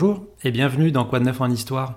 Bonjour 0.00 0.22
et 0.44 0.52
bienvenue 0.52 0.92
dans 0.92 1.04
Quoi 1.04 1.18
de 1.18 1.24
neuf 1.24 1.40
en 1.40 1.50
histoire. 1.50 1.94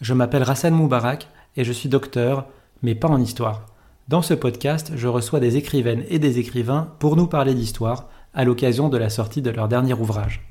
Je 0.00 0.14
m'appelle 0.14 0.42
Rassan 0.42 0.72
Moubarak 0.72 1.28
et 1.54 1.64
je 1.64 1.72
suis 1.72 1.90
docteur, 1.90 2.46
mais 2.82 2.94
pas 2.94 3.08
en 3.08 3.20
histoire. 3.20 3.66
Dans 4.08 4.22
ce 4.22 4.32
podcast, 4.32 4.92
je 4.96 5.06
reçois 5.06 5.38
des 5.38 5.58
écrivaines 5.58 6.02
et 6.08 6.18
des 6.18 6.38
écrivains 6.38 6.88
pour 6.98 7.14
nous 7.14 7.26
parler 7.26 7.52
d'histoire 7.52 8.08
à 8.32 8.44
l'occasion 8.44 8.88
de 8.88 8.96
la 8.96 9.10
sortie 9.10 9.42
de 9.42 9.50
leur 9.50 9.68
dernier 9.68 9.92
ouvrage. 9.92 10.48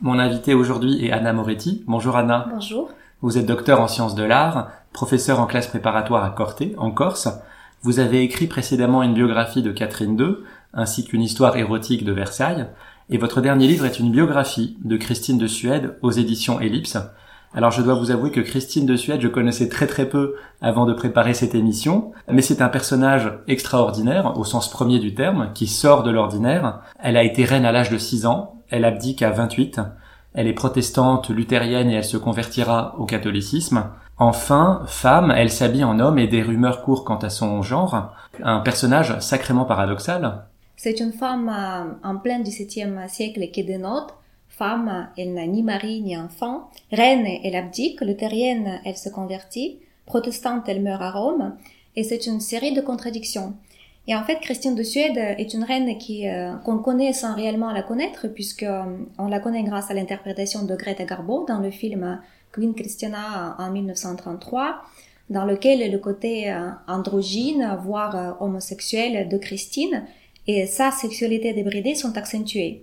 Mon 0.00 0.18
invité 0.18 0.52
aujourd'hui 0.52 1.06
est 1.06 1.12
Anna 1.12 1.32
Moretti. 1.32 1.84
Bonjour 1.86 2.16
Anna. 2.16 2.48
Bonjour. 2.52 2.90
Vous 3.22 3.38
êtes 3.38 3.46
docteur 3.46 3.80
en 3.80 3.86
sciences 3.86 4.16
de 4.16 4.24
l'art, 4.24 4.72
professeur 4.92 5.38
en 5.38 5.46
classe 5.46 5.68
préparatoire 5.68 6.24
à 6.24 6.30
Corté, 6.30 6.74
en 6.78 6.90
Corse. 6.90 7.28
Vous 7.82 8.00
avez 8.00 8.24
écrit 8.24 8.48
précédemment 8.48 9.04
une 9.04 9.14
biographie 9.14 9.62
de 9.62 9.70
Catherine 9.70 10.18
II, 10.18 10.34
ainsi 10.74 11.04
qu'une 11.04 11.22
histoire 11.22 11.56
érotique 11.56 12.04
de 12.04 12.10
Versailles. 12.12 12.66
Et 13.12 13.18
votre 13.18 13.40
dernier 13.40 13.66
livre 13.66 13.86
est 13.86 13.98
une 13.98 14.12
biographie 14.12 14.78
de 14.84 14.96
Christine 14.96 15.36
de 15.36 15.48
Suède 15.48 15.96
aux 16.00 16.12
éditions 16.12 16.60
Ellipse. 16.60 16.96
Alors 17.52 17.72
je 17.72 17.82
dois 17.82 17.94
vous 17.94 18.12
avouer 18.12 18.30
que 18.30 18.40
Christine 18.40 18.86
de 18.86 18.94
Suède, 18.94 19.20
je 19.20 19.26
connaissais 19.26 19.68
très 19.68 19.88
très 19.88 20.08
peu 20.08 20.36
avant 20.60 20.86
de 20.86 20.92
préparer 20.92 21.34
cette 21.34 21.56
émission, 21.56 22.12
mais 22.30 22.40
c'est 22.40 22.62
un 22.62 22.68
personnage 22.68 23.32
extraordinaire 23.48 24.38
au 24.38 24.44
sens 24.44 24.70
premier 24.70 25.00
du 25.00 25.12
terme, 25.12 25.50
qui 25.54 25.66
sort 25.66 26.04
de 26.04 26.12
l'ordinaire. 26.12 26.82
Elle 27.00 27.16
a 27.16 27.24
été 27.24 27.44
reine 27.44 27.64
à 27.64 27.72
l'âge 27.72 27.90
de 27.90 27.98
6 27.98 28.26
ans, 28.26 28.62
elle 28.68 28.84
abdique 28.84 29.22
à 29.22 29.30
28, 29.30 29.80
elle 30.34 30.46
est 30.46 30.52
protestante, 30.52 31.30
luthérienne 31.30 31.90
et 31.90 31.94
elle 31.94 32.04
se 32.04 32.16
convertira 32.16 32.94
au 32.98 33.06
catholicisme. 33.06 33.86
Enfin, 34.18 34.82
femme, 34.86 35.32
elle 35.36 35.50
s'habille 35.50 35.82
en 35.82 35.98
homme 35.98 36.20
et 36.20 36.28
des 36.28 36.42
rumeurs 36.42 36.82
courent 36.82 37.04
quant 37.04 37.16
à 37.16 37.30
son 37.30 37.60
genre. 37.62 38.12
Un 38.40 38.60
personnage 38.60 39.18
sacrément 39.18 39.64
paradoxal, 39.64 40.44
c'est 40.82 40.98
une 40.98 41.12
femme 41.12 41.50
euh, 41.50 42.08
en 42.08 42.16
plein 42.16 42.40
XVIIe 42.40 42.96
siècle 43.06 43.50
qui 43.50 43.62
dénote. 43.64 44.14
Femme, 44.48 45.10
elle 45.18 45.34
n'a 45.34 45.46
ni 45.46 45.62
mari 45.62 46.00
ni 46.00 46.16
enfant. 46.16 46.70
Reine, 46.90 47.26
elle 47.44 47.54
abdique. 47.54 48.00
Luthérienne, 48.00 48.80
elle 48.86 48.96
se 48.96 49.10
convertit. 49.10 49.78
Protestante, 50.06 50.70
elle 50.70 50.80
meurt 50.80 51.02
à 51.02 51.10
Rome. 51.10 51.54
Et 51.96 52.02
c'est 52.02 52.26
une 52.26 52.40
série 52.40 52.72
de 52.72 52.80
contradictions. 52.80 53.52
Et 54.06 54.16
en 54.16 54.24
fait, 54.24 54.36
Christine 54.36 54.74
de 54.74 54.82
Suède 54.82 55.18
est 55.18 55.52
une 55.52 55.64
reine 55.64 55.98
qui 55.98 56.26
euh, 56.26 56.54
qu'on 56.64 56.78
connaît 56.78 57.12
sans 57.12 57.34
réellement 57.34 57.72
la 57.72 57.82
connaître, 57.82 58.28
puisque 58.28 58.62
euh, 58.62 58.82
on 59.18 59.28
la 59.28 59.38
connaît 59.38 59.64
grâce 59.64 59.90
à 59.90 59.94
l'interprétation 59.94 60.62
de 60.62 60.74
Greta 60.76 61.04
Garbo 61.04 61.44
dans 61.46 61.60
le 61.60 61.70
film 61.70 62.22
Queen 62.52 62.72
Christina 62.72 63.54
en 63.58 63.70
1933, 63.70 64.80
dans 65.28 65.44
lequel 65.44 65.92
le 65.92 65.98
côté 65.98 66.50
androgyne, 66.88 67.78
voire 67.82 68.38
homosexuel 68.40 69.28
de 69.28 69.36
Christine 69.36 70.06
et 70.58 70.66
sa 70.66 70.90
sexualité 70.90 71.52
débridée 71.52 71.94
sont 71.94 72.16
accentuées. 72.16 72.82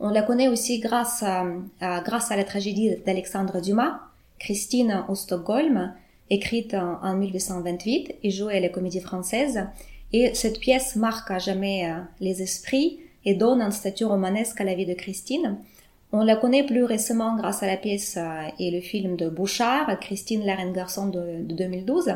On 0.00 0.10
la 0.10 0.22
connaît 0.22 0.48
aussi 0.48 0.80
grâce 0.80 1.22
à, 1.22 1.46
la 1.80 2.44
tragédie 2.44 2.96
d'Alexandre 3.06 3.60
Dumas, 3.60 4.00
Christine 4.40 5.04
au 5.08 5.14
Stockholm, 5.14 5.94
écrite 6.30 6.74
en, 6.74 7.14
1828 7.14 8.16
et 8.22 8.30
jouée 8.30 8.56
à 8.56 8.60
la 8.60 8.68
comédie 8.68 9.00
française. 9.00 9.66
Et 10.12 10.34
cette 10.34 10.58
pièce 10.58 10.96
marque 10.96 11.30
à 11.30 11.38
jamais 11.38 11.88
euh, 11.88 12.00
les 12.20 12.42
esprits 12.42 12.98
et 13.24 13.34
donne 13.34 13.62
un 13.62 13.70
statut 13.70 14.04
romanesque 14.04 14.60
à 14.60 14.64
la 14.64 14.74
vie 14.74 14.86
de 14.86 14.94
Christine. 14.94 15.58
On 16.16 16.22
la 16.22 16.36
connaît 16.36 16.62
plus 16.62 16.84
récemment 16.84 17.34
grâce 17.34 17.64
à 17.64 17.66
la 17.66 17.76
pièce 17.76 18.16
euh, 18.18 18.48
et 18.60 18.70
le 18.70 18.80
film 18.80 19.16
de 19.16 19.28
Bouchard, 19.28 19.98
Christine 19.98 20.46
la 20.46 20.54
reine 20.54 20.72
garçon 20.72 21.08
de, 21.08 21.38
2012, 21.40 22.08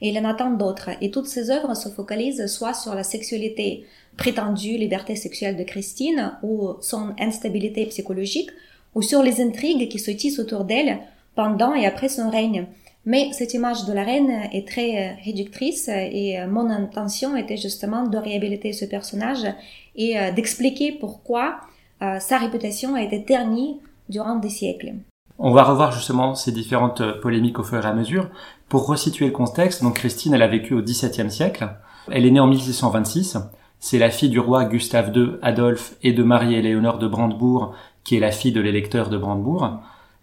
et 0.00 0.08
il 0.08 0.18
en 0.18 0.24
attend 0.24 0.50
d'autres. 0.50 0.90
Et 1.00 1.12
toutes 1.12 1.28
ces 1.28 1.48
œuvres 1.52 1.74
se 1.76 1.88
focalisent 1.88 2.48
soit 2.48 2.74
sur 2.74 2.96
la 2.96 3.04
sexualité 3.04 3.86
prétendue 4.16 4.76
liberté 4.76 5.14
sexuelle 5.14 5.56
de 5.56 5.62
Christine 5.62 6.32
ou 6.42 6.72
son 6.80 7.14
instabilité 7.20 7.86
psychologique, 7.86 8.50
ou 8.96 9.02
sur 9.02 9.22
les 9.22 9.40
intrigues 9.40 9.88
qui 9.88 10.00
se 10.00 10.10
tissent 10.10 10.40
autour 10.40 10.64
d'elle 10.64 10.98
pendant 11.36 11.72
et 11.72 11.86
après 11.86 12.08
son 12.08 12.30
règne. 12.30 12.66
Mais 13.04 13.30
cette 13.30 13.54
image 13.54 13.84
de 13.84 13.92
la 13.92 14.02
reine 14.02 14.48
est 14.52 14.66
très 14.66 14.96
euh, 14.96 15.14
réductrice 15.24 15.86
et 15.86 16.40
euh, 16.40 16.48
mon 16.48 16.68
intention 16.68 17.36
était 17.36 17.56
justement 17.56 18.08
de 18.08 18.18
réhabiliter 18.18 18.72
ce 18.72 18.86
personnage 18.86 19.46
et 19.94 20.16
d'expliquer 20.34 20.90
pourquoi 20.90 21.60
sa 22.00 22.38
réputation 22.38 22.94
a 22.94 23.02
été 23.02 23.24
ternie 23.24 23.80
durant 24.08 24.36
des 24.36 24.50
siècles. 24.50 24.94
On 25.38 25.52
va 25.52 25.64
revoir 25.64 25.92
justement 25.92 26.34
ces 26.34 26.50
différentes 26.50 27.02
euh, 27.02 27.20
polémiques 27.20 27.58
au 27.58 27.62
fur 27.62 27.84
et 27.84 27.88
à 27.88 27.92
mesure. 27.92 28.28
Pour 28.68 28.86
resituer 28.86 29.26
le 29.26 29.32
contexte, 29.32 29.82
donc 29.82 29.94
Christine, 29.94 30.32
elle 30.32 30.42
a 30.42 30.48
vécu 30.48 30.74
au 30.74 30.82
XVIIe 30.82 31.30
siècle. 31.30 31.68
Elle 32.10 32.24
est 32.24 32.30
née 32.30 32.40
en 32.40 32.46
1626. 32.46 33.38
C'est 33.78 33.98
la 33.98 34.10
fille 34.10 34.30
du 34.30 34.40
roi 34.40 34.64
Gustave 34.64 35.12
II 35.14 35.32
Adolphe 35.42 35.94
et 36.02 36.12
de 36.12 36.22
Marie-Éléonore 36.22 36.98
de 36.98 37.06
Brandebourg, 37.06 37.74
qui 38.02 38.16
est 38.16 38.20
la 38.20 38.30
fille 38.30 38.52
de 38.52 38.62
l'électeur 38.62 39.10
de 39.10 39.18
Brandebourg. 39.18 39.78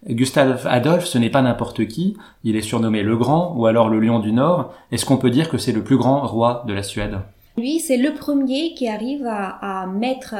Gustave 0.08 0.66
Adolphe, 0.66 1.06
ce 1.06 1.16
n'est 1.16 1.30
pas 1.30 1.42
n'importe 1.42 1.86
qui, 1.86 2.16
il 2.42 2.56
est 2.56 2.62
surnommé 2.62 3.02
le 3.02 3.16
Grand 3.16 3.54
ou 3.56 3.66
alors 3.66 3.88
le 3.88 4.00
Lion 4.00 4.18
du 4.18 4.32
Nord. 4.32 4.74
Est-ce 4.90 5.06
qu'on 5.06 5.16
peut 5.16 5.30
dire 5.30 5.48
que 5.48 5.58
c'est 5.58 5.72
le 5.72 5.84
plus 5.84 5.96
grand 5.96 6.26
roi 6.26 6.64
de 6.66 6.74
la 6.74 6.82
Suède? 6.82 7.20
Lui, 7.56 7.80
c'est 7.80 7.96
le 7.96 8.14
premier 8.14 8.74
qui 8.74 8.88
arrive 8.88 9.26
à, 9.26 9.82
à 9.82 9.86
mettre 9.86 10.34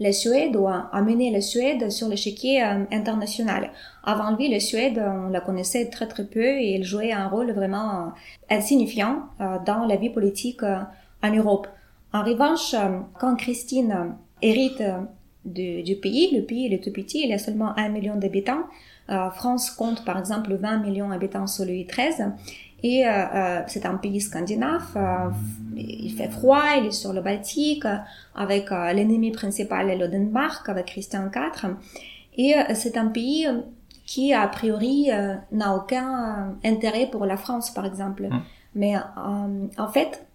la 0.00 0.12
Suède 0.12 0.56
ou 0.56 0.66
a 0.66 0.88
amené 0.92 1.30
la 1.30 1.42
Suède 1.42 1.90
sur 1.90 2.08
l'échiquier 2.08 2.64
euh, 2.64 2.84
international. 2.90 3.70
Avant 4.02 4.34
lui, 4.34 4.48
la 4.48 4.58
Suède, 4.58 4.98
on 4.98 5.28
la 5.28 5.42
connaissait 5.42 5.90
très 5.90 6.08
très 6.08 6.24
peu 6.24 6.42
et 6.42 6.74
elle 6.74 6.84
jouait 6.84 7.12
un 7.12 7.28
rôle 7.28 7.52
vraiment 7.52 7.90
euh, 7.90 8.08
insignifiant 8.48 9.26
euh, 9.40 9.58
dans 9.64 9.84
la 9.84 9.96
vie 9.96 10.08
politique 10.08 10.62
en 10.62 11.30
Europe. 11.30 11.68
En 12.12 12.24
revanche, 12.24 12.74
quand 13.20 13.36
Christine 13.36 14.16
hérite 14.42 14.82
du, 15.44 15.94
pays, 16.02 16.34
le 16.34 16.42
pays 16.42 16.72
est 16.72 16.82
tout 16.82 16.90
petit, 16.90 17.20
il 17.22 17.30
y 17.30 17.34
a 17.34 17.38
seulement 17.38 17.78
un 17.78 17.88
million 17.88 18.16
d'habitants. 18.16 18.64
France 19.34 19.70
compte 19.70 20.04
par 20.04 20.18
exemple 20.18 20.54
20 20.54 20.78
millions 20.78 21.10
d'habitants 21.10 21.46
sous 21.46 21.64
Louis 21.64 21.84
XIII. 21.84 22.30
Et 22.82 23.06
euh, 23.06 23.10
euh, 23.10 23.62
c'est 23.66 23.84
un 23.84 23.96
pays 23.96 24.20
scandinave, 24.20 24.96
euh, 24.96 25.30
il 25.76 26.12
fait 26.16 26.30
froid, 26.30 26.62
il 26.78 26.86
est 26.86 26.90
sur 26.92 27.12
le 27.12 27.20
Baltique, 27.20 27.84
avec 28.34 28.70
l'ennemi 28.70 29.30
principal 29.30 29.98
le 29.98 30.08
Danemark, 30.08 30.68
avec 30.68 30.86
Christian 30.86 31.30
IV. 31.34 31.76
Et 32.36 32.54
c'est 32.74 32.96
un 32.96 33.06
pays 33.06 33.46
qui, 34.06 34.32
a 34.32 34.46
priori, 34.48 35.08
n'a 35.52 35.74
aucun 35.74 36.54
intérêt 36.64 37.06
pour 37.06 37.24
la 37.26 37.36
France, 37.36 37.70
par 37.70 37.86
exemple. 37.86 38.28
Hum. 38.30 38.42
Mais 38.74 38.94
en 39.16 39.88
fait, 39.88 40.26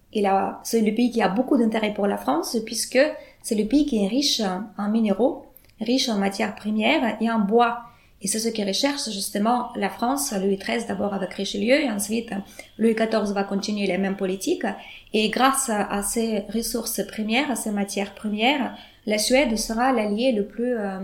c'est 0.63 0.81
le 0.81 0.95
pays 0.95 1.11
qui 1.11 1.22
a 1.22 1.29
beaucoup 1.29 1.57
d'intérêt 1.57 1.94
pour 1.94 2.07
la 2.07 2.17
France, 2.17 2.57
puisque 2.66 3.00
c'est 3.41 3.55
le 3.55 3.66
pays 3.66 3.85
qui 3.85 4.03
est 4.03 4.07
riche 4.07 4.41
en 4.78 4.89
minéraux, 4.89 5.45
riche 5.79 6.09
en 6.09 6.17
matières 6.17 6.55
premières 6.55 7.17
et 7.22 7.29
en 7.29 7.39
bois. 7.39 7.81
Et 8.21 8.27
c'est 8.27 8.39
ce 8.39 8.49
qui 8.49 8.63
recherche 8.63 9.09
justement 9.11 9.69
la 9.75 9.89
France, 9.89 10.33
Louis 10.33 10.57
XIII 10.57 10.85
d'abord 10.87 11.13
avec 11.13 11.33
Richelieu, 11.33 11.75
et 11.75 11.91
ensuite 11.91 12.31
Louis 12.77 12.95
XIV 12.95 13.33
va 13.33 13.43
continuer 13.43 13.87
les 13.87 13.97
mêmes 13.97 14.15
politiques. 14.15 14.65
Et 15.13 15.29
grâce 15.29 15.69
à 15.69 16.01
ces 16.01 16.39
ressources 16.53 17.05
premières, 17.05 17.51
à 17.51 17.55
ces 17.55 17.71
matières 17.71 18.15
premières, 18.15 18.75
la 19.05 19.17
Suède 19.17 19.55
sera 19.57 19.91
l'allié 19.91 20.31
le 20.31 20.45
plus 20.45 20.77
euh, 20.77 20.99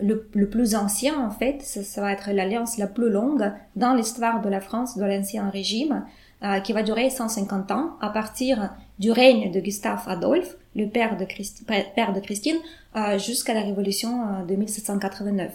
le, 0.00 0.46
plus 0.46 0.74
ancien 0.74 1.18
en 1.24 1.30
fait. 1.30 1.62
Ça, 1.62 2.00
va 2.00 2.12
être 2.12 2.30
l'alliance 2.30 2.78
la 2.78 2.86
plus 2.86 3.10
longue 3.10 3.52
dans 3.76 3.94
l'histoire 3.94 4.42
de 4.42 4.48
la 4.48 4.60
France 4.60 4.96
de 4.96 5.04
l'ancien 5.04 5.48
régime, 5.48 6.04
euh, 6.42 6.60
qui 6.60 6.72
va 6.72 6.82
durer 6.82 7.10
150 7.10 7.70
ans 7.70 7.96
à 8.00 8.10
partir 8.10 8.74
du 8.98 9.10
règne 9.10 9.50
de 9.50 9.60
Gustave 9.60 10.02
Adolphe, 10.06 10.56
le 10.74 10.86
père 10.86 11.16
de, 11.16 11.26
père 11.94 12.12
de 12.12 12.20
Christine, 12.20 12.56
euh, 12.96 13.18
jusqu'à 13.18 13.54
la 13.54 13.62
révolution 13.62 14.44
de 14.46 14.54
1789. 14.54 15.52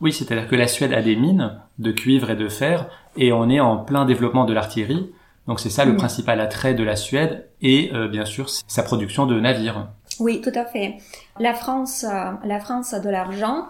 Oui, 0.00 0.12
c'est-à-dire 0.12 0.48
que 0.48 0.56
la 0.56 0.66
Suède 0.66 0.92
a 0.92 1.02
des 1.02 1.16
mines 1.16 1.58
de 1.78 1.92
cuivre 1.92 2.30
et 2.30 2.36
de 2.36 2.48
fer, 2.48 2.88
et 3.16 3.32
on 3.32 3.50
est 3.50 3.60
en 3.60 3.76
plein 3.76 4.06
développement 4.06 4.44
de 4.44 4.52
l'artillerie. 4.52 5.12
Donc 5.46 5.60
c'est 5.60 5.70
ça 5.70 5.84
le 5.84 5.92
mm. 5.92 5.96
principal 5.96 6.40
attrait 6.40 6.74
de 6.74 6.82
la 6.82 6.96
Suède, 6.96 7.46
et 7.60 7.90
euh, 7.92 8.08
bien 8.08 8.24
sûr 8.24 8.48
sa 8.48 8.82
production 8.82 9.26
de 9.26 9.38
navires. 9.38 9.88
Oui, 10.18 10.40
tout 10.40 10.52
à 10.54 10.64
fait. 10.64 10.96
La 11.38 11.54
France, 11.54 12.04
euh, 12.04 12.32
la 12.44 12.60
France 12.60 12.94
a 12.94 13.00
de 13.00 13.10
l'argent, 13.10 13.66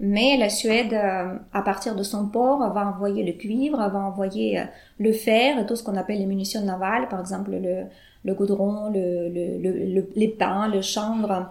mais 0.00 0.36
la 0.36 0.50
Suède, 0.50 0.92
euh, 0.92 1.34
à 1.52 1.62
partir 1.62 1.94
de 1.94 2.02
son 2.02 2.26
port, 2.28 2.58
va 2.72 2.88
envoyer 2.88 3.24
le 3.24 3.32
cuivre, 3.32 3.78
va 3.78 3.98
envoyer 3.98 4.62
le 4.98 5.12
fer, 5.12 5.58
et 5.58 5.66
tout 5.66 5.76
ce 5.76 5.82
qu'on 5.82 5.96
appelle 5.96 6.18
les 6.18 6.26
munitions 6.26 6.62
navales, 6.62 7.08
par 7.08 7.20
exemple 7.20 7.50
le, 7.52 7.84
le 8.24 8.34
goudron, 8.34 8.90
le, 8.92 9.28
le, 9.28 10.08
les 10.16 10.28
pains, 10.28 10.68
le 10.68 10.82
chanvre. 10.82 11.50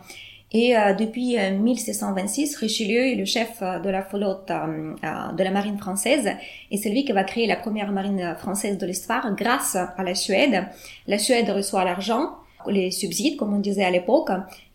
Et 0.53 0.77
euh, 0.77 0.93
depuis 0.93 1.37
1626, 1.37 2.55
euh, 2.55 2.57
Richelieu 2.59 3.07
est 3.07 3.15
le 3.15 3.23
chef 3.23 3.61
euh, 3.61 3.79
de 3.79 3.89
la 3.89 4.03
flotte 4.03 4.49
de 4.49 5.43
la 5.43 5.51
marine 5.51 5.77
française 5.77 6.29
et 6.69 6.77
c'est 6.77 6.89
lui 6.89 7.05
qui 7.05 7.13
va 7.13 7.23
créer 7.23 7.47
la 7.47 7.55
première 7.55 7.91
marine 7.91 8.35
française 8.37 8.77
de 8.77 8.85
l'histoire 8.85 9.33
grâce 9.35 9.75
à 9.75 10.03
la 10.03 10.13
Suède. 10.13 10.65
La 11.07 11.17
Suède 11.17 11.49
reçoit 11.49 11.85
l'argent, 11.85 12.31
les 12.67 12.91
subsides, 12.91 13.37
comme 13.37 13.53
on 13.53 13.59
disait 13.59 13.85
à 13.85 13.91
l'époque, 13.91 14.29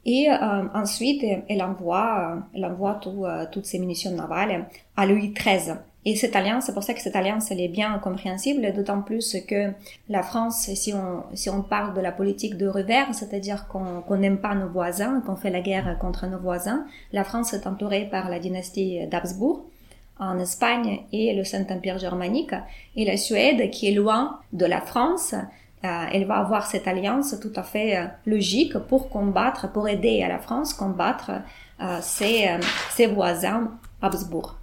et 0.05 0.29
ensuite 0.75 1.25
elle 1.49 1.63
envoie, 1.63 2.39
elle 2.55 2.65
envoie 2.65 3.01
toutes 3.53 3.67
ces 3.67 3.79
munitions 3.79 4.13
navales 4.13 4.67
à 4.97 5.07
Louis 5.07 5.33
XIII. 5.33 5.77
Et 6.09 6.15
cette 6.15 6.37
alliance, 6.37 6.67
c'est 6.67 6.73
pour 6.73 6.85
ça 6.85 6.95
que 6.95 7.01
cette 7.01 7.17
alliance, 7.17 7.51
elle 7.51 7.61
est 7.61 7.67
bien 7.67 7.99
compréhensible, 7.99 8.73
d'autant 8.73 9.03
plus 9.03 9.37
que 9.49 9.73
la 10.09 10.23
France, 10.23 10.71
si 10.73 10.95
on, 10.95 11.25
si 11.35 11.51
on 11.51 11.63
parle 11.63 11.95
de 11.95 12.01
la 12.01 12.13
politique 12.13 12.57
de 12.57 12.69
revers, 12.69 13.13
c'est-à-dire 13.13 13.67
qu'on 13.67 14.17
n'aime 14.17 14.39
pas 14.39 14.55
nos 14.55 14.69
voisins, 14.69 15.21
qu'on 15.27 15.35
fait 15.35 15.51
la 15.51 15.61
guerre 15.61 15.99
contre 15.99 16.29
nos 16.29 16.39
voisins, 16.39 16.87
la 17.13 17.25
France 17.25 17.53
est 17.55 17.67
entourée 17.67 18.07
par 18.09 18.31
la 18.31 18.39
dynastie 18.39 19.05
d'Habsbourg, 19.09 19.65
en 20.21 20.39
Espagne 20.39 21.01
et 21.13 21.35
le 21.35 21.43
Saint-Empire 21.43 21.99
germanique, 21.99 22.55
et 22.95 23.05
la 23.05 23.17
Suède, 23.17 23.71
qui 23.71 23.89
est 23.89 23.95
loin 23.95 24.39
de 24.53 24.65
la 24.65 24.81
France, 24.81 25.35
euh, 25.35 26.05
elle 26.13 26.25
va 26.25 26.37
avoir 26.37 26.69
cette 26.69 26.87
alliance 26.87 27.35
tout 27.41 27.53
à 27.57 27.65
fait 27.65 27.97
euh, 27.97 28.07
logique 28.27 28.79
pour 28.79 29.11
combattre, 29.11 29.73
pour 29.73 29.89
aider 29.89 30.23
à 30.23 30.29
la 30.29 30.39
France 30.39 30.73
combattre 30.73 31.33
euh, 31.83 31.99
ses, 32.01 32.49
ses 32.93 33.09
voisins 33.09 33.73
Habsbourg. 34.01 34.57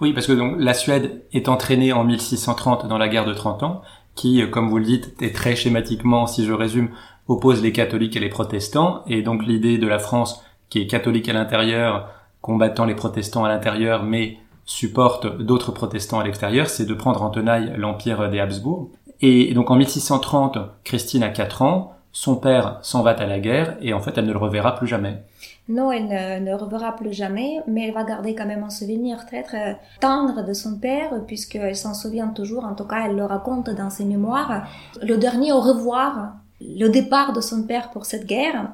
Oui, 0.00 0.12
parce 0.12 0.26
que 0.26 0.32
donc 0.32 0.56
la 0.58 0.74
Suède 0.74 1.22
est 1.32 1.48
entraînée 1.48 1.92
en 1.92 2.04
1630 2.04 2.86
dans 2.86 2.98
la 2.98 3.08
guerre 3.08 3.24
de 3.24 3.34
30 3.34 3.62
ans, 3.64 3.82
qui, 4.14 4.42
comme 4.50 4.68
vous 4.68 4.78
le 4.78 4.84
dites, 4.84 5.14
est 5.20 5.34
très 5.34 5.56
schématiquement, 5.56 6.26
si 6.26 6.44
je 6.44 6.52
résume, 6.52 6.90
oppose 7.26 7.62
les 7.62 7.72
catholiques 7.72 8.16
et 8.16 8.20
les 8.20 8.28
protestants, 8.28 9.02
et 9.06 9.22
donc 9.22 9.44
l'idée 9.44 9.78
de 9.78 9.86
la 9.86 9.98
France, 9.98 10.42
qui 10.70 10.80
est 10.80 10.86
catholique 10.86 11.28
à 11.28 11.32
l'intérieur, 11.32 12.08
combattant 12.40 12.84
les 12.84 12.94
protestants 12.94 13.44
à 13.44 13.48
l'intérieur, 13.48 14.04
mais 14.04 14.38
supporte 14.64 15.38
d'autres 15.38 15.72
protestants 15.72 16.20
à 16.20 16.24
l'extérieur, 16.24 16.68
c'est 16.68 16.86
de 16.86 16.94
prendre 16.94 17.22
en 17.22 17.30
tenaille 17.30 17.72
l'empire 17.76 18.28
des 18.30 18.38
Habsbourg. 18.38 18.90
Et 19.20 19.52
donc 19.54 19.70
en 19.70 19.76
1630, 19.76 20.58
Christine 20.84 21.22
a 21.22 21.30
4 21.30 21.62
ans, 21.62 21.94
son 22.12 22.36
père 22.36 22.78
s'en 22.82 23.02
va 23.02 23.10
à 23.10 23.26
la 23.26 23.40
guerre 23.40 23.76
et 23.80 23.92
en 23.92 24.00
fait 24.00 24.16
elle 24.16 24.26
ne 24.26 24.32
le 24.32 24.38
reverra 24.38 24.74
plus 24.74 24.86
jamais. 24.86 25.22
Non, 25.68 25.92
elle 25.92 26.44
ne, 26.44 26.54
reverra 26.54 26.96
plus 26.96 27.12
jamais, 27.12 27.60
mais 27.66 27.86
elle 27.86 27.94
va 27.94 28.02
garder 28.02 28.34
quand 28.34 28.46
même 28.46 28.64
un 28.64 28.70
souvenir 28.70 29.26
très 29.26 29.42
très 29.42 29.78
tendre 30.00 30.42
de 30.42 30.54
son 30.54 30.78
père, 30.78 31.22
puisqu'elle 31.26 31.76
s'en 31.76 31.92
souvient 31.92 32.28
toujours, 32.28 32.64
en 32.64 32.74
tout 32.74 32.86
cas 32.86 33.06
elle 33.06 33.16
le 33.16 33.24
raconte 33.24 33.68
dans 33.68 33.90
ses 33.90 34.06
mémoires, 34.06 34.66
le 35.02 35.18
dernier 35.18 35.52
au 35.52 35.60
revoir, 35.60 36.36
le 36.62 36.88
départ 36.88 37.34
de 37.34 37.42
son 37.42 37.64
père 37.64 37.90
pour 37.90 38.06
cette 38.06 38.26
guerre. 38.26 38.72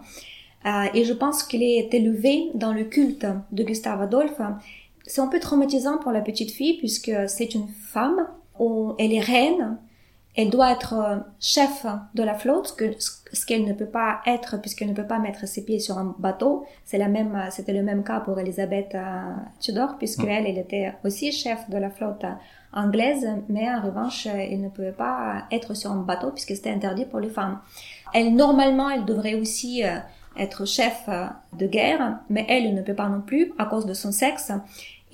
Euh, 0.67 0.85
et 0.95 1.05
je 1.05 1.13
pense 1.13 1.43
qu'il 1.43 1.63
est 1.63 1.93
élevé 1.93 2.51
dans 2.55 2.73
le 2.73 2.85
culte 2.85 3.27
de 3.53 3.65
Gustave 3.65 4.01
Adolphe. 4.01 4.41
C'est 5.05 5.21
un 5.21 5.27
peu 5.27 5.41
traumatisant 5.41 5.99
pour 5.99 6.13
la 6.13 6.21
petite 6.21 6.53
fille, 6.53 6.79
puisque 6.79 7.13
c'est 7.27 7.55
une 7.55 7.69
femme, 7.69 8.27
où 8.59 8.95
elle 8.99 9.13
est 9.13 9.21
reine, 9.21 9.79
elle 10.37 10.51
doit 10.51 10.73
être 10.73 10.95
euh, 10.95 11.19
chef 11.41 11.87
de 12.15 12.23
la 12.23 12.35
flotte, 12.35 12.77
ce 13.33 13.47
qu'elle 13.47 13.65
ne 13.65 13.73
peut 13.73 13.87
pas 13.87 14.21
être 14.27 14.61
puisqu'elle 14.61 14.89
ne 14.89 14.95
peut 14.95 15.07
pas 15.07 15.19
mettre 15.19 15.47
ses 15.47 15.65
pieds 15.65 15.79
sur 15.79 15.97
un 15.97 16.15
bateau. 16.19 16.67
C'est 16.85 16.99
la 16.99 17.09
même, 17.09 17.37
euh, 17.37 17.51
c'était 17.51 17.73
le 17.73 17.83
même 17.83 18.03
cas 18.03 18.21
pour 18.21 18.39
Elisabeth 18.39 18.95
euh, 18.95 19.33
Tudor, 19.61 19.97
puisque 19.97 20.25
elle, 20.25 20.47
elle 20.47 20.59
était 20.59 20.93
aussi 21.05 21.31
chef 21.31 21.71
de 21.71 21.79
la 21.79 21.91
flotte 21.91 22.25
anglaise, 22.73 23.29
mais 23.49 23.73
en 23.73 23.81
revanche, 23.83 24.27
elle 24.27 24.61
ne 24.61 24.69
pouvait 24.69 24.93
pas 24.93 25.45
être 25.53 25.75
sur 25.75 25.93
un 25.93 26.03
bateau 26.03 26.33
puisque 26.33 26.57
c'était 26.57 26.71
interdit 26.71 27.05
pour 27.05 27.21
les 27.21 27.31
femmes. 27.31 27.61
Elle, 28.13 28.35
normalement, 28.35 28.91
elle 28.91 29.05
devrait 29.05 29.35
aussi 29.35 29.85
être 30.37 30.67
chef 30.67 31.09
de 31.53 31.67
guerre, 31.69 32.19
mais 32.29 32.45
elle 32.49 32.75
ne 32.75 32.83
peut 32.83 32.95
pas 32.95 33.09
non 33.09 33.21
plus 33.21 33.53
à 33.59 33.67
cause 33.67 33.87
de 33.87 33.95
son 33.95 34.11
sexe. 34.11 34.51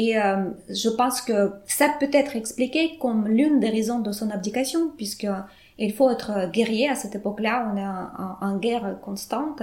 Et 0.00 0.16
euh, 0.16 0.48
je 0.70 0.88
pense 0.88 1.20
que 1.20 1.52
ça 1.66 1.90
peut 2.00 2.08
être 2.14 2.34
expliqué 2.34 2.96
comme 2.98 3.28
l'une 3.28 3.60
des 3.60 3.68
raisons 3.68 3.98
de 3.98 4.12
son 4.12 4.30
abdication, 4.30 4.92
puisque 4.96 5.28
il 5.76 5.92
faut 5.92 6.08
être 6.08 6.50
guerrier 6.50 6.88
à 6.88 6.94
cette 6.94 7.16
époque-là, 7.16 7.70
on 7.70 7.76
est 7.76 8.46
en, 8.46 8.56
guerre 8.56 8.96
constante, 9.02 9.62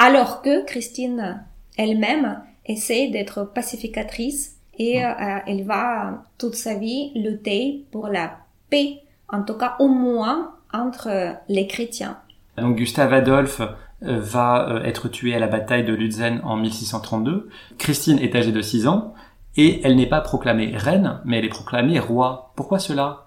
alors 0.00 0.42
que 0.42 0.64
Christine 0.64 1.40
elle-même 1.78 2.42
essaie 2.64 3.10
d'être 3.10 3.44
pacificatrice 3.44 4.56
et 4.76 5.04
euh, 5.04 5.12
elle 5.46 5.62
va 5.62 6.24
toute 6.36 6.56
sa 6.56 6.74
vie 6.74 7.12
lutter 7.14 7.84
pour 7.92 8.08
la 8.08 8.38
paix, 8.68 9.02
en 9.28 9.44
tout 9.44 9.54
cas 9.54 9.76
au 9.78 9.86
moins 9.86 10.56
entre 10.72 11.36
les 11.48 11.68
chrétiens. 11.68 12.18
Donc 12.58 12.74
Gustave 12.74 13.12
Adolphe 13.12 13.60
euh, 13.60 14.18
va 14.18 14.80
être 14.84 15.06
tué 15.08 15.36
à 15.36 15.38
la 15.38 15.46
bataille 15.46 15.84
de 15.84 15.94
Lutzen 15.94 16.40
en 16.42 16.56
1632. 16.56 17.48
Christine 17.78 18.18
est 18.18 18.34
âgée 18.34 18.50
de 18.50 18.62
6 18.62 18.88
ans 18.88 19.14
et 19.56 19.80
elle 19.84 19.96
n'est 19.96 20.08
pas 20.08 20.20
proclamée 20.20 20.76
reine, 20.76 21.20
mais 21.24 21.38
elle 21.38 21.44
est 21.44 21.50
proclamée 21.50 21.98
roi. 21.98 22.52
Pourquoi 22.56 22.78
cela? 22.78 23.26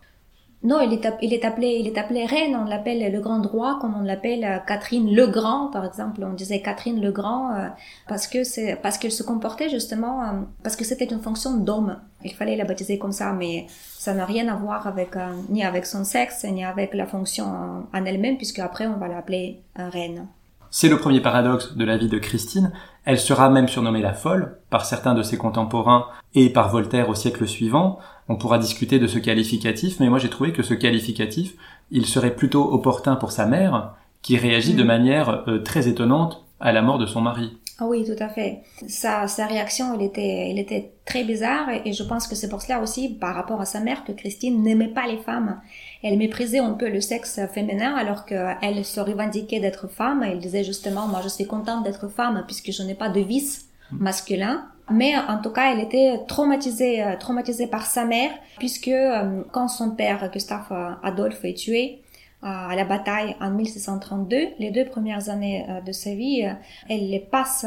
Non, 0.61 0.81
il 0.81 0.91
est, 0.91 1.05
appelé, 1.05 1.77
il 1.79 1.87
est 1.87 1.97
appelé 1.97 2.25
reine. 2.25 2.53
On 2.53 2.65
l'appelle 2.65 3.13
le 3.13 3.21
grand 3.21 3.41
roi, 3.41 3.77
comme 3.79 3.95
on 3.95 4.01
l'appelle 4.01 4.43
euh, 4.43 4.57
Catherine 4.59 5.09
le 5.09 5.25
Grand, 5.27 5.67
par 5.67 5.85
exemple. 5.85 6.21
On 6.21 6.33
disait 6.33 6.61
Catherine 6.61 6.99
le 6.99 7.13
Grand 7.13 7.55
euh, 7.55 7.69
parce 8.09 8.27
que 8.27 8.43
c'est 8.43 8.75
parce 8.75 8.97
qu'elle 8.97 9.13
se 9.13 9.23
comportait 9.23 9.69
justement 9.69 10.21
euh, 10.21 10.25
parce 10.61 10.75
que 10.75 10.83
c'était 10.83 11.05
une 11.05 11.21
fonction 11.21 11.55
d'homme. 11.55 11.97
Il 12.25 12.33
fallait 12.33 12.57
la 12.57 12.65
baptiser 12.65 12.97
comme 12.97 13.13
ça, 13.13 13.31
mais 13.31 13.67
ça 13.69 14.13
n'a 14.13 14.25
rien 14.25 14.49
à 14.49 14.57
voir 14.57 14.85
avec 14.85 15.11
ni 15.47 15.63
avec 15.63 15.85
son 15.85 16.03
sexe 16.03 16.43
ni 16.43 16.65
avec 16.65 16.93
la 16.93 17.05
fonction 17.05 17.45
en 17.93 18.05
elle-même, 18.05 18.35
puisque 18.35 18.59
après 18.59 18.85
on 18.85 18.97
va 18.97 19.07
l'appeler 19.07 19.61
reine. 19.77 20.27
C'est 20.71 20.89
le 20.89 20.99
premier 20.99 21.19
paradoxe 21.19 21.75
de 21.75 21.83
la 21.83 21.97
vie 21.97 22.09
de 22.09 22.19
Christine. 22.19 22.71
Elle 23.03 23.19
sera 23.19 23.49
même 23.49 23.67
surnommée 23.67 24.01
la 24.01 24.13
folle 24.13 24.59
par 24.69 24.85
certains 24.85 25.15
de 25.15 25.23
ses 25.23 25.37
contemporains 25.37 26.05
et 26.35 26.51
par 26.51 26.69
Voltaire 26.69 27.09
au 27.09 27.15
siècle 27.15 27.47
suivant. 27.47 27.97
On 28.27 28.35
pourra 28.35 28.59
discuter 28.59 28.99
de 28.99 29.07
ce 29.07 29.17
qualificatif, 29.17 29.99
mais 29.99 30.09
moi 30.09 30.19
j'ai 30.19 30.29
trouvé 30.29 30.53
que 30.53 30.61
ce 30.61 30.75
qualificatif, 30.75 31.55
il 31.89 32.05
serait 32.05 32.35
plutôt 32.35 32.71
opportun 32.71 33.15
pour 33.15 33.31
sa 33.31 33.47
mère, 33.47 33.93
qui 34.21 34.37
réagit 34.37 34.75
de 34.75 34.83
mm. 34.83 34.87
manière 34.87 35.43
euh, 35.47 35.59
très 35.59 35.87
étonnante 35.87 36.45
à 36.59 36.71
la 36.71 36.83
mort 36.83 36.99
de 36.99 37.07
son 37.07 37.21
mari. 37.21 37.57
Ah 37.81 37.85
oui, 37.87 38.03
tout 38.03 38.21
à 38.21 38.27
fait. 38.27 38.63
Sa, 38.89 39.27
sa 39.27 39.45
réaction, 39.45 39.93
elle 39.93 40.01
était, 40.01 40.49
elle 40.49 40.59
était 40.59 40.91
très 41.05 41.23
bizarre 41.23 41.69
et 41.85 41.93
je 41.93 42.03
pense 42.03 42.27
que 42.27 42.35
c'est 42.35 42.49
pour 42.49 42.61
cela 42.61 42.81
aussi, 42.81 43.09
par 43.09 43.33
rapport 43.33 43.61
à 43.61 43.65
sa 43.65 43.79
mère, 43.79 44.03
que 44.03 44.11
Christine 44.11 44.61
n'aimait 44.61 44.89
pas 44.89 45.07
les 45.07 45.17
femmes. 45.17 45.61
Elle 46.03 46.17
méprisait 46.17 46.59
un 46.59 46.73
peu 46.73 46.89
le 46.89 46.99
sexe 46.99 47.39
féminin 47.53 47.95
alors 47.95 48.25
qu'elle 48.25 48.83
se 48.83 48.99
revendiquait 48.99 49.61
d'être 49.61 49.87
femme. 49.87 50.23
Elle 50.23 50.39
disait 50.39 50.65
justement, 50.65 51.07
moi 51.07 51.21
je 51.23 51.29
suis 51.29 51.47
contente 51.47 51.85
d'être 51.85 52.09
femme 52.09 52.43
puisque 52.45 52.71
je 52.71 52.83
n'ai 52.83 52.95
pas 52.95 53.07
de 53.07 53.21
vice 53.21 53.69
masculin. 53.91 54.65
Mais 54.91 55.15
en 55.15 55.39
tout 55.41 55.51
cas, 55.51 55.71
elle 55.71 55.79
était 55.79 56.19
traumatisée, 56.27 57.03
euh, 57.03 57.15
traumatisée 57.15 57.67
par 57.67 57.85
sa 57.85 58.05
mère 58.05 58.31
puisque 58.57 58.87
euh, 58.87 59.43
quand 59.51 59.67
son 59.67 59.91
père, 59.91 60.29
Gustave 60.33 60.97
Adolphe, 61.03 61.45
est 61.45 61.53
tué, 61.53 62.01
à 62.41 62.75
la 62.75 62.85
bataille 62.85 63.35
en 63.41 63.51
1632. 63.51 64.37
Les 64.59 64.71
deux 64.71 64.85
premières 64.85 65.29
années 65.29 65.65
euh, 65.69 65.81
de 65.81 65.91
sa 65.91 66.13
vie, 66.13 66.45
euh, 66.45 66.53
elle 66.89 67.09
les 67.09 67.19
passe 67.19 67.65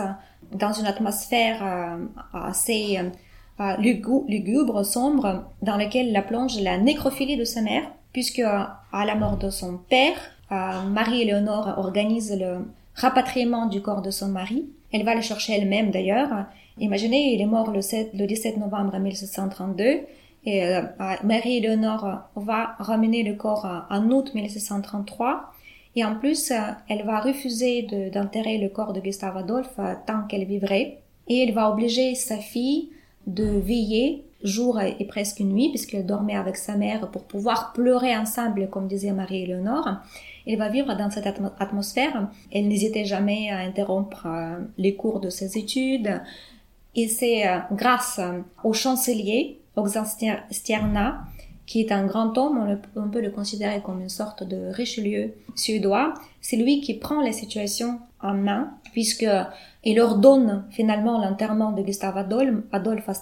dans 0.52 0.72
une 0.72 0.86
atmosphère 0.86 1.62
euh, 1.62 2.06
assez 2.32 2.98
lugubre, 3.78 4.84
sombre, 4.84 5.44
dans 5.60 5.76
laquelle 5.76 6.10
la 6.10 6.22
plonge 6.22 6.60
la 6.60 6.78
nécrophilie 6.78 7.36
de 7.36 7.44
sa 7.44 7.60
mère, 7.62 7.84
puisque 8.12 8.40
à 8.40 9.04
la 9.06 9.14
mort 9.14 9.36
de 9.36 9.50
son 9.50 9.78
père, 9.88 10.16
Marie-Éléonore 10.50 11.74
organise 11.76 12.36
le 12.36 12.66
rapatriement 12.94 13.66
du 13.66 13.80
corps 13.80 14.02
de 14.02 14.10
son 14.10 14.28
mari. 14.28 14.66
Elle 14.92 15.04
va 15.04 15.14
le 15.14 15.20
chercher 15.20 15.54
elle-même 15.54 15.92
d'ailleurs. 15.92 16.46
Imaginez, 16.78 17.34
il 17.34 17.40
est 17.40 17.46
mort 17.46 17.70
le, 17.70 17.82
7, 17.82 18.10
le 18.14 18.26
17 18.26 18.56
novembre 18.56 18.98
1632 18.98 20.00
et 20.44 20.64
euh, 20.64 20.82
Marie-Éléonore 21.22 22.22
va 22.34 22.74
ramener 22.78 23.22
le 23.22 23.34
corps 23.34 23.86
en 23.88 24.10
août 24.10 24.34
1633. 24.34 25.52
Et 25.94 26.04
en 26.04 26.16
plus, 26.16 26.50
euh, 26.50 26.56
elle 26.88 27.04
va 27.04 27.20
refuser 27.20 27.82
d'enterrer 28.12 28.58
le 28.58 28.68
corps 28.68 28.92
de 28.92 29.00
Gustave 29.00 29.36
Adolphe 29.36 29.78
euh, 29.78 29.94
tant 30.06 30.22
qu'elle 30.22 30.44
vivrait. 30.44 30.98
Et 31.28 31.42
elle 31.42 31.52
va 31.52 31.70
obliger 31.70 32.14
sa 32.14 32.38
fille 32.38 32.90
de 33.26 33.44
veiller 33.44 34.24
jour 34.42 34.80
et 34.80 35.04
presque 35.04 35.38
nuit, 35.38 35.68
puisqu'elle 35.68 36.04
dormait 36.04 36.34
avec 36.34 36.56
sa 36.56 36.76
mère 36.76 37.08
pour 37.12 37.22
pouvoir 37.22 37.72
pleurer 37.72 38.16
ensemble, 38.16 38.68
comme 38.68 38.88
disait 38.88 39.12
Marie-Éléonore. 39.12 39.88
Elle 40.48 40.58
va 40.58 40.68
vivre 40.68 40.96
dans 40.96 41.10
cette 41.10 41.28
atmosphère. 41.60 42.28
Elle 42.50 42.66
n'hésitait 42.66 43.04
jamais 43.04 43.50
à 43.50 43.58
interrompre 43.58 44.26
les 44.78 44.96
cours 44.96 45.20
de 45.20 45.30
ses 45.30 45.56
études. 45.56 46.20
Et 46.96 47.06
c'est 47.06 47.44
grâce 47.70 48.20
au 48.64 48.72
chancelier 48.72 49.61
Stierna, 50.50 51.24
qui 51.66 51.80
est 51.80 51.92
un 51.92 52.04
grand 52.04 52.36
homme, 52.36 52.78
on, 52.96 53.08
peut 53.08 53.20
le 53.20 53.30
considérer 53.30 53.80
comme 53.82 54.00
une 54.00 54.08
sorte 54.08 54.42
de 54.42 54.70
Richelieu 54.72 55.34
suédois. 55.54 56.14
C'est 56.40 56.56
lui 56.56 56.80
qui 56.80 56.94
prend 56.94 57.22
la 57.22 57.32
situation 57.32 58.00
en 58.20 58.34
main, 58.34 58.74
puisque 58.92 59.26
il 59.84 60.00
ordonne 60.00 60.64
finalement 60.70 61.18
l'enterrement 61.18 61.72
de 61.72 61.82
Gustave 61.82 62.18
Adolphe, 62.18 62.62
Adolphe 62.72 63.08
à 63.08 63.14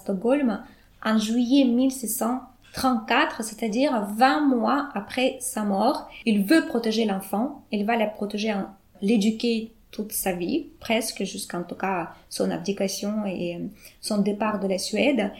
en 1.03 1.17
juillet 1.17 1.65
1634, 1.65 3.43
c'est-à-dire 3.43 4.07
20 4.15 4.41
mois 4.47 4.89
après 4.93 5.37
sa 5.39 5.63
mort. 5.63 6.09
Il 6.25 6.43
veut 6.43 6.65
protéger 6.67 7.05
l'enfant, 7.05 7.63
il 7.71 7.85
va 7.85 7.95
la 7.95 8.07
protéger, 8.07 8.53
l'éduquer 9.01 9.71
toute 9.91 10.11
sa 10.11 10.33
vie, 10.33 10.67
presque 10.79 11.23
jusqu'en 11.23 11.63
tout 11.63 11.75
cas 11.75 12.11
son 12.29 12.49
abdication 12.51 13.25
et 13.25 13.59
son 13.99 14.19
départ 14.19 14.59
de 14.59 14.67
la 14.67 14.77
Suède 14.77 15.31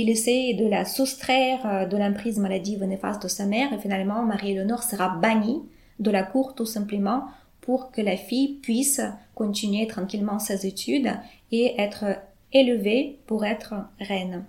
il 0.00 0.08
essaie 0.08 0.54
de 0.54 0.66
la 0.66 0.84
soustraire 0.84 1.60
euh, 1.66 1.86
de 1.86 1.96
l'emprise 1.96 2.38
maladive 2.38 2.82
néfaste 2.84 3.22
de 3.22 3.28
sa 3.28 3.44
mère 3.46 3.72
et 3.72 3.78
finalement 3.78 4.24
Marie-Éléonore 4.24 4.82
sera 4.82 5.10
bannie 5.10 5.62
de 6.00 6.10
la 6.10 6.22
cour 6.22 6.54
tout 6.54 6.66
simplement 6.66 7.26
pour 7.60 7.92
que 7.92 8.00
la 8.00 8.16
fille 8.16 8.58
puisse 8.62 9.00
continuer 9.34 9.86
tranquillement 9.86 10.38
ses 10.38 10.66
études 10.66 11.12
et 11.52 11.80
être 11.80 12.04
élevée 12.52 13.20
pour 13.26 13.44
être 13.44 13.74
reine. 14.00 14.44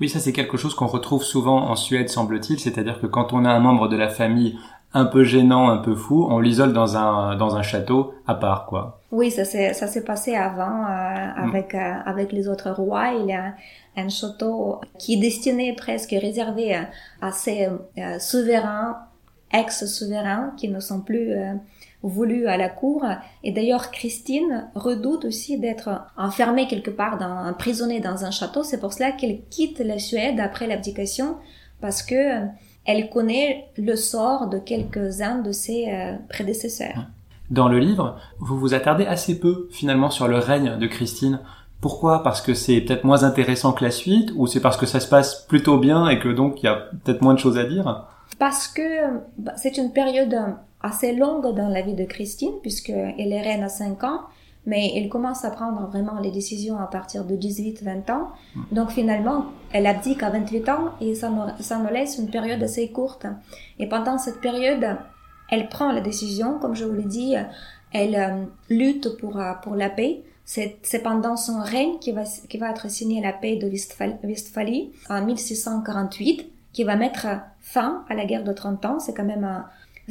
Oui, 0.00 0.08
ça 0.08 0.18
c'est 0.18 0.32
quelque 0.32 0.56
chose 0.56 0.74
qu'on 0.74 0.86
retrouve 0.86 1.22
souvent 1.22 1.68
en 1.70 1.76
Suède, 1.76 2.08
semble-t-il, 2.08 2.58
c'est-à-dire 2.58 3.00
que 3.00 3.06
quand 3.06 3.32
on 3.32 3.44
a 3.44 3.50
un 3.50 3.60
membre 3.60 3.88
de 3.88 3.96
la 3.96 4.08
famille 4.08 4.58
un 4.92 5.04
peu 5.04 5.24
gênant, 5.24 5.70
un 5.70 5.78
peu 5.78 5.94
fou, 5.94 6.26
on 6.28 6.40
l'isole 6.40 6.72
dans 6.72 6.96
un, 6.96 7.36
dans 7.36 7.54
un 7.54 7.62
château 7.62 8.14
à 8.26 8.34
part, 8.34 8.66
quoi. 8.66 8.99
Oui, 9.12 9.30
ça 9.30 9.44
s'est 9.44 9.74
ça 9.74 9.86
s'est 9.86 10.04
passé 10.04 10.36
avant 10.36 10.84
euh, 10.84 11.26
avec 11.36 11.74
euh, 11.74 11.94
avec 12.04 12.32
les 12.32 12.48
autres 12.48 12.70
rois. 12.70 13.12
Il 13.20 13.26
y 13.26 13.32
a 13.32 13.54
un 13.96 14.08
château 14.08 14.80
qui 14.98 15.14
est 15.14 15.20
destiné 15.20 15.74
presque 15.74 16.10
réservé 16.12 16.78
à 17.20 17.32
ces 17.32 17.68
souverains 18.20 18.98
ex-souverains 19.52 20.54
qui 20.56 20.68
ne 20.68 20.78
sont 20.78 21.00
plus 21.00 21.34
voulu 22.02 22.46
à 22.46 22.56
la 22.56 22.68
cour. 22.68 23.04
Et 23.42 23.50
d'ailleurs, 23.50 23.90
Christine 23.90 24.70
redoute 24.76 25.24
aussi 25.24 25.58
d'être 25.58 26.06
enfermée 26.16 26.68
quelque 26.68 26.90
part, 26.90 27.18
dans, 27.18 27.48
emprisonnée 27.50 27.98
dans 27.98 28.24
un 28.24 28.30
château. 28.30 28.62
C'est 28.62 28.78
pour 28.78 28.92
cela 28.92 29.10
qu'elle 29.10 29.40
quitte 29.50 29.80
la 29.80 29.98
Suède 29.98 30.38
après 30.38 30.68
l'abdication, 30.68 31.36
parce 31.80 32.02
que 32.02 32.46
elle 32.86 33.10
connaît 33.10 33.68
le 33.76 33.94
sort 33.96 34.48
de 34.48 34.58
quelques-uns 34.58 35.38
de 35.38 35.52
ses 35.52 35.88
euh, 35.88 36.14
prédécesseurs. 36.28 37.06
Dans 37.50 37.68
le 37.68 37.78
livre, 37.78 38.16
vous 38.38 38.58
vous 38.58 38.74
attardez 38.74 39.06
assez 39.06 39.38
peu 39.38 39.68
finalement 39.72 40.10
sur 40.10 40.28
le 40.28 40.38
règne 40.38 40.78
de 40.78 40.86
Christine. 40.86 41.40
Pourquoi? 41.80 42.22
Parce 42.22 42.40
que 42.40 42.54
c'est 42.54 42.80
peut-être 42.80 43.04
moins 43.04 43.24
intéressant 43.24 43.72
que 43.72 43.82
la 43.82 43.90
suite, 43.90 44.32
ou 44.36 44.46
c'est 44.46 44.60
parce 44.60 44.76
que 44.76 44.86
ça 44.86 45.00
se 45.00 45.08
passe 45.08 45.46
plutôt 45.48 45.78
bien 45.78 46.08
et 46.08 46.20
que 46.20 46.28
donc 46.28 46.62
il 46.62 46.66
y 46.66 46.68
a 46.68 46.76
peut-être 47.04 47.22
moins 47.22 47.34
de 47.34 47.38
choses 47.38 47.58
à 47.58 47.64
dire? 47.64 48.06
Parce 48.38 48.68
que 48.68 48.82
bah, 49.38 49.52
c'est 49.56 49.78
une 49.78 49.92
période 49.92 50.36
assez 50.82 51.14
longue 51.14 51.54
dans 51.54 51.68
la 51.68 51.82
vie 51.82 51.94
de 51.94 52.04
Christine, 52.04 52.52
puisqu'elle 52.62 53.32
est 53.32 53.42
reine 53.42 53.62
à 53.62 53.68
5 53.68 54.04
ans, 54.04 54.20
mais 54.66 54.92
elle 54.96 55.08
commence 55.08 55.44
à 55.44 55.50
prendre 55.50 55.88
vraiment 55.88 56.20
les 56.20 56.30
décisions 56.30 56.78
à 56.78 56.86
partir 56.86 57.24
de 57.24 57.34
18-20 57.34 58.12
ans. 58.12 58.28
Hmm. 58.54 58.62
Donc 58.72 58.90
finalement, 58.90 59.46
elle 59.72 59.86
abdique 59.86 60.22
à 60.22 60.30
28 60.30 60.68
ans 60.68 60.90
et 61.00 61.14
ça 61.14 61.30
nous, 61.30 61.42
ça 61.60 61.78
nous 61.78 61.92
laisse 61.92 62.18
une 62.18 62.30
période 62.30 62.62
assez 62.62 62.90
courte. 62.90 63.26
Et 63.78 63.88
pendant 63.88 64.18
cette 64.18 64.40
période, 64.40 64.98
elle 65.50 65.68
prend 65.68 65.92
la 65.92 66.00
décision, 66.00 66.58
comme 66.58 66.74
je 66.74 66.84
vous 66.84 66.94
l'ai 66.94 67.04
dit, 67.04 67.34
elle 67.92 68.14
euh, 68.14 68.44
lutte 68.68 69.16
pour, 69.18 69.38
euh, 69.38 69.52
pour 69.62 69.74
la 69.74 69.90
paix. 69.90 70.22
C'est 70.44 71.02
pendant 71.04 71.36
son 71.36 71.60
règne 71.60 71.98
qui 72.00 72.10
va, 72.10 72.24
qui 72.24 72.58
va 72.58 72.70
être 72.70 72.90
signée 72.90 73.20
la 73.20 73.32
paix 73.32 73.54
de 73.54 73.68
Westphalie 73.68 74.90
en 75.08 75.24
1648, 75.24 76.50
qui 76.72 76.82
va 76.82 76.96
mettre 76.96 77.28
fin 77.60 78.04
à 78.08 78.14
la 78.14 78.24
guerre 78.24 78.42
de 78.42 78.52
30 78.52 78.84
ans. 78.84 78.98
C'est 78.98 79.14
quand 79.14 79.24
même 79.24 79.64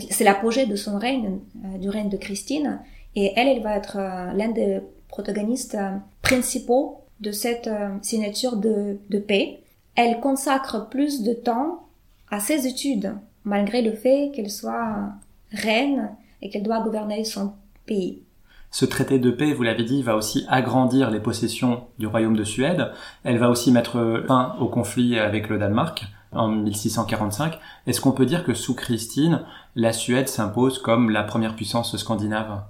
c'est 0.09 0.23
l'apogée 0.23 0.65
de 0.65 0.75
son 0.75 0.97
règne, 0.97 1.39
euh, 1.65 1.77
du 1.77 1.89
règne 1.89 2.09
de 2.09 2.17
Christine. 2.17 2.79
Et 3.15 3.33
elle, 3.35 3.47
elle 3.47 3.63
va 3.63 3.75
être 3.75 3.97
euh, 3.97 4.31
l'un 4.33 4.49
des 4.49 4.79
protagonistes 5.07 5.75
euh, 5.75 5.97
principaux 6.21 7.01
de 7.19 7.31
cette 7.31 7.69
signature 8.01 8.55
de, 8.55 8.97
de 9.09 9.19
paix. 9.19 9.59
Elle 9.95 10.21
consacre 10.21 10.87
plus 10.87 11.21
de 11.23 11.33
temps 11.33 11.87
à 12.31 12.39
ses 12.39 12.65
études, 12.65 13.13
malgré 13.43 13.81
le 13.81 13.91
fait 13.91 14.31
qu'elle 14.33 14.49
soit 14.49 15.09
reine 15.51 16.15
et 16.41 16.49
qu'elle 16.49 16.63
doit 16.63 16.81
gouverner 16.81 17.23
son 17.23 17.53
pays. 17.85 18.23
Ce 18.71 18.85
traité 18.85 19.17
de 19.17 19.31
paix, 19.31 19.53
vous 19.53 19.63
l'avez 19.63 19.83
dit, 19.83 20.03
va 20.03 20.15
aussi 20.15 20.45
agrandir 20.47 21.09
les 21.09 21.19
possessions 21.19 21.85
du 21.97 22.05
royaume 22.05 22.35
de 22.35 22.43
Suède. 22.43 22.91
Elle 23.23 23.39
va 23.39 23.49
aussi 23.49 23.71
mettre 23.71 24.23
fin 24.27 24.55
au 24.59 24.67
conflit 24.67 25.17
avec 25.17 25.49
le 25.49 25.57
Danemark 25.57 26.05
en 26.31 26.49
1645. 26.49 27.57
Est-ce 27.87 27.99
qu'on 27.99 28.11
peut 28.11 28.27
dire 28.27 28.43
que 28.43 28.53
sous 28.53 28.75
Christine, 28.75 29.41
la 29.75 29.91
Suède 29.93 30.27
s'impose 30.27 30.79
comme 30.79 31.09
la 31.09 31.23
première 31.23 31.55
puissance 31.55 31.97
scandinave? 31.97 32.61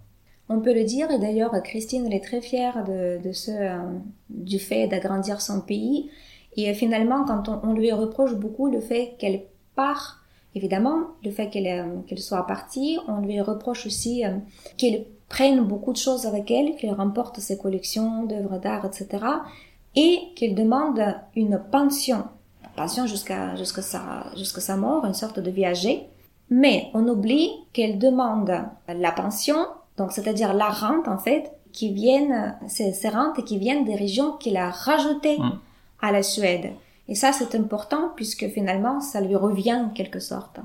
On 0.48 0.62
peut 0.62 0.74
le 0.74 0.84
dire, 0.84 1.12
et 1.12 1.20
d'ailleurs 1.20 1.52
Christine 1.64 2.08
elle 2.08 2.16
est 2.16 2.24
très 2.24 2.42
fière 2.42 2.84
de, 2.84 3.32
ce, 3.32 3.52
euh, 3.52 3.78
du 4.30 4.58
fait 4.58 4.88
d'agrandir 4.88 5.42
son 5.42 5.62
pays. 5.62 6.10
Et 6.56 6.74
finalement, 6.74 7.24
quand 7.26 7.50
on, 7.64 7.74
lui 7.74 7.92
reproche 7.92 8.34
beaucoup 8.34 8.70
le 8.70 8.82
fait 8.82 9.16
qu'elle 9.20 9.44
part, 9.76 10.19
évidemment, 10.56 11.08
le 11.24 11.32
fait 11.32 11.50
qu'elle 11.50 11.68
euh, 11.68 12.02
qu'elle 12.08 12.20
soit 12.20 12.46
partie, 12.48 12.98
on 13.08 13.22
lui 13.22 13.40
reproche 13.42 13.86
aussi 13.86 14.26
euh, 14.26 14.38
qu'elle 14.78 15.06
prenne 15.28 15.62
beaucoup 15.62 15.94
de 15.94 15.98
choses 15.98 16.26
avec 16.26 16.50
elle, 16.52 16.76
qu'elle 16.76 16.94
remporte 16.94 17.40
ses 17.40 17.58
collections 17.58 18.24
d'œuvres 18.24 18.58
d'art, 18.58 18.86
etc. 18.86 19.24
Et 19.96 20.20
qu'elle 20.36 20.56
demande 20.56 21.02
une 21.36 21.62
pension 21.72 22.24
pension 22.80 23.08
jusqu'à 23.08 23.56
sa, 23.82 24.32
sa 24.36 24.78
mort, 24.78 25.06
une 25.06 25.14
sorte 25.14 25.40
de 25.40 25.52
viager. 25.52 26.08
Mais 26.50 26.90
on 26.94 27.08
oublie 27.08 27.52
qu'elle 27.74 28.00
demande 28.00 28.54
la 28.88 29.12
pension, 29.12 29.68
donc 29.98 30.14
c'est-à-dire 30.14 30.54
la 30.54 30.70
rente 30.70 31.08
en 31.08 31.18
fait, 31.18 31.52
qui 31.72 31.94
viennent, 31.94 32.56
ces, 32.68 32.94
ces 32.94 33.10
rentes 33.10 33.44
qui 33.44 33.58
viennent 33.58 33.86
des 33.86 33.96
régions 33.96 34.32
qu'il 34.38 34.58
a 34.58 34.70
rajoutées 34.70 35.38
mm. 35.38 35.60
à 36.02 36.12
la 36.12 36.24
Suède. 36.24 36.72
Et 37.10 37.16
ça 37.16 37.34
c'est 37.34 37.56
important 37.56 38.14
puisque 38.16 38.48
finalement 38.48 39.02
ça 39.02 39.20
lui 39.20 39.36
revient 39.36 39.76
en 39.76 39.90
quelque 39.90 40.20
sorte. 40.20 40.62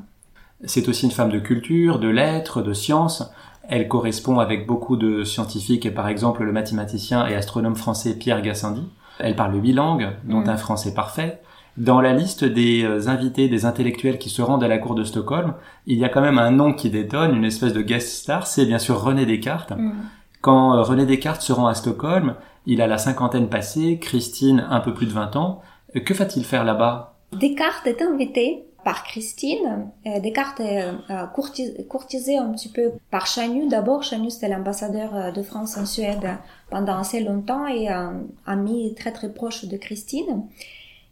C'est 0.64 0.88
aussi 0.88 1.06
une 1.06 1.10
femme 1.10 1.30
de 1.30 1.40
culture, 1.40 1.98
de 1.98 2.08
lettres, 2.08 2.62
de 2.62 2.72
sciences. 2.72 3.28
Elle 3.68 3.88
correspond 3.88 4.38
avec 4.38 4.66
beaucoup 4.66 4.96
de 4.96 5.24
scientifiques 5.24 5.86
et 5.86 5.90
par 5.90 6.06
exemple 6.06 6.44
le 6.44 6.52
mathématicien 6.52 7.26
et 7.26 7.34
astronome 7.34 7.74
français 7.74 8.14
Pierre 8.14 8.42
Gassendi. 8.42 8.86
Elle 9.18 9.36
parle 9.36 9.60
huit 9.60 9.72
langues, 9.72 10.10
dont 10.24 10.40
mm. 10.40 10.48
un 10.48 10.56
français 10.56 10.94
parfait. 10.94 11.40
Dans 11.76 12.00
la 12.00 12.12
liste 12.12 12.44
des 12.44 12.84
euh, 12.84 13.08
invités, 13.08 13.48
des 13.48 13.64
intellectuels 13.64 14.18
qui 14.18 14.30
se 14.30 14.42
rendent 14.42 14.62
à 14.62 14.68
la 14.68 14.78
cour 14.78 14.94
de 14.94 15.02
Stockholm, 15.02 15.54
il 15.86 15.98
y 15.98 16.04
a 16.04 16.08
quand 16.08 16.20
même 16.20 16.38
un 16.38 16.50
nom 16.50 16.72
qui 16.72 16.88
détonne, 16.88 17.34
une 17.34 17.44
espèce 17.44 17.72
de 17.72 17.82
guest 17.82 18.08
star, 18.08 18.46
c'est 18.46 18.66
bien 18.66 18.78
sûr 18.78 19.00
René 19.00 19.26
Descartes. 19.26 19.72
Mm. 19.72 19.92
Quand 20.40 20.74
euh, 20.74 20.82
René 20.82 21.06
Descartes 21.06 21.42
se 21.42 21.52
rend 21.52 21.66
à 21.66 21.74
Stockholm, 21.74 22.34
il 22.66 22.80
a 22.80 22.86
la 22.86 22.98
cinquantaine 22.98 23.48
passée, 23.48 23.98
Christine 24.00 24.66
un 24.70 24.80
peu 24.80 24.94
plus 24.94 25.06
de 25.06 25.12
20 25.12 25.36
ans. 25.36 25.62
Euh, 25.96 26.00
que 26.00 26.14
va-t-il 26.14 26.44
faire 26.44 26.64
là-bas? 26.64 27.16
Descartes 27.32 27.86
est 27.86 28.02
invité 28.02 28.64
par 28.84 29.02
Christine. 29.02 29.88
Descartes 30.04 30.60
est 30.60 31.88
courtisé 31.88 32.36
un 32.36 32.52
petit 32.52 32.68
peu 32.68 32.92
par 33.10 33.26
Chanu. 33.26 33.66
D'abord, 33.66 34.02
Chanu 34.02 34.30
c'était 34.30 34.48
l'ambassadeur 34.48 35.32
de 35.32 35.42
France 35.42 35.78
en 35.78 35.86
Suède 35.86 36.28
pendant 36.70 36.98
assez 36.98 37.20
longtemps 37.20 37.66
et 37.66 37.88
un 37.88 38.24
ami 38.44 38.94
très 38.94 39.10
très 39.10 39.32
proche 39.32 39.64
de 39.64 39.78
Christine. 39.78 40.44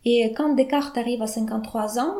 Et 0.04 0.32
quand 0.36 0.54
Descartes 0.54 0.98
arrive 0.98 1.22
à 1.22 1.26
53 1.26 1.98
ans, 1.98 2.14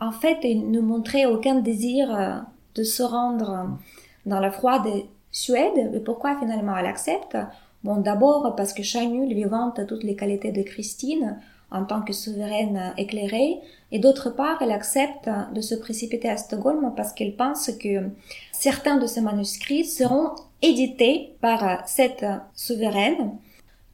en 0.00 0.12
fait, 0.12 0.38
il 0.42 0.70
ne 0.70 0.80
montrait 0.80 1.26
aucun 1.26 1.56
désir 1.56 2.14
euh, 2.14 2.36
de 2.74 2.82
se 2.84 3.02
rendre 3.02 3.78
dans 4.26 4.40
la 4.40 4.50
froide 4.50 4.86
Suède. 5.30 5.92
Et 5.94 6.00
pourquoi 6.00 6.38
finalement 6.38 6.76
elle 6.76 6.86
accepte? 6.86 7.36
Bon, 7.84 7.96
d'abord 7.96 8.54
parce 8.56 8.72
que 8.72 8.82
Chagnu 8.82 9.26
lui 9.26 9.44
vante 9.44 9.86
toutes 9.86 10.02
les 10.02 10.16
qualités 10.16 10.52
de 10.52 10.62
Christine 10.62 11.38
en 11.70 11.84
tant 11.84 12.02
que 12.02 12.12
souveraine 12.12 12.94
éclairée, 12.96 13.58
et 13.92 13.98
d'autre 13.98 14.30
part, 14.30 14.58
elle 14.60 14.70
accepte 14.70 15.28
de 15.54 15.60
se 15.60 15.74
précipiter 15.74 16.28
à 16.28 16.36
Stockholm 16.36 16.92
parce 16.96 17.12
qu'elle 17.12 17.36
pense 17.36 17.70
que 17.72 18.10
certains 18.52 18.98
de 18.98 19.06
ses 19.06 19.20
manuscrits 19.20 19.84
seront 19.84 20.30
édités 20.62 21.34
par 21.40 21.86
cette 21.86 22.26
souveraine. 22.54 23.32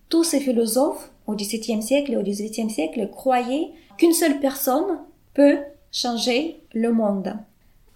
Tous 0.08 0.24
ces 0.24 0.40
philosophes 0.40 1.10
au 1.26 1.34
XVIIe 1.34 1.82
siècle 1.82 2.12
et 2.12 2.16
au 2.16 2.22
XVIIIe 2.22 2.70
siècle 2.70 3.08
croyaient 3.10 3.70
qu'une 3.96 4.12
seule 4.12 4.40
personne 4.40 4.98
peut 5.32 5.58
changer 5.92 6.60
le 6.72 6.92
monde. 6.92 7.36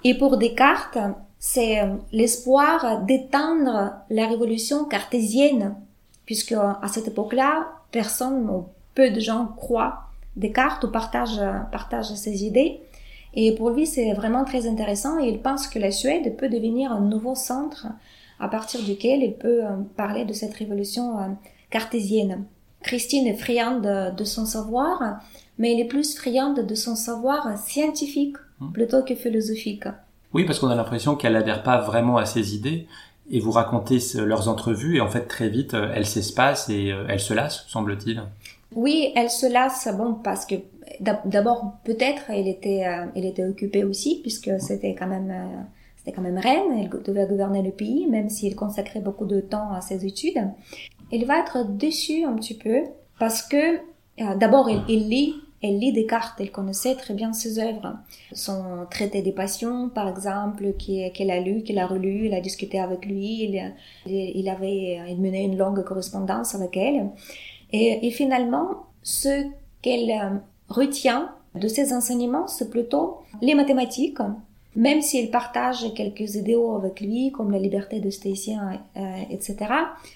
Et 0.05 0.17
pour 0.17 0.37
Descartes, 0.37 0.99
c'est 1.39 1.81
l'espoir 2.13 3.05
d'éteindre 3.05 3.95
la 4.11 4.27
révolution 4.27 4.85
cartésienne, 4.85 5.77
puisque 6.27 6.53
à 6.53 6.89
cette 6.93 7.09
époque-là, 7.09 7.69
personne 7.91 8.45
peu 8.99 9.11
de 9.11 9.21
gens 9.21 9.47
croient 9.57 10.03
Descartes 10.37 10.85
ou 10.85 10.89
partagent, 10.89 11.43
partagent 11.73 12.15
ses 12.15 12.45
idées. 12.45 12.81
Et 13.35 13.55
pour 13.55 13.71
lui, 13.71 13.87
c'est 13.87 14.13
vraiment 14.13 14.45
très 14.45 14.67
intéressant 14.67 15.21
et 15.21 15.29
il 15.29 15.41
pense 15.41 15.69
que 15.69 15.79
la 15.79 15.91
Suède 15.91 16.37
peut 16.37 16.49
devenir 16.49 16.93
un 16.93 17.01
nouveau 17.01 17.35
centre 17.35 17.87
à 18.41 18.49
partir 18.49 18.83
duquel 18.83 19.23
il 19.23 19.35
peut 19.35 19.65
euh, 19.65 19.77
parler 19.97 20.25
de 20.25 20.33
cette 20.33 20.55
révolution 20.55 21.19
euh, 21.19 21.23
cartésienne. 21.71 22.45
Christine 22.83 23.27
est 23.27 23.37
friande 23.37 24.15
de, 24.17 24.25
son 24.25 24.47
savoir, 24.47 25.21
mais 25.59 25.73
elle 25.73 25.81
est 25.81 25.89
plus 25.89 26.17
friande 26.17 26.65
de 26.65 26.75
son 26.75 26.95
savoir 26.95 27.59
scientifique 27.59 28.37
hmm. 28.61 28.73
plutôt 28.73 29.03
que 29.03 29.17
philosophique. 29.17 29.89
Oui, 30.33 30.45
parce 30.45 30.61
qu'on 30.61 30.69
a 30.69 30.77
l'impression 30.77 31.17
qu'elle 31.17 31.33
n'adhère 31.33 31.65
pas 31.65 31.79
vraiment 31.79 32.17
à 32.17 32.27
ses 32.27 32.55
idées. 32.55 32.87
Et 33.31 33.41
vous 33.41 33.51
racontez 33.51 33.99
leurs 34.15 34.49
entrevues 34.49 34.97
et 34.97 35.01
en 35.03 35.09
fait 35.09 35.27
très 35.27 35.51
vite 35.51 35.75
euh, 35.75 35.93
elle 35.95 36.07
s'espace 36.07 36.71
et 36.71 36.93
euh, 36.93 37.05
elle 37.09 37.21
se 37.21 37.35
lasse, 37.35 37.67
semble-t-il. 37.69 38.23
Oui, 38.79 39.13
elle 39.17 39.31
se 39.31 39.47
lasse, 39.47 39.89
bon, 39.97 40.15
parce 40.15 40.47
que 40.47 40.55
d'abord 41.25 41.75
peut-être 41.85 42.31
elle 42.31 42.49
était, 42.49 42.87
euh, 42.87 43.07
elle 43.15 43.25
était 43.25 43.45
occupée 43.45 43.85
aussi 43.85 44.21
puisque 44.23 44.51
c'était 44.61 44.95
quand 44.95 45.07
même, 45.07 45.33
c'était 45.97 46.13
quand 46.13 46.23
même 46.23 46.39
reine, 46.39 46.79
elle 46.79 46.89
devait 46.89 47.27
gouverner 47.27 47.63
le 47.63 47.71
pays, 47.71 48.07
même 48.07 48.29
si 48.31 48.47
elle 48.47 48.55
consacrait 48.55 49.01
beaucoup 49.01 49.27
de 49.27 49.41
temps 49.41 49.73
à 49.73 49.81
ses 49.81 50.07
études 50.07 50.41
il 51.11 51.25
va 51.25 51.41
être 51.41 51.65
déçu 51.65 52.25
un 52.25 52.35
petit 52.35 52.55
peu 52.55 52.85
parce 53.19 53.43
que 53.43 53.77
euh, 53.77 54.35
d'abord 54.37 54.69
il, 54.89 55.09
lit 55.09 55.35
elle 55.63 55.79
lit 55.79 55.93
Descartes, 55.93 56.41
elle 56.41 56.53
connaissait 56.53 56.95
très 56.95 57.15
bien 57.15 57.33
ses 57.33 57.59
œuvres. 57.59 57.97
Son 58.33 58.87
traité 58.91 59.23
des 59.23 59.33
passions, 59.33 59.89
par 59.89 60.09
exemple, 60.09 60.73
qu'elle 60.75 61.33
a 61.33 61.41
lu, 61.41 61.65
qu'elle 61.65 61.81
a 61.81 61.87
relu, 61.87 62.27
il 62.27 62.35
a 62.35 62.41
discuté 62.41 62.79
avec 62.79 63.05
lui, 63.07 63.43
il, 63.43 63.75
il 64.07 64.49
avait 64.49 65.01
il 65.09 65.21
menait 65.21 65.45
une 65.45 65.59
longue 65.59 65.83
correspondance 65.83 66.55
avec 66.55 66.77
elle. 66.77 67.11
Et, 67.73 68.07
et 68.07 68.11
finalement, 68.11 68.87
ce 69.03 69.47
qu'elle 69.83 70.11
euh, 70.11 70.39
retient 70.69 71.31
de 71.55 71.69
ses 71.69 71.93
enseignements, 71.93 72.47
c'est 72.47 72.71
plutôt 72.71 73.19
les 73.41 73.55
mathématiques, 73.55 74.19
même 74.77 75.01
si 75.03 75.19
elle 75.19 75.31
partage 75.31 75.93
quelques 75.95 76.35
idéaux 76.35 76.77
avec 76.77 77.01
lui, 77.01 77.33
comme 77.33 77.51
la 77.51 77.59
liberté 77.59 78.01
de 78.01 78.11
Stécien, 78.11 78.81
euh, 78.97 79.01
etc., 79.31 79.57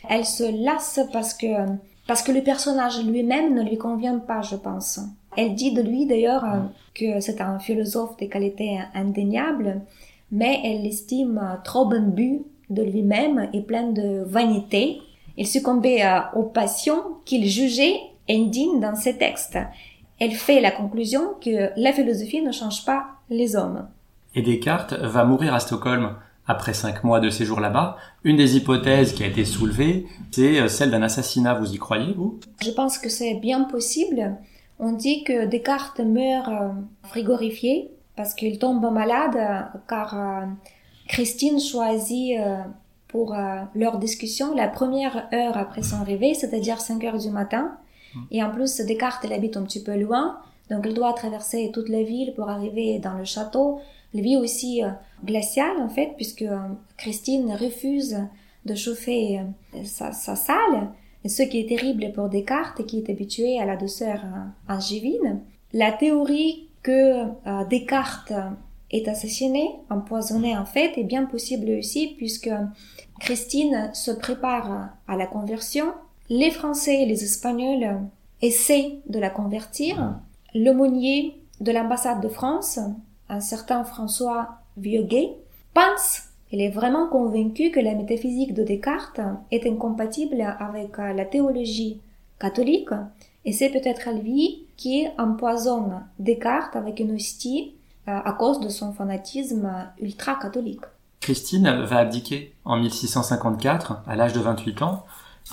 elle 0.08 0.24
se 0.24 0.64
lasse 0.64 1.00
parce 1.12 1.34
que, 1.34 1.46
parce 2.06 2.22
que 2.22 2.32
le 2.32 2.42
personnage 2.42 3.04
lui-même 3.04 3.54
ne 3.54 3.62
lui 3.62 3.78
convient 3.78 4.18
pas, 4.18 4.42
je 4.42 4.56
pense. 4.56 5.00
Elle 5.36 5.54
dit 5.54 5.72
de 5.72 5.82
lui 5.82 6.06
d'ailleurs 6.06 6.44
euh, 6.44 6.58
que 6.94 7.20
c'est 7.20 7.40
un 7.40 7.58
philosophe 7.58 8.16
de 8.18 8.26
qualité 8.26 8.78
indéniable, 8.94 9.80
mais 10.30 10.60
elle 10.64 10.82
l'estime 10.82 11.58
trop 11.64 11.92
imbu 11.92 12.42
de 12.70 12.82
lui-même 12.82 13.48
et 13.52 13.62
plein 13.62 13.90
de 13.90 14.22
vanité. 14.24 15.00
Il 15.36 15.46
succombait 15.46 16.04
euh, 16.04 16.20
aux 16.34 16.44
passions 16.44 17.02
qu'il 17.24 17.46
jugeait 17.48 17.98
indignes 18.28 18.80
dans 18.80 18.94
ses 18.94 19.16
textes. 19.16 19.58
Elle 20.20 20.32
fait 20.32 20.60
la 20.60 20.70
conclusion 20.70 21.34
que 21.40 21.70
la 21.76 21.92
philosophie 21.92 22.42
ne 22.42 22.52
change 22.52 22.84
pas 22.84 23.06
les 23.30 23.56
hommes. 23.56 23.88
Et 24.34 24.42
Descartes 24.42 24.94
va 24.94 25.24
mourir 25.24 25.54
à 25.54 25.60
Stockholm 25.60 26.14
après 26.46 26.74
cinq 26.74 27.04
mois 27.04 27.20
de 27.20 27.30
séjour 27.30 27.60
là-bas. 27.60 27.96
Une 28.24 28.36
des 28.36 28.56
hypothèses 28.56 29.14
qui 29.14 29.22
a 29.22 29.26
été 29.26 29.44
soulevée, 29.44 30.06
c'est 30.30 30.60
euh, 30.60 30.68
celle 30.68 30.90
d'un 30.90 31.02
assassinat. 31.02 31.54
Vous 31.54 31.72
y 31.72 31.78
croyez, 31.78 32.12
vous? 32.14 32.38
Je 32.62 32.70
pense 32.70 32.98
que 32.98 33.08
c'est 33.08 33.34
bien 33.34 33.64
possible. 33.64 34.36
On 34.78 34.92
dit 34.92 35.24
que 35.24 35.46
Descartes 35.46 36.00
meurt 36.00 36.48
euh, 36.48 36.70
frigorifié 37.04 37.90
parce 38.16 38.34
qu'il 38.34 38.58
tombe 38.58 38.92
malade 38.92 39.38
car 39.88 40.44
Christine 41.08 41.58
choisit 41.58 42.36
pour 43.12 43.36
leur 43.74 43.98
discussion 43.98 44.54
la 44.54 44.66
première 44.66 45.28
heure 45.32 45.56
après 45.56 45.82
son 45.82 46.02
réveil, 46.02 46.34
c'est-à-dire 46.34 46.80
5 46.80 47.04
heures 47.04 47.18
du 47.18 47.30
matin. 47.30 47.76
Mmh. 48.14 48.20
Et 48.32 48.42
en 48.42 48.50
plus, 48.50 48.80
Descartes, 48.80 49.24
il 49.24 49.32
habite 49.32 49.56
un 49.56 49.62
petit 49.62 49.82
peu 49.82 49.96
loin, 49.96 50.38
donc 50.70 50.84
il 50.86 50.94
doit 50.94 51.12
traverser 51.12 51.70
toute 51.72 51.88
la 51.88 52.02
ville 52.02 52.32
pour 52.34 52.48
arriver 52.48 52.98
dans 52.98 53.14
le 53.14 53.24
château 53.24 53.80
la 54.14 54.20
vie 54.20 54.36
aussi 54.36 54.82
euh, 54.82 54.88
glaciale 55.24 55.78
en 55.80 55.88
fait, 55.88 56.12
puisque 56.16 56.42
euh, 56.42 56.58
Christine 56.96 57.52
refuse 57.52 58.18
de 58.64 58.74
chauffer 58.74 59.40
euh, 59.40 59.84
sa, 59.84 60.12
salle, 60.12 60.90
ce 61.26 61.42
qui 61.42 61.60
est 61.60 61.68
terrible 61.68 62.12
pour 62.12 62.28
Descartes 62.28 62.84
qui 62.86 62.98
est 62.98 63.10
habitué 63.10 63.58
à 63.58 63.64
la 63.64 63.76
douceur 63.76 64.20
angivine. 64.68 65.40
La 65.72 65.92
théorie 65.92 66.68
que 66.82 67.24
Descartes 67.70 68.32
est 68.90 69.06
assassiné, 69.06 69.70
empoisonné 69.88 70.56
en 70.56 70.64
fait, 70.64 70.98
est 70.98 71.04
bien 71.04 71.24
possible 71.24 71.70
aussi 71.78 72.14
puisque 72.16 72.50
Christine 73.22 73.90
se 73.94 74.10
prépare 74.10 74.90
à 75.06 75.16
la 75.16 75.26
conversion. 75.26 75.94
Les 76.28 76.50
Français 76.50 77.02
et 77.02 77.06
les 77.06 77.22
Espagnols 77.22 78.00
essaient 78.42 78.98
de 79.08 79.18
la 79.20 79.30
convertir. 79.30 80.18
L'aumônier 80.54 81.40
de 81.60 81.70
l'ambassade 81.70 82.20
de 82.20 82.28
France 82.28 82.80
un 83.32 83.40
certain 83.40 83.82
François 83.84 84.58
Vieuguet, 84.76 85.36
pense, 85.72 86.24
il 86.50 86.60
est 86.60 86.70
vraiment 86.70 87.08
convaincu 87.08 87.70
que 87.70 87.80
la 87.80 87.94
métaphysique 87.94 88.52
de 88.52 88.62
Descartes 88.62 89.20
est 89.50 89.66
incompatible 89.66 90.42
avec 90.58 90.98
la 90.98 91.24
théologie 91.24 92.00
catholique, 92.38 92.90
et 93.46 93.52
c'est 93.52 93.70
peut-être 93.70 94.10
lui 94.10 94.66
qui 94.76 95.06
empoisonne 95.16 96.04
Descartes 96.18 96.76
avec 96.76 97.00
une 97.00 97.14
hostie 97.14 97.74
euh, 98.08 98.18
à 98.22 98.32
cause 98.32 98.60
de 98.60 98.68
son 98.68 98.92
fanatisme 98.92 99.70
ultra-catholique. 100.00 100.84
Christine 101.22 101.82
va 101.84 101.98
abdiquer 101.98 102.54
en 102.66 102.76
1654, 102.76 104.02
à 104.06 104.16
l'âge 104.16 104.34
de 104.34 104.40
28 104.40 104.82
ans. 104.82 105.06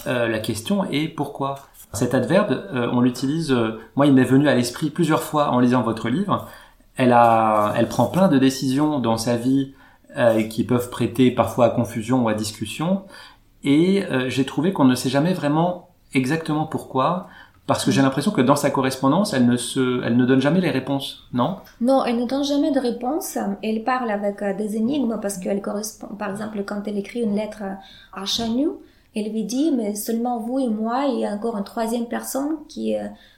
Euh, 0.07 0.27
la 0.27 0.39
question 0.39 0.83
est 0.91 1.07
pourquoi? 1.07 1.55
Cet 1.93 2.13
adverbe, 2.13 2.69
on 2.71 3.01
l'utilise, 3.01 3.51
moi 3.95 4.05
il 4.05 4.13
m'est 4.13 4.23
venu 4.23 4.47
à 4.47 4.53
l'esprit 4.53 4.91
plusieurs 4.91 5.23
fois 5.23 5.49
en 5.49 5.59
lisant 5.59 5.81
votre 5.81 6.07
livre, 6.07 6.47
elle 6.99 7.13
a, 7.13 7.73
elle 7.77 7.87
prend 7.87 8.07
plein 8.07 8.27
de 8.27 8.37
décisions 8.37 8.99
dans 8.99 9.17
sa 9.17 9.37
vie 9.37 9.73
euh, 10.17 10.43
qui 10.43 10.65
peuvent 10.65 10.89
prêter 10.89 11.31
parfois 11.31 11.67
à 11.67 11.69
confusion 11.69 12.23
ou 12.23 12.27
à 12.27 12.33
discussion. 12.33 13.03
Et 13.63 14.03
euh, 14.05 14.27
j'ai 14.27 14.43
trouvé 14.43 14.73
qu'on 14.73 14.83
ne 14.83 14.95
sait 14.95 15.09
jamais 15.09 15.33
vraiment 15.33 15.91
exactement 16.13 16.65
pourquoi, 16.65 17.27
parce 17.69 17.85
que 17.85 17.91
j'ai 17.91 18.01
l'impression 18.01 18.31
que 18.31 18.41
dans 18.41 18.57
sa 18.57 18.69
correspondance, 18.69 19.33
elle 19.33 19.45
ne 19.45 19.55
se, 19.55 20.03
elle 20.03 20.17
ne 20.17 20.25
donne 20.25 20.41
jamais 20.41 20.59
les 20.59 20.71
réponses, 20.71 21.27
non? 21.31 21.57
Non, 21.79 22.03
elle 22.03 22.17
ne 22.17 22.25
donne 22.25 22.43
jamais 22.43 22.71
de 22.71 22.79
réponses. 22.79 23.37
Elle 23.63 23.85
parle 23.85 24.11
avec 24.11 24.41
euh, 24.41 24.53
des 24.53 24.75
énigmes 24.75 25.19
parce 25.21 25.37
qu'elle 25.37 25.61
correspond, 25.61 26.07
par 26.07 26.31
exemple, 26.31 26.61
quand 26.65 26.81
elle 26.87 26.97
écrit 26.97 27.21
une 27.21 27.35
lettre 27.35 27.63
à 28.11 28.25
Chanu, 28.25 28.67
elle 29.15 29.31
lui 29.31 29.43
dit, 29.43 29.71
mais 29.71 29.95
seulement 29.95 30.39
vous 30.39 30.59
et 30.59 30.67
moi 30.67 31.07
et 31.07 31.27
encore 31.27 31.57
une 31.57 31.63
troisième 31.63 32.07
personne 32.07 32.57
qui, 32.67 32.95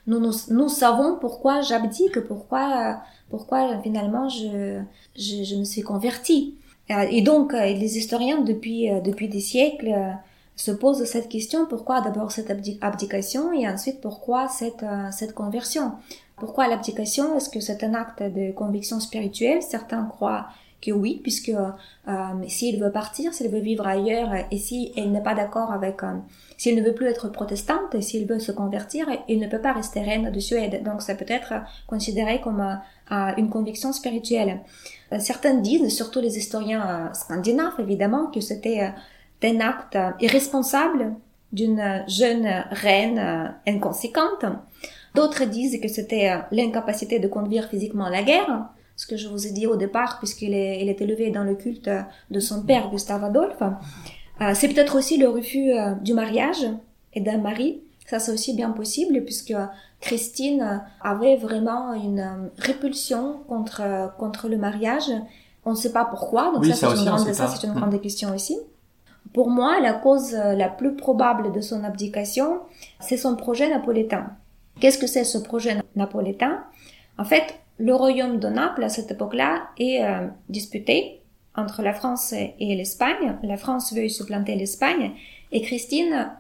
nous, 0.07 0.19
nous, 0.19 0.33
nous 0.49 0.67
savons 0.67 1.17
pourquoi 1.19 1.61
j'abdique, 1.61 2.19
pourquoi 2.21 3.01
pourquoi 3.31 3.81
finalement 3.81 4.29
je, 4.29 4.81
je, 5.15 5.55
me 5.55 5.63
suis 5.63 5.81
convertie. 5.81 6.55
Euh, 6.91 7.07
et 7.09 7.21
donc, 7.21 7.53
euh, 7.53 7.65
les 7.65 7.97
historiens, 7.97 8.41
depuis, 8.41 8.91
euh, 8.91 8.99
depuis 8.99 9.29
des 9.29 9.39
siècles, 9.39 9.95
se 10.55 10.71
posent 10.71 11.03
cette 11.05 11.29
question, 11.29 11.65
pourquoi 11.65 12.01
d'abord 12.01 12.31
cette 12.31 12.51
abdication 12.81 13.51
et 13.51 13.67
ensuite 13.67 14.01
pourquoi 14.01 14.47
cette, 14.47 14.85
cette 15.11 15.33
conversion? 15.33 15.93
Pourquoi 16.37 16.67
l'abdication? 16.67 17.35
Est-ce 17.35 17.49
que 17.49 17.59
c'est 17.59 17.83
un 17.83 17.93
acte 17.93 18.23
de 18.23 18.51
conviction 18.51 18.99
spirituelle? 18.99 19.61
Certains 19.61 20.05
croient 20.05 20.47
que 20.81 20.91
oui, 20.91 21.19
puisque 21.21 21.49
euh, 21.49 22.11
s'il 22.47 22.81
veut 22.81 22.91
partir, 22.91 23.33
s'il 23.33 23.49
veut 23.49 23.59
vivre 23.59 23.85
ailleurs, 23.85 24.31
et 24.49 24.57
si 24.57 24.91
elle 24.97 25.11
n'est 25.11 25.21
pas 25.21 25.35
d'accord 25.35 25.71
avec, 25.71 26.03
euh, 26.03 26.13
s'il 26.57 26.75
ne 26.75 26.81
veut 26.81 26.95
plus 26.95 27.05
être 27.05 27.29
protestante, 27.29 27.93
et 27.93 28.01
s'il 28.01 28.25
veut 28.25 28.39
se 28.39 28.51
convertir, 28.51 29.07
il 29.27 29.39
ne 29.39 29.47
peut 29.47 29.61
pas 29.61 29.73
rester 29.73 30.01
reine 30.01 30.31
de 30.31 30.39
Suède. 30.39 30.83
Donc 30.83 31.03
ça 31.03 31.13
peut 31.15 31.25
être 31.27 31.53
considéré 31.87 32.41
comme 32.41 32.61
euh, 32.61 33.15
une 33.37 33.49
conviction 33.49 33.93
spirituelle. 33.93 34.61
Euh, 35.13 35.19
certains 35.19 35.53
disent, 35.53 35.95
surtout 35.95 36.19
les 36.19 36.37
historiens 36.37 37.11
scandinaves 37.13 37.79
évidemment, 37.79 38.27
que 38.27 38.41
c'était 38.41 38.91
un 39.43 39.59
acte 39.59 39.97
irresponsable 40.19 41.13
d'une 41.51 42.03
jeune 42.07 42.47
reine 42.71 43.53
inconséquente. 43.67 44.45
D'autres 45.15 45.45
disent 45.45 45.79
que 45.81 45.87
c'était 45.89 46.31
l'incapacité 46.51 47.19
de 47.19 47.27
conduire 47.27 47.67
physiquement 47.67 48.07
la 48.07 48.23
guerre 48.23 48.69
ce 49.01 49.07
que 49.07 49.17
je 49.17 49.27
vous 49.27 49.47
ai 49.47 49.51
dit 49.51 49.65
au 49.65 49.77
départ, 49.77 50.19
puisqu'il 50.19 50.53
est, 50.53 50.79
il 50.79 50.87
est 50.87 51.01
élevé 51.01 51.31
dans 51.31 51.43
le 51.43 51.55
culte 51.55 51.89
de 52.29 52.39
son 52.39 52.61
père, 52.61 52.91
Gustave 52.91 53.23
Adolphe. 53.23 53.63
Euh, 54.41 54.51
c'est 54.53 54.67
peut-être 54.67 54.95
aussi 54.95 55.17
le 55.17 55.27
refus 55.27 55.71
euh, 55.71 55.95
du 55.95 56.13
mariage 56.13 56.67
et 57.13 57.19
d'un 57.19 57.39
mari. 57.39 57.81
Ça, 58.05 58.19
c'est 58.19 58.31
aussi 58.31 58.53
bien 58.55 58.69
possible, 58.69 59.23
puisque 59.23 59.55
Christine 60.01 60.83
avait 61.01 61.35
vraiment 61.35 61.93
une 61.93 62.19
euh, 62.19 62.49
répulsion 62.59 63.39
contre, 63.47 64.13
contre 64.19 64.49
le 64.49 64.57
mariage. 64.57 65.11
On 65.65 65.71
ne 65.71 65.75
sait 65.75 65.91
pas 65.91 66.05
pourquoi, 66.05 66.51
donc 66.53 66.63
ça, 66.65 66.75
c'est 66.75 66.99
une, 66.99 67.05
grande, 67.05 67.33
ça, 67.33 67.47
c'est 67.47 67.65
une 67.65 67.73
grande 67.73 67.99
question 68.01 68.35
aussi. 68.35 68.59
Pour 69.33 69.49
moi, 69.49 69.79
la 69.79 69.93
cause 69.93 70.33
la 70.33 70.67
plus 70.67 70.95
probable 70.95 71.51
de 71.51 71.61
son 71.61 71.83
abdication, 71.83 72.59
c'est 72.99 73.17
son 73.17 73.35
projet 73.35 73.69
napolitain. 73.69 74.31
Qu'est-ce 74.79 74.97
que 74.97 75.07
c'est 75.07 75.23
ce 75.23 75.37
projet 75.37 75.77
napolitain 75.95 76.63
En 77.17 77.23
fait, 77.23 77.59
le 77.77 77.95
royaume 77.95 78.39
de 78.39 78.47
Naples 78.47 78.83
à 78.83 78.89
cette 78.89 79.11
époque-là 79.11 79.69
est 79.77 80.03
euh, 80.03 80.27
disputé 80.49 81.21
entre 81.55 81.81
la 81.81 81.93
France 81.93 82.33
et 82.33 82.75
l'Espagne. 82.75 83.37
La 83.43 83.57
France 83.57 83.93
veut 83.93 84.07
supplanter 84.07 84.55
l'Espagne 84.55 85.11
et 85.51 85.61
Christine, 85.61 86.31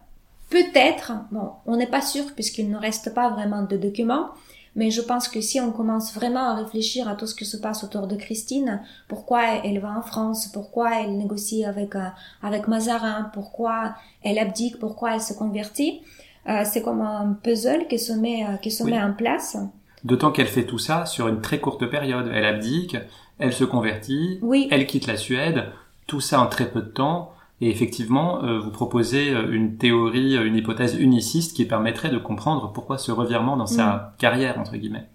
peut-être, 0.49 1.13
bon, 1.31 1.51
on 1.65 1.77
n'est 1.77 1.87
pas 1.87 2.01
sûr 2.01 2.33
puisqu'il 2.33 2.69
ne 2.69 2.77
reste 2.77 3.13
pas 3.13 3.29
vraiment 3.29 3.63
de 3.63 3.75
documents, 3.75 4.29
mais 4.75 4.91
je 4.91 5.01
pense 5.01 5.27
que 5.27 5.41
si 5.41 5.59
on 5.59 5.71
commence 5.71 6.13
vraiment 6.13 6.51
à 6.51 6.55
réfléchir 6.55 7.07
à 7.07 7.15
tout 7.15 7.27
ce 7.27 7.35
qui 7.35 7.45
se 7.45 7.57
passe 7.57 7.83
autour 7.83 8.07
de 8.07 8.15
Christine, 8.15 8.81
pourquoi 9.07 9.43
elle 9.63 9.79
va 9.79 9.97
en 9.97 10.01
France, 10.01 10.47
pourquoi 10.47 11.01
elle 11.01 11.17
négocie 11.17 11.65
avec 11.65 11.95
euh, 11.95 12.07
avec 12.41 12.67
Mazarin, 12.67 13.29
pourquoi 13.33 13.95
elle 14.23 14.39
abdique, 14.39 14.79
pourquoi 14.79 15.15
elle 15.15 15.21
se 15.21 15.33
convertit, 15.33 16.01
euh, 16.47 16.63
c'est 16.65 16.81
comme 16.81 17.01
un 17.01 17.37
puzzle 17.43 17.87
qui 17.87 17.99
se 17.99 18.13
met 18.13 18.45
qui 18.61 18.71
se 18.71 18.83
met 18.83 19.01
en 19.01 19.13
place. 19.13 19.57
D'autant 20.03 20.31
qu'elle 20.31 20.47
fait 20.47 20.65
tout 20.65 20.79
ça 20.79 21.05
sur 21.05 21.27
une 21.27 21.41
très 21.41 21.59
courte 21.59 21.85
période. 21.85 22.31
Elle 22.33 22.45
abdique, 22.45 22.97
elle 23.37 23.53
se 23.53 23.63
convertit, 23.63 24.39
oui. 24.41 24.67
elle 24.71 24.87
quitte 24.87 25.07
la 25.07 25.17
Suède, 25.17 25.65
tout 26.07 26.21
ça 26.21 26.41
en 26.41 26.47
très 26.47 26.69
peu 26.69 26.81
de 26.81 26.87
temps. 26.87 27.33
Et 27.61 27.69
effectivement, 27.69 28.43
euh, 28.43 28.59
vous 28.59 28.71
proposez 28.71 29.29
euh, 29.29 29.51
une 29.51 29.77
théorie, 29.77 30.35
euh, 30.35 30.45
une 30.45 30.55
hypothèse 30.55 30.95
uniciste 30.95 31.55
qui 31.55 31.65
permettrait 31.65 32.09
de 32.09 32.17
comprendre 32.17 32.71
pourquoi 32.73 32.97
ce 32.97 33.11
revirement 33.11 33.55
dans 33.55 33.67
sa 33.67 33.85
mm. 33.85 34.11
carrière, 34.17 34.59
entre 34.59 34.75
guillemets. 34.75 35.07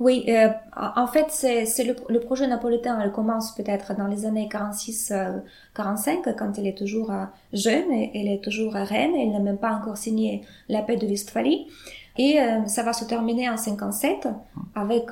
Oui, 0.00 0.24
euh, 0.28 0.48
en 0.76 1.06
fait, 1.06 1.26
c'est 1.30 1.84
le, 1.84 1.94
le, 2.08 2.20
projet 2.20 2.46
napolitain. 2.46 3.00
Elle 3.00 3.12
commence 3.12 3.54
peut-être 3.54 3.96
dans 3.96 4.08
les 4.08 4.26
années 4.26 4.48
46-45, 4.50 6.34
quand 6.36 6.58
elle 6.58 6.66
est 6.66 6.76
toujours 6.76 7.12
jeune, 7.52 7.92
elle 7.92 8.26
est 8.26 8.42
toujours 8.42 8.72
reine, 8.72 9.12
elle 9.14 9.30
n'a 9.30 9.38
même 9.38 9.56
pas 9.56 9.72
encore 9.72 9.96
signé 9.96 10.42
la 10.68 10.82
paix 10.82 10.96
de 10.96 11.06
Westphalie. 11.06 11.68
Et 12.16 12.40
euh, 12.40 12.64
ça 12.66 12.82
va 12.82 12.92
se 12.92 13.04
terminer 13.04 13.48
en 13.48 13.56
57 13.56 14.28
avec 14.74 15.06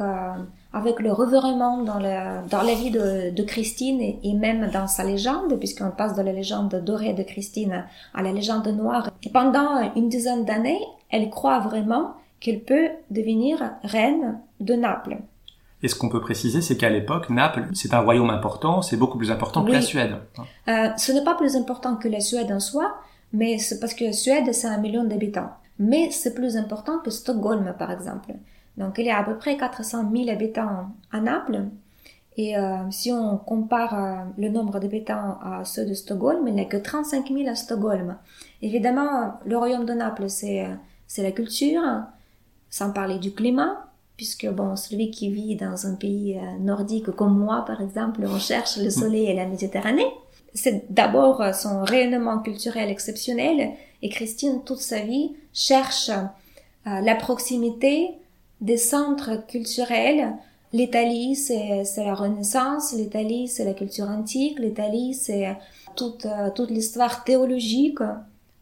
avec 0.72 1.00
le 1.00 1.12
revirement 1.12 1.82
dans, 1.82 1.98
le, 1.98 2.48
dans 2.48 2.62
la 2.62 2.74
vie 2.74 2.90
de, 2.90 3.30
de 3.30 3.42
Christine 3.42 4.00
et, 4.00 4.35
même 4.35 4.70
dans 4.72 4.87
sa 4.87 5.04
légende, 5.04 5.58
puisqu'on 5.58 5.90
passe 5.90 6.14
de 6.16 6.22
la 6.22 6.32
légende 6.32 6.82
dorée 6.85 7.12
de 7.12 7.22
Christine 7.22 7.85
à 8.14 8.22
la 8.22 8.32
légende 8.32 8.68
noire. 8.68 9.11
Et 9.22 9.30
pendant 9.30 9.92
une 9.94 10.08
dizaine 10.08 10.44
d'années, 10.44 10.80
elle 11.11 11.28
croit 11.30 11.61
vraiment 11.61 12.14
qu'elle 12.40 12.61
peut 12.61 12.88
devenir 13.11 13.58
reine 13.85 14.38
de 14.61 14.74
Naples. 14.74 15.18
Et 15.82 15.88
ce 15.88 15.94
qu'on 15.94 16.08
peut 16.08 16.20
préciser, 16.20 16.62
c'est 16.62 16.76
qu'à 16.76 16.88
l'époque, 16.88 17.28
Naples, 17.28 17.68
c'est 17.74 17.92
un 17.92 18.00
royaume 18.00 18.30
important, 18.30 18.82
c'est 18.82 18.96
beaucoup 18.96 19.18
plus 19.18 19.30
important 19.30 19.64
que 19.64 19.72
la 19.72 19.80
Suède. 19.80 20.16
Euh, 20.68 20.88
ce 20.96 21.12
n'est 21.12 21.24
pas 21.24 21.35
plus 21.35 21.56
important 21.56 21.96
que 21.96 22.08
la 22.08 22.20
Suède 22.20 22.52
en 22.52 22.61
soi, 22.61 22.94
mais 23.32 23.58
c'est 23.58 23.80
parce 23.80 23.94
que 23.94 24.04
la 24.04 24.12
Suède, 24.12 24.52
c'est 24.52 24.68
un 24.68 24.78
million 24.78 25.04
d'habitants. 25.04 25.50
Mais 25.78 26.11
c'est 26.11 26.35
plus 26.35 26.56
important 26.56 26.98
que 26.98 27.11
Stockholm, 27.11 27.74
par 27.78 27.90
exemple. 27.90 28.32
Donc, 28.76 28.94
il 28.98 29.06
y 29.06 29.11
a 29.11 29.18
à 29.18 29.24
peu 29.24 29.37
près 29.37 29.56
400 29.56 30.11
000 30.12 30.30
habitants 30.30 30.88
à 31.11 31.20
Naples. 31.20 31.66
Et 32.37 32.56
euh, 32.56 32.90
si 32.90 33.12
on 33.12 33.37
compare 33.37 33.94
euh, 33.94 34.24
le 34.38 34.48
nombre 34.48 34.80
d'habitants 34.80 35.38
à 35.42 35.64
ceux 35.64 35.85
de 35.85 35.92
Stockholm, 35.92 36.48
il 36.48 36.54
n'y 36.54 36.62
a 36.62 36.64
que 36.64 36.78
35 36.78 37.28
000 37.28 37.48
à 37.48 37.54
Stockholm. 37.54 38.16
Évidemment, 38.62 39.35
le 39.44 39.58
royaume 39.58 39.85
de 39.85 39.92
Naples, 39.92 40.30
c'est, 40.30 40.66
c'est 41.06 41.22
la 41.22 41.32
culture, 41.32 41.82
sans 42.70 42.90
parler 42.90 43.18
du 43.18 43.32
climat, 43.32 43.87
puisque 44.16 44.48
bon, 44.48 44.76
celui 44.76 45.11
qui 45.11 45.30
vit 45.30 45.56
dans 45.56 45.87
un 45.87 45.94
pays 45.94 46.38
euh, 46.38 46.58
nordique 46.58 47.11
comme 47.11 47.38
moi, 47.38 47.64
par 47.66 47.82
exemple, 47.82 48.22
on 48.24 48.38
cherche 48.38 48.78
le 48.78 48.88
soleil 48.88 49.26
et 49.26 49.35
la 49.35 49.46
Méditerranée. 49.46 50.06
C'est 50.54 50.90
d'abord 50.90 51.54
son 51.54 51.82
rayonnement 51.82 52.38
culturel 52.38 52.90
exceptionnel, 52.90 53.72
et 54.02 54.08
Christine, 54.08 54.62
toute 54.64 54.80
sa 54.80 55.00
vie, 55.00 55.32
cherche 55.54 56.11
la 56.85 57.14
proximité 57.14 58.18
des 58.62 58.79
centres 58.79 59.46
culturels 59.46 60.35
L'Italie, 60.72 61.37
c'est, 61.37 61.83
la 61.98 62.14
Renaissance, 62.14 62.94
l'Italie, 62.94 63.46
c'est 63.46 63.64
la 63.64 63.75
culture 63.75 64.09
antique, 64.09 64.59
l'Italie, 64.59 65.12
c'est 65.12 65.55
toute, 65.96 66.25
euh, 66.25 66.48
toute 66.51 66.70
l'histoire 66.70 67.25
théologique 67.25 67.98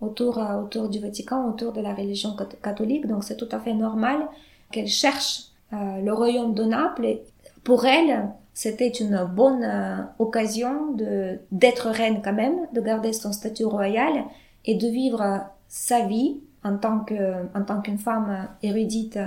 autour, 0.00 0.38
euh, 0.38 0.60
autour 0.60 0.88
du 0.88 0.98
Vatican, 0.98 1.48
autour 1.48 1.72
de 1.72 1.80
la 1.80 1.94
religion 1.94 2.34
catholique. 2.62 3.06
Donc 3.06 3.22
c'est 3.22 3.36
tout 3.36 3.48
à 3.52 3.60
fait 3.60 3.74
normal 3.74 4.26
qu'elle 4.72 4.88
cherche 4.88 5.44
euh, 5.72 6.00
le 6.00 6.12
royaume 6.12 6.52
de 6.54 6.64
Naples. 6.64 7.18
Pour 7.62 7.86
elle, 7.86 8.28
c'était 8.54 8.88
une 8.88 9.24
bonne 9.24 10.08
occasion 10.18 10.90
de, 10.92 11.38
d'être 11.52 11.90
reine 11.90 12.20
quand 12.24 12.32
même, 12.32 12.66
de 12.72 12.80
garder 12.80 13.12
son 13.12 13.32
statut 13.32 13.66
royal 13.66 14.24
et 14.64 14.74
de 14.74 14.88
vivre 14.88 15.42
sa 15.68 16.00
vie 16.06 16.40
en 16.64 16.76
tant 16.76 17.00
que, 17.00 17.46
en 17.56 17.62
tant 17.64 17.80
qu'une 17.80 17.98
femme 17.98 18.48
érudite 18.64 19.18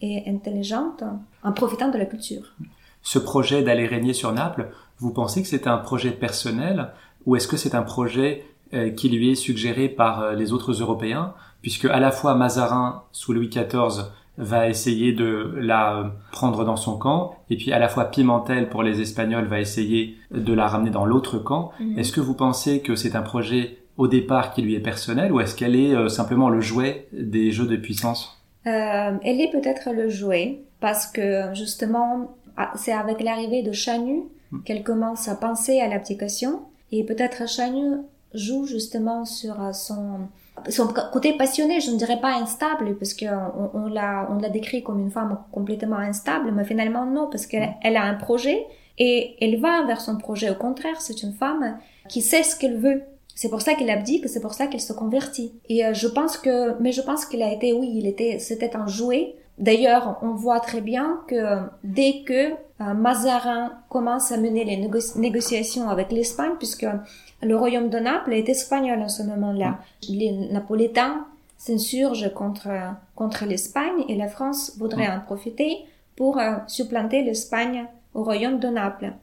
et 0.00 0.28
intelligente 0.28 1.04
en 1.42 1.52
profitant 1.52 1.90
de 1.90 1.98
la 1.98 2.06
culture. 2.06 2.54
Ce 3.02 3.18
projet 3.18 3.62
d'aller 3.62 3.86
régner 3.86 4.12
sur 4.12 4.32
Naples, 4.32 4.70
vous 4.98 5.12
pensez 5.12 5.42
que 5.42 5.48
c'est 5.48 5.66
un 5.66 5.78
projet 5.78 6.10
personnel 6.10 6.90
ou 7.26 7.36
est-ce 7.36 7.48
que 7.48 7.56
c'est 7.56 7.74
un 7.74 7.82
projet 7.82 8.44
euh, 8.72 8.90
qui 8.90 9.08
lui 9.08 9.30
est 9.30 9.34
suggéré 9.34 9.88
par 9.88 10.22
euh, 10.22 10.34
les 10.34 10.52
autres 10.52 10.72
Européens? 10.72 11.34
Puisque 11.62 11.86
à 11.86 12.00
la 12.00 12.10
fois 12.10 12.34
Mazarin 12.34 13.02
sous 13.12 13.32
Louis 13.32 13.48
XIV 13.48 14.04
va 14.38 14.68
essayer 14.68 15.12
de 15.12 15.54
la 15.56 15.96
euh, 15.96 16.04
prendre 16.32 16.64
dans 16.64 16.76
son 16.76 16.96
camp, 16.96 17.36
et 17.50 17.56
puis 17.56 17.72
à 17.72 17.78
la 17.78 17.88
fois 17.88 18.06
Pimentel 18.06 18.68
pour 18.70 18.82
les 18.82 19.00
Espagnols 19.00 19.46
va 19.46 19.60
essayer 19.60 20.16
de 20.30 20.52
la 20.52 20.68
ramener 20.68 20.90
dans 20.90 21.04
l'autre 21.04 21.38
camp. 21.38 21.72
Mhm. 21.80 21.98
Est-ce 21.98 22.12
que 22.12 22.20
vous 22.20 22.34
pensez 22.34 22.80
que 22.80 22.94
c'est 22.96 23.16
un 23.16 23.22
projet 23.22 23.78
au 23.96 24.08
départ 24.08 24.52
qui 24.54 24.62
lui 24.62 24.74
est 24.74 24.80
personnel, 24.80 25.32
ou 25.32 25.40
est-ce 25.40 25.54
qu'elle 25.54 25.76
est 25.76 26.08
simplement 26.08 26.48
le 26.48 26.62
jouet 26.62 27.08
des 27.12 27.52
jeux 27.52 27.66
de 27.66 27.76
puissance? 27.76 28.39
Euh, 28.66 29.16
elle 29.22 29.40
est 29.40 29.50
peut-être 29.50 29.92
le 29.92 30.08
jouet 30.08 30.60
parce 30.80 31.06
que 31.06 31.54
justement 31.54 32.36
ah, 32.56 32.72
c'est 32.76 32.92
avec 32.92 33.20
l'arrivée 33.22 33.62
de 33.62 33.72
Chanu 33.72 34.24
hmm. 34.50 34.62
qu'elle 34.64 34.82
commence 34.82 35.28
à 35.28 35.34
penser 35.34 35.80
à 35.80 35.88
l'abdication 35.88 36.62
et 36.92 37.04
peut-être 37.04 37.48
Chanu 37.48 37.98
joue 38.34 38.66
justement 38.66 39.24
sur 39.24 39.62
euh, 39.62 39.72
son 39.72 40.28
son 40.68 40.88
côté 40.88 41.32
passionné, 41.32 41.80
je 41.80 41.90
ne 41.90 41.96
dirais 41.96 42.20
pas 42.20 42.34
instable, 42.34 42.96
parce 42.98 43.14
qu'on 43.14 43.70
on, 43.72 43.86
l'a, 43.86 44.28
on 44.30 44.38
l'a 44.38 44.50
décrit 44.50 44.82
comme 44.82 45.00
une 45.00 45.10
femme 45.10 45.38
complètement 45.52 45.96
instable, 45.96 46.52
mais 46.52 46.64
finalement 46.64 47.06
non, 47.06 47.28
parce 47.30 47.46
qu'elle 47.46 47.70
elle 47.82 47.96
a 47.96 48.02
un 48.02 48.14
projet 48.14 48.66
et 48.98 49.36
elle 49.40 49.60
va 49.60 49.84
vers 49.86 50.00
son 50.00 50.18
projet. 50.18 50.50
Au 50.50 50.54
contraire, 50.54 51.00
c'est 51.00 51.22
une 51.22 51.32
femme 51.32 51.78
qui 52.08 52.20
sait 52.20 52.42
ce 52.42 52.56
qu'elle 52.56 52.76
veut. 52.76 53.02
C'est 53.40 53.48
pour 53.48 53.62
ça 53.62 53.72
qu'il 53.72 53.88
abdique, 53.88 54.28
c'est 54.28 54.42
pour 54.42 54.52
ça 54.52 54.66
qu'il 54.66 54.82
se 54.82 54.92
convertit. 54.92 55.54
Et 55.70 55.82
euh, 55.82 55.94
je 55.94 56.08
pense 56.08 56.36
que, 56.36 56.78
mais 56.78 56.92
je 56.92 57.00
pense 57.00 57.24
qu'il 57.24 57.42
a 57.42 57.50
été, 57.50 57.72
oui, 57.72 57.90
il 57.94 58.06
était, 58.06 58.38
c'était 58.38 58.76
un 58.76 58.86
jouet. 58.86 59.34
D'ailleurs, 59.56 60.18
on 60.20 60.34
voit 60.34 60.60
très 60.60 60.82
bien 60.82 61.22
que 61.26 61.56
dès 61.82 62.22
que 62.26 62.50
euh, 62.50 62.92
Mazarin 62.92 63.72
commence 63.88 64.30
à 64.30 64.36
mener 64.36 64.64
les 64.64 64.76
négociations 65.16 65.88
avec 65.88 66.12
l'Espagne, 66.12 66.52
puisque 66.58 66.86
le 67.40 67.56
royaume 67.56 67.88
de 67.88 67.98
Naples 67.98 68.34
est 68.34 68.50
espagnol 68.50 69.00
en 69.00 69.08
ce 69.08 69.22
moment-là, 69.22 69.78
les 70.06 70.32
Napolitains 70.32 71.24
s'insurgent 71.56 72.30
contre 72.34 72.68
contre 73.14 73.46
l'Espagne 73.46 74.04
et 74.10 74.16
la 74.16 74.28
France 74.28 74.76
voudrait 74.76 75.08
en 75.08 75.20
profiter 75.20 75.78
pour 76.14 76.36
euh, 76.38 76.56
supplanter 76.66 77.22
l'Espagne 77.22 77.86
au 78.12 78.22
royaume 78.22 78.58
de 78.58 78.68
Naples. 78.68 79.14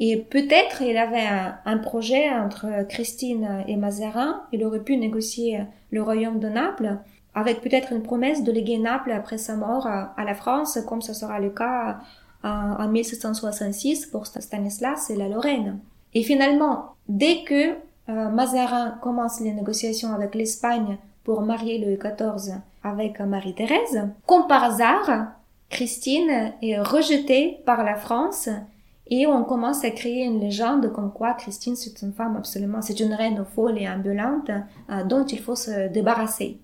Et 0.00 0.16
peut-être 0.16 0.82
il 0.82 0.96
avait 0.96 1.26
un, 1.64 1.78
projet 1.78 2.30
entre 2.30 2.86
Christine 2.88 3.64
et 3.66 3.76
Mazarin. 3.76 4.42
Il 4.52 4.64
aurait 4.64 4.82
pu 4.82 4.96
négocier 4.96 5.60
le 5.90 6.02
royaume 6.02 6.38
de 6.38 6.48
Naples 6.48 6.98
avec 7.34 7.60
peut-être 7.60 7.92
une 7.92 8.02
promesse 8.02 8.42
de 8.42 8.52
léguer 8.52 8.78
Naples 8.78 9.12
après 9.12 9.38
sa 9.38 9.56
mort 9.56 9.86
à, 9.86 10.24
la 10.24 10.34
France, 10.34 10.78
comme 10.86 11.02
ce 11.02 11.12
sera 11.12 11.40
le 11.40 11.50
cas 11.50 11.98
en, 12.42 12.88
1766 12.88 14.06
pour 14.06 14.26
Stanislas 14.26 15.10
et 15.10 15.16
la 15.16 15.28
Lorraine. 15.28 15.78
Et 16.14 16.22
finalement, 16.22 16.94
dès 17.08 17.42
que 17.42 17.72
euh, 18.08 18.28
Mazarin 18.30 18.98
commence 19.02 19.40
les 19.40 19.52
négociations 19.52 20.12
avec 20.14 20.34
l'Espagne 20.34 20.96
pour 21.24 21.42
marier 21.42 21.78
Louis 21.78 21.98
XIV 21.98 22.54
avec 22.82 23.20
Marie-Thérèse, 23.20 24.08
comme 24.26 24.46
par 24.46 24.64
hasard, 24.64 25.32
Christine 25.68 26.54
est 26.62 26.80
rejetée 26.80 27.60
par 27.66 27.84
la 27.84 27.96
France 27.96 28.48
et 29.10 29.26
on 29.26 29.44
commence 29.44 29.84
à 29.84 29.90
créer 29.90 30.24
une 30.24 30.40
légende 30.40 30.92
comme 30.92 31.12
quoi 31.12 31.32
Christine, 31.32 31.76
c'est 31.76 32.02
une 32.02 32.12
femme 32.12 32.36
absolument, 32.36 32.82
c'est 32.82 33.00
une 33.00 33.14
reine 33.14 33.44
folle 33.54 33.78
et 33.78 33.88
ambulante 33.88 34.50
euh, 34.90 35.04
dont 35.04 35.24
il 35.24 35.38
faut 35.38 35.56
se 35.56 35.88
débarrasser. 35.88 36.58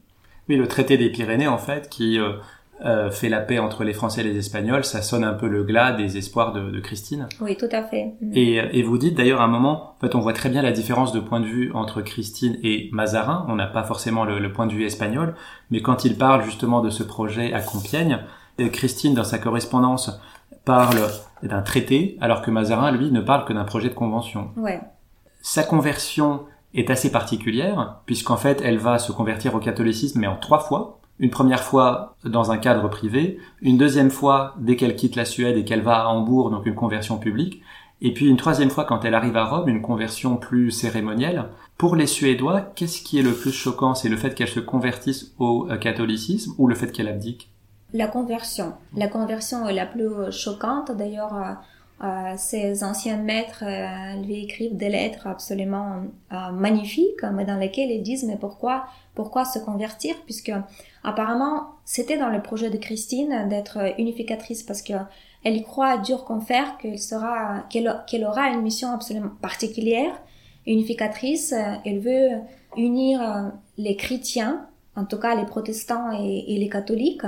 Oui, 0.48 0.56
le 0.56 0.68
traité 0.68 0.98
des 0.98 1.10
Pyrénées, 1.10 1.48
en 1.48 1.56
fait, 1.56 1.88
qui 1.88 2.18
euh, 2.18 2.32
euh, 2.84 3.10
fait 3.10 3.30
la 3.30 3.40
paix 3.40 3.58
entre 3.58 3.82
les 3.82 3.94
Français 3.94 4.20
et 4.20 4.24
les 4.24 4.36
Espagnols, 4.36 4.84
ça 4.84 5.00
sonne 5.00 5.24
un 5.24 5.32
peu 5.32 5.48
le 5.48 5.64
glas 5.64 5.92
des 5.92 6.18
espoirs 6.18 6.52
de, 6.52 6.70
de 6.70 6.80
Christine. 6.80 7.28
Oui, 7.40 7.56
tout 7.56 7.68
à 7.72 7.82
fait. 7.82 8.12
Mm. 8.20 8.32
Et, 8.34 8.56
et, 8.78 8.82
vous 8.82 8.98
dites 8.98 9.16
d'ailleurs 9.16 9.40
à 9.40 9.44
un 9.44 9.48
moment, 9.48 9.94
en 9.96 10.00
fait, 10.02 10.14
on 10.14 10.20
voit 10.20 10.34
très 10.34 10.50
bien 10.50 10.60
la 10.60 10.72
différence 10.72 11.12
de 11.12 11.20
point 11.20 11.40
de 11.40 11.46
vue 11.46 11.72
entre 11.72 12.02
Christine 12.02 12.58
et 12.62 12.90
Mazarin. 12.92 13.46
On 13.48 13.54
n'a 13.54 13.66
pas 13.66 13.84
forcément 13.84 14.26
le, 14.26 14.38
le, 14.38 14.52
point 14.52 14.66
de 14.66 14.72
vue 14.74 14.84
espagnol, 14.84 15.34
mais 15.70 15.80
quand 15.80 16.04
il 16.04 16.18
parle 16.18 16.44
justement 16.44 16.82
de 16.82 16.90
ce 16.90 17.02
projet 17.02 17.54
à 17.54 17.62
Compiègne, 17.62 18.18
Christine, 18.70 19.14
dans 19.14 19.24
sa 19.24 19.38
correspondance, 19.38 20.20
parle 20.64 21.00
d'un 21.42 21.62
traité, 21.62 22.16
alors 22.20 22.42
que 22.42 22.50
Mazarin, 22.50 22.92
lui, 22.92 23.10
ne 23.10 23.20
parle 23.20 23.44
que 23.44 23.52
d'un 23.52 23.64
projet 23.64 23.88
de 23.88 23.94
convention. 23.94 24.50
Ouais. 24.56 24.80
Sa 25.42 25.62
conversion 25.62 26.44
est 26.72 26.90
assez 26.90 27.12
particulière, 27.12 28.00
puisqu'en 28.06 28.36
fait, 28.36 28.60
elle 28.64 28.78
va 28.78 28.98
se 28.98 29.12
convertir 29.12 29.54
au 29.54 29.58
catholicisme, 29.58 30.20
mais 30.20 30.26
en 30.26 30.36
trois 30.36 30.60
fois. 30.60 31.00
Une 31.20 31.30
première 31.30 31.62
fois 31.62 32.16
dans 32.24 32.50
un 32.50 32.58
cadre 32.58 32.88
privé, 32.88 33.38
une 33.60 33.78
deuxième 33.78 34.10
fois 34.10 34.54
dès 34.58 34.74
qu'elle 34.74 34.96
quitte 34.96 35.14
la 35.14 35.24
Suède 35.24 35.56
et 35.56 35.64
qu'elle 35.64 35.82
va 35.82 36.00
à 36.00 36.06
Hambourg, 36.08 36.50
donc 36.50 36.66
une 36.66 36.74
conversion 36.74 37.18
publique, 37.18 37.62
et 38.00 38.12
puis 38.12 38.26
une 38.26 38.36
troisième 38.36 38.70
fois 38.70 38.84
quand 38.84 39.04
elle 39.04 39.14
arrive 39.14 39.36
à 39.36 39.44
Rome, 39.44 39.68
une 39.68 39.80
conversion 39.80 40.36
plus 40.36 40.72
cérémonielle. 40.72 41.50
Pour 41.78 41.94
les 41.94 42.08
Suédois, 42.08 42.62
qu'est-ce 42.74 43.00
qui 43.00 43.20
est 43.20 43.22
le 43.22 43.32
plus 43.32 43.52
choquant? 43.52 43.94
C'est 43.94 44.08
le 44.08 44.16
fait 44.16 44.34
qu'elle 44.34 44.48
se 44.48 44.58
convertisse 44.58 45.32
au 45.38 45.68
catholicisme 45.80 46.52
ou 46.58 46.66
le 46.66 46.74
fait 46.74 46.90
qu'elle 46.90 47.08
abdique? 47.08 47.53
La 47.94 48.08
conversion. 48.08 48.74
La 48.96 49.06
conversion 49.06 49.66
est 49.68 49.72
la 49.72 49.86
plus 49.86 50.30
choquante. 50.32 50.90
D'ailleurs, 50.90 51.36
euh, 51.36 51.52
euh, 52.04 52.34
ses 52.36 52.82
anciens 52.82 53.16
maîtres 53.16 53.62
euh, 53.64 54.20
lui 54.20 54.42
écrivent 54.42 54.76
des 54.76 54.88
lettres 54.88 55.28
absolument 55.28 56.02
magnifiques, 56.52 57.22
mais 57.32 57.44
dans 57.44 57.56
lesquelles 57.56 57.92
ils 57.92 58.02
disent 58.02 58.24
mais 58.24 58.36
pourquoi 58.36 58.86
pourquoi 59.14 59.44
se 59.44 59.60
convertir? 59.60 60.16
Puisque 60.24 60.52
apparemment 61.04 61.68
c'était 61.84 62.18
dans 62.18 62.30
le 62.30 62.42
projet 62.42 62.68
de 62.68 62.78
Christine 62.78 63.48
d'être 63.48 63.78
unificatrice 63.98 64.64
parce 64.64 64.82
que 64.82 64.94
elle 65.44 65.56
y 65.56 65.62
croit 65.62 65.98
dur 65.98 66.26
fer 66.44 66.76
qu'elle 66.78 66.98
sera 66.98 67.64
qu'elle 67.70 68.24
aura 68.24 68.48
une 68.48 68.62
mission 68.62 68.90
absolument 68.90 69.30
particulière 69.40 70.20
unificatrice 70.66 71.54
elle 71.84 72.00
veut 72.00 72.30
unir 72.76 73.52
les 73.78 73.94
chrétiens 73.94 74.66
en 74.96 75.04
tout 75.04 75.18
cas 75.18 75.36
les 75.36 75.46
protestants 75.46 76.10
et 76.10 76.56
les 76.58 76.68
catholiques 76.68 77.26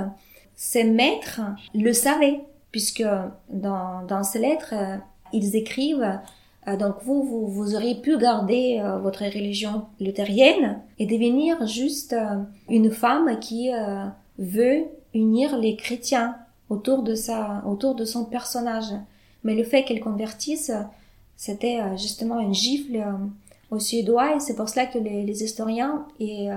ces 0.57 0.85
maîtres 0.85 1.43
le 1.75 1.93
savaient, 1.93 2.41
puisque 2.73 3.05
dans, 3.51 4.05
dans 4.07 4.23
ces 4.23 4.39
lettres, 4.39 4.75
euh, 4.75 4.97
ils 5.33 5.55
écrivent 5.55 6.19
euh, 6.67 6.77
donc 6.77 6.97
vous, 7.05 7.23
vous, 7.23 7.47
vous 7.47 7.77
auriez 7.77 7.95
pu 7.95 8.19
garder 8.19 8.81
euh, 8.81 8.99
votre 8.99 9.25
religion 9.25 9.85
luthérienne 10.01 10.81
et 10.99 11.07
devenir 11.07 11.65
juste 11.67 12.17
une 12.69 12.91
femme 12.91 13.39
qui 13.39 13.71
veut 14.39 14.85
unir 15.15 15.57
les 15.59 15.77
chrétiens 15.77 16.37
autour 16.69 17.03
de 17.03 17.15
sa, 17.15 17.63
autour 17.67 17.95
de 17.95 18.05
son 18.05 18.25
personnage. 18.25 18.93
Mais 19.45 19.55
le 19.55 19.63
fait 19.63 19.85
qu'elle 19.85 20.01
convertisse, 20.01 20.73
c'était 21.37 21.79
justement 21.97 22.41
une 22.41 22.55
gifle 22.55 23.05
aux 23.71 23.79
Suédois 23.79 24.35
et 24.35 24.41
c'est 24.41 24.57
pour 24.57 24.69
cela 24.69 24.87
que 24.87 24.99
les, 24.99 25.23
les 25.23 25.45
historiens 25.45 26.07
et 26.19 26.49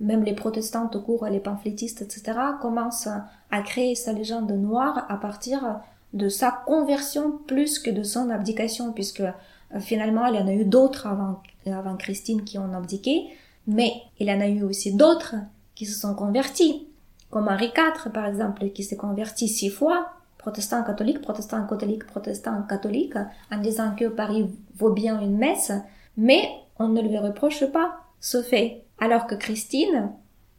même 0.00 0.24
les 0.24 0.34
protestants 0.34 0.90
au 0.92 1.00
cours, 1.00 1.26
les 1.26 1.40
pamphlétistes, 1.40 2.02
etc., 2.02 2.38
commencent 2.60 3.08
à 3.50 3.62
créer 3.62 3.94
sa 3.94 4.12
légende 4.12 4.50
noire 4.52 5.06
à 5.08 5.16
partir 5.16 5.80
de 6.12 6.28
sa 6.28 6.50
conversion 6.50 7.38
plus 7.46 7.78
que 7.78 7.90
de 7.90 8.02
son 8.02 8.30
abdication, 8.30 8.92
puisque 8.92 9.20
euh, 9.20 9.80
finalement, 9.80 10.26
il 10.26 10.36
y 10.36 10.38
en 10.38 10.46
a 10.46 10.52
eu 10.52 10.64
d'autres 10.64 11.06
avant, 11.06 11.42
avant 11.66 11.96
Christine 11.96 12.44
qui 12.44 12.58
ont 12.58 12.72
abdiqué, 12.72 13.26
mais 13.66 13.92
il 14.18 14.28
y 14.28 14.32
en 14.32 14.40
a 14.40 14.48
eu 14.48 14.62
aussi 14.62 14.94
d'autres 14.94 15.34
qui 15.74 15.86
se 15.86 15.98
sont 15.98 16.14
convertis, 16.14 16.86
comme 17.30 17.48
Henri 17.48 17.66
IV, 17.66 18.12
par 18.12 18.26
exemple, 18.26 18.70
qui 18.70 18.84
s'est 18.84 18.96
converti 18.96 19.48
six 19.48 19.68
fois, 19.68 20.08
protestant 20.38 20.82
catholique, 20.84 21.20
protestant 21.20 21.66
catholique, 21.66 22.06
protestant 22.06 22.62
catholique, 22.62 23.16
en 23.50 23.58
disant 23.58 23.94
que 23.94 24.06
Paris 24.06 24.48
vaut 24.76 24.92
bien 24.92 25.20
une 25.20 25.36
messe, 25.36 25.72
mais 26.16 26.48
on 26.78 26.88
ne 26.88 27.02
lui 27.02 27.18
reproche 27.18 27.64
pas 27.66 27.96
ce 28.20 28.42
fait. 28.42 28.85
Alors 28.98 29.26
que 29.26 29.34
Christine, 29.34 30.10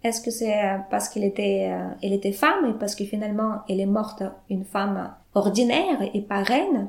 est-ce 0.04 0.22
que 0.22 0.32
c'est 0.32 0.56
parce 0.90 1.10
qu'elle 1.10 1.24
était, 1.24 1.70
euh, 1.72 1.90
elle 2.04 2.14
était 2.14 2.32
femme 2.32 2.70
et 2.70 2.74
parce 2.74 2.96
que 2.96 3.04
finalement 3.04 3.62
elle 3.68 3.80
est 3.80 3.88
morte 3.88 4.24
une 4.50 4.64
femme 4.64 5.12
ordinaire 5.34 5.98
et 6.14 6.22
pas 6.22 6.44
reine 6.44 6.88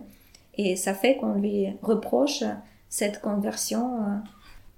et 0.54 0.76
ça 0.76 0.92
fait 0.92 1.16
qu'on 1.16 1.34
lui 1.34 1.66
reproche 1.82 2.44
cette 2.88 3.20
conversion. 3.20 4.02
Euh. 4.02 4.16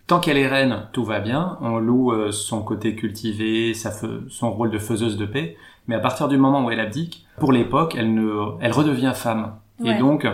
Tant 0.06 0.20
qu'elle 0.20 0.38
est 0.38 0.48
reine, 0.48 0.88
tout 0.92 1.04
va 1.04 1.20
bien. 1.20 1.58
On 1.60 1.78
loue 1.78 2.12
euh, 2.12 2.32
son 2.32 2.62
côté 2.62 2.94
cultivé, 2.94 3.74
son 3.74 4.52
rôle 4.52 4.70
de 4.70 4.78
faiseuse 4.78 5.16
de 5.16 5.26
paix. 5.26 5.56
Mais 5.86 5.94
à 5.94 6.00
partir 6.00 6.28
du 6.28 6.36
moment 6.36 6.64
où 6.64 6.70
elle 6.70 6.80
abdique, 6.80 7.26
pour 7.38 7.52
l'époque, 7.52 7.96
elle 7.98 8.14
ne, 8.14 8.56
elle 8.60 8.72
redevient 8.72 9.12
femme. 9.14 9.56
Et 9.82 9.94
donc, 9.94 10.26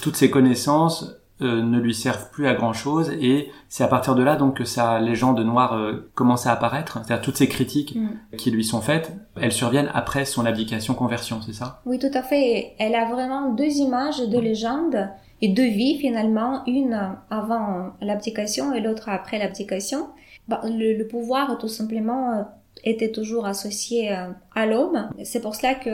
toutes 0.00 0.14
ses 0.14 0.30
connaissances 0.30 1.17
euh, 1.40 1.62
ne 1.62 1.78
lui 1.78 1.94
servent 1.94 2.30
plus 2.30 2.48
à 2.48 2.54
grand 2.54 2.72
chose 2.72 3.10
et 3.10 3.52
c'est 3.68 3.84
à 3.84 3.86
partir 3.86 4.16
de 4.16 4.24
là 4.24 4.34
donc 4.34 4.56
que 4.56 4.64
sa 4.64 4.98
légende 4.98 5.38
noire 5.38 5.74
euh, 5.74 6.10
commence 6.16 6.46
à 6.46 6.52
apparaître. 6.52 6.98
C'est-à-dire 7.04 7.24
toutes 7.24 7.36
ces 7.36 7.46
critiques 7.46 7.94
mm. 7.94 8.36
qui 8.36 8.50
lui 8.50 8.64
sont 8.64 8.80
faites 8.80 9.12
elles 9.40 9.52
surviennent 9.52 9.90
après 9.94 10.24
son 10.24 10.44
abdication 10.46 10.94
conversion 10.94 11.40
c'est 11.40 11.52
ça? 11.52 11.80
Oui 11.86 12.00
tout 12.00 12.10
à 12.12 12.22
fait. 12.22 12.72
Elle 12.80 12.96
a 12.96 13.04
vraiment 13.04 13.52
deux 13.52 13.78
images 13.78 14.18
de 14.18 14.38
légende 14.38 15.08
et 15.40 15.48
deux 15.48 15.68
vies 15.68 15.98
finalement. 16.00 16.64
Une 16.66 17.14
avant 17.30 17.90
l'abdication 18.00 18.72
et 18.74 18.80
l'autre 18.80 19.08
après 19.08 19.38
l'abdication 19.38 20.08
bah, 20.48 20.60
le, 20.64 21.04
pouvoir 21.04 21.56
tout 21.58 21.68
simplement 21.68 22.32
euh, 22.32 22.42
était 22.82 23.12
toujours 23.12 23.46
associé 23.46 24.10
à 24.10 24.66
l'homme. 24.66 25.08
C'est 25.22 25.40
pour 25.40 25.54
cela 25.54 25.76
que 25.76 25.90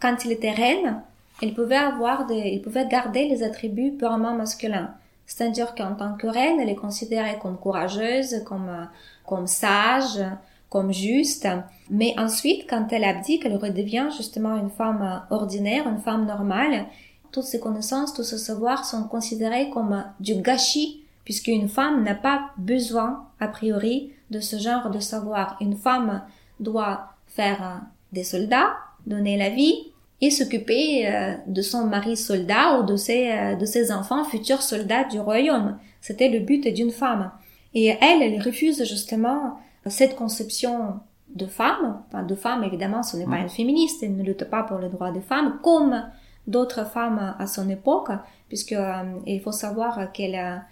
quand 0.00 0.24
il 0.24 0.30
était 0.30 0.52
reine 0.52 1.02
il 1.42 1.54
pouvait 1.54 1.76
avoir 1.76 2.26
des, 2.26 2.50
il 2.54 2.62
pouvait 2.62 2.86
garder 2.86 3.28
les 3.28 3.42
attributs 3.42 3.92
purement 3.92 4.34
masculins. 4.34 4.94
C'est-à-dire 5.26 5.74
qu'en 5.74 5.94
tant 5.94 6.14
que 6.16 6.26
reine, 6.26 6.60
elle 6.60 6.68
est 6.68 6.76
considérée 6.76 7.38
comme 7.40 7.58
courageuse, 7.58 8.42
comme, 8.44 8.88
comme 9.26 9.46
sage, 9.46 10.22
comme 10.70 10.92
juste. 10.92 11.48
Mais 11.90 12.14
ensuite, 12.16 12.68
quand 12.70 12.86
elle 12.92 13.04
abdique, 13.04 13.44
elle 13.44 13.56
redevient 13.56 14.08
justement 14.16 14.56
une 14.56 14.70
femme 14.70 15.22
ordinaire, 15.30 15.88
une 15.88 15.98
femme 15.98 16.26
normale. 16.26 16.86
Toutes 17.32 17.44
ses 17.44 17.60
connaissances, 17.60 18.14
tous 18.14 18.22
ses 18.22 18.38
savoirs 18.38 18.84
sont 18.84 19.04
considérés 19.04 19.68
comme 19.70 20.04
du 20.20 20.36
gâchis, 20.36 21.02
puisqu'une 21.24 21.68
femme 21.68 22.04
n'a 22.04 22.14
pas 22.14 22.50
besoin, 22.56 23.26
a 23.40 23.48
priori, 23.48 24.12
de 24.30 24.40
ce 24.40 24.56
genre 24.56 24.90
de 24.90 25.00
savoir. 25.00 25.56
Une 25.60 25.76
femme 25.76 26.22
doit 26.60 27.10
faire 27.26 27.82
des 28.12 28.24
soldats, 28.24 28.76
donner 29.06 29.36
la 29.36 29.50
vie, 29.50 29.92
et 30.20 30.30
s'occuper 30.30 31.06
euh, 31.08 31.34
de 31.46 31.62
son 31.62 31.86
mari 31.86 32.16
soldat 32.16 32.78
ou 32.78 32.86
de 32.86 32.96
ses, 32.96 33.30
euh, 33.30 33.54
de 33.54 33.66
ses 33.66 33.92
enfants 33.92 34.24
futurs 34.24 34.62
soldats 34.62 35.04
du 35.04 35.20
royaume. 35.20 35.78
C'était 36.00 36.28
le 36.28 36.40
but 36.40 36.66
d'une 36.72 36.90
femme. 36.90 37.32
Et 37.74 37.88
elle, 38.00 38.22
elle 38.22 38.40
refuse 38.40 38.84
justement 38.84 39.58
cette 39.86 40.16
conception 40.16 41.00
de 41.34 41.46
femme. 41.46 42.02
Enfin, 42.08 42.22
de 42.22 42.34
femme, 42.34 42.64
évidemment, 42.64 43.02
ce 43.02 43.16
n'est 43.16 43.26
pas 43.26 43.38
une 43.38 43.50
féministe, 43.50 44.02
elle 44.02 44.16
ne 44.16 44.22
lutte 44.22 44.44
pas 44.44 44.62
pour 44.62 44.78
les 44.78 44.88
droits 44.88 45.12
des 45.12 45.20
femmes, 45.20 45.58
comme 45.62 46.04
d'autres 46.46 46.86
femmes 46.86 47.34
à 47.38 47.46
son 47.46 47.68
époque, 47.68 48.10
puisque 48.48 48.72
euh, 48.72 49.02
il 49.26 49.40
faut 49.40 49.52
savoir 49.52 50.12
qu'elle 50.12 50.62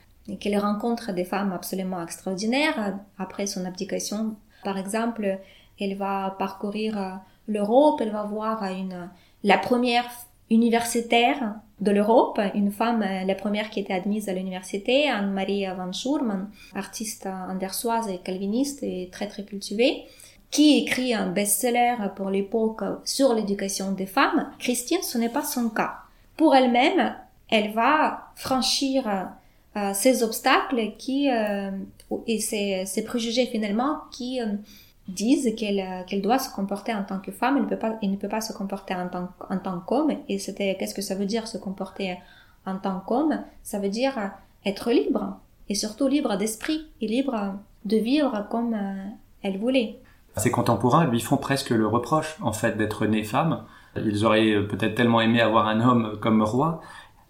qu'elle 0.40 0.58
rencontre 0.58 1.12
des 1.12 1.26
femmes 1.26 1.52
absolument 1.52 2.02
extraordinaires 2.02 2.96
après 3.18 3.46
son 3.46 3.66
abdication. 3.66 4.36
Par 4.62 4.78
exemple, 4.78 5.38
elle 5.78 5.98
va 5.98 6.34
parcourir 6.38 7.20
l'Europe, 7.46 8.00
elle 8.00 8.10
va 8.10 8.22
voir 8.22 8.64
une 8.64 9.10
la 9.44 9.58
première 9.58 10.10
universitaire 10.50 11.54
de 11.80 11.90
l'Europe, 11.90 12.40
une 12.54 12.72
femme, 12.72 13.02
euh, 13.02 13.24
la 13.24 13.34
première 13.34 13.70
qui 13.70 13.80
était 13.80 13.92
admise 13.92 14.28
à 14.28 14.32
l'université, 14.32 15.08
Anne-Marie 15.08 15.66
van 15.76 15.92
Schurman, 15.92 16.48
artiste 16.74 17.26
andersoise 17.26 18.08
et 18.08 18.18
calviniste 18.18 18.82
et 18.82 19.10
très 19.12 19.28
très 19.28 19.44
cultivée, 19.44 20.04
qui 20.50 20.78
écrit 20.78 21.14
un 21.14 21.26
best-seller 21.26 21.96
pour 22.16 22.30
l'époque 22.30 22.82
sur 23.04 23.34
l'éducation 23.34 23.92
des 23.92 24.06
femmes. 24.06 24.50
Christine, 24.58 25.02
ce 25.02 25.18
n'est 25.18 25.28
pas 25.28 25.42
son 25.42 25.68
cas. 25.68 25.96
Pour 26.36 26.54
elle-même, 26.54 27.14
elle 27.50 27.72
va 27.72 28.30
franchir 28.36 29.28
euh, 29.76 29.92
ces 29.92 30.22
obstacles 30.22 30.92
qui 30.96 31.30
euh, 31.30 31.70
et 32.26 32.40
ces, 32.40 32.84
ces, 32.86 33.04
préjugés 33.04 33.46
finalement 33.46 33.98
qui 34.12 34.40
disent 35.08 35.54
qu'elle 35.56 35.80
euh, 35.80 36.02
qu'elle 36.04 36.22
doit 36.22 36.38
se 36.38 36.52
comporter 36.54 36.94
en 36.94 37.04
tant 37.04 37.18
que 37.18 37.30
femme, 37.30 37.56
elle 37.56 37.64
ne 37.64 37.68
peut 37.68 37.78
pas, 37.78 37.98
elle 38.02 38.10
ne 38.10 38.16
peut 38.16 38.28
pas 38.28 38.40
se 38.40 38.52
comporter 38.52 38.94
en 38.94 39.08
tant, 39.08 39.28
en 39.50 39.58
tant 39.58 39.80
qu'homme. 39.80 40.12
Et 40.28 40.38
c'était, 40.38 40.76
qu'est-ce 40.78 40.94
que 40.94 41.02
ça 41.02 41.14
veut 41.14 41.26
dire 41.26 41.46
se 41.46 41.58
comporter 41.58 42.16
en 42.66 42.76
tant 42.76 43.00
qu'homme? 43.00 43.40
Ça 43.62 43.78
veut 43.78 43.90
dire 43.90 44.32
être 44.64 44.90
libre, 44.90 45.38
et 45.68 45.74
surtout 45.74 46.08
libre 46.08 46.36
d'esprit, 46.36 46.86
et 47.00 47.06
libre 47.06 47.54
de 47.84 47.96
vivre 47.96 48.46
comme 48.50 48.74
euh, 48.74 49.04
elle 49.42 49.58
voulait. 49.58 49.98
Ses 50.36 50.50
contemporains 50.50 51.04
lui 51.04 51.20
font 51.20 51.36
presque 51.36 51.70
le 51.70 51.86
reproche, 51.86 52.36
en 52.40 52.52
fait, 52.52 52.76
d'être 52.76 53.06
née 53.06 53.22
femme. 53.22 53.64
Ils 53.96 54.24
auraient 54.24 54.66
peut-être 54.66 54.96
tellement 54.96 55.20
aimé 55.20 55.40
avoir 55.40 55.68
un 55.68 55.80
homme 55.80 56.18
comme 56.20 56.42
roi. 56.42 56.80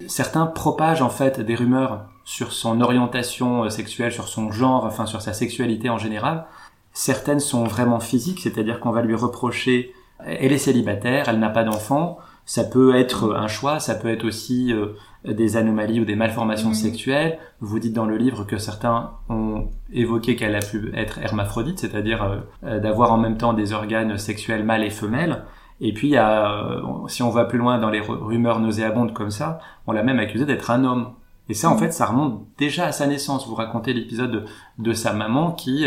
Certains 0.06 0.46
propagent 0.46 1.02
en 1.02 1.10
fait 1.10 1.40
des 1.40 1.54
rumeurs 1.54 2.06
sur 2.24 2.52
son 2.52 2.80
orientation 2.80 3.68
sexuelle, 3.68 4.12
sur 4.12 4.28
son 4.28 4.50
genre, 4.50 4.84
enfin 4.84 5.04
sur 5.04 5.20
sa 5.20 5.34
sexualité 5.34 5.90
en 5.90 5.98
général, 5.98 6.46
Certaines 6.94 7.40
sont 7.40 7.64
vraiment 7.64 7.98
physiques, 7.98 8.40
c'est-à-dire 8.40 8.78
qu'on 8.78 8.92
va 8.92 9.02
lui 9.02 9.16
reprocher, 9.16 9.92
elle 10.24 10.52
est 10.52 10.58
célibataire, 10.58 11.28
elle 11.28 11.40
n'a 11.40 11.50
pas 11.50 11.64
d'enfant. 11.64 12.18
Ça 12.46 12.62
peut 12.62 12.94
être 12.94 13.34
un 13.34 13.48
choix, 13.48 13.80
ça 13.80 13.96
peut 13.96 14.08
être 14.08 14.24
aussi 14.24 14.72
euh, 14.72 14.94
des 15.24 15.56
anomalies 15.56 16.00
ou 16.00 16.04
des 16.04 16.14
malformations 16.14 16.68
mhm. 16.68 16.74
sexuelles. 16.74 17.38
Vous 17.60 17.80
dites 17.80 17.94
dans 17.94 18.06
le 18.06 18.16
livre 18.16 18.44
que 18.44 18.58
certains 18.58 19.12
ont 19.28 19.68
évoqué 19.92 20.36
qu'elle 20.36 20.54
a 20.54 20.60
pu 20.60 20.92
être 20.94 21.18
hermaphrodite, 21.18 21.80
c'est-à-dire 21.80 22.22
euh, 22.22 22.36
euh, 22.64 22.80
d'avoir 22.80 23.12
en 23.12 23.18
même 23.18 23.38
temps 23.38 23.54
des 23.54 23.72
organes 23.72 24.16
sexuels 24.16 24.62
mâles 24.62 24.84
et 24.84 24.90
femelles. 24.90 25.44
Et 25.80 25.92
puis, 25.92 26.08
il 26.08 26.12
y 26.12 26.16
a, 26.16 26.80
si 27.08 27.24
on 27.24 27.30
va 27.30 27.44
plus 27.44 27.58
loin 27.58 27.78
dans 27.78 27.90
les 27.90 28.00
rumeurs 28.00 28.60
nauséabondes 28.60 29.12
comme 29.12 29.32
ça, 29.32 29.58
on 29.88 29.92
l'a 29.92 30.04
même 30.04 30.20
accusé 30.20 30.46
d'être 30.46 30.70
un 30.70 30.84
homme. 30.84 31.08
Et 31.48 31.54
ça, 31.54 31.68
en 31.68 31.74
mhm. 31.74 31.80
fait, 31.80 31.90
ça 31.90 32.06
remonte 32.06 32.46
déjà 32.56 32.86
à 32.86 32.92
sa 32.92 33.08
naissance. 33.08 33.48
Vous 33.48 33.56
racontez 33.56 33.92
l'épisode 33.92 34.30
de, 34.30 34.44
de, 34.78 34.92
sa 34.92 35.12
maman 35.12 35.50
qui 35.50 35.84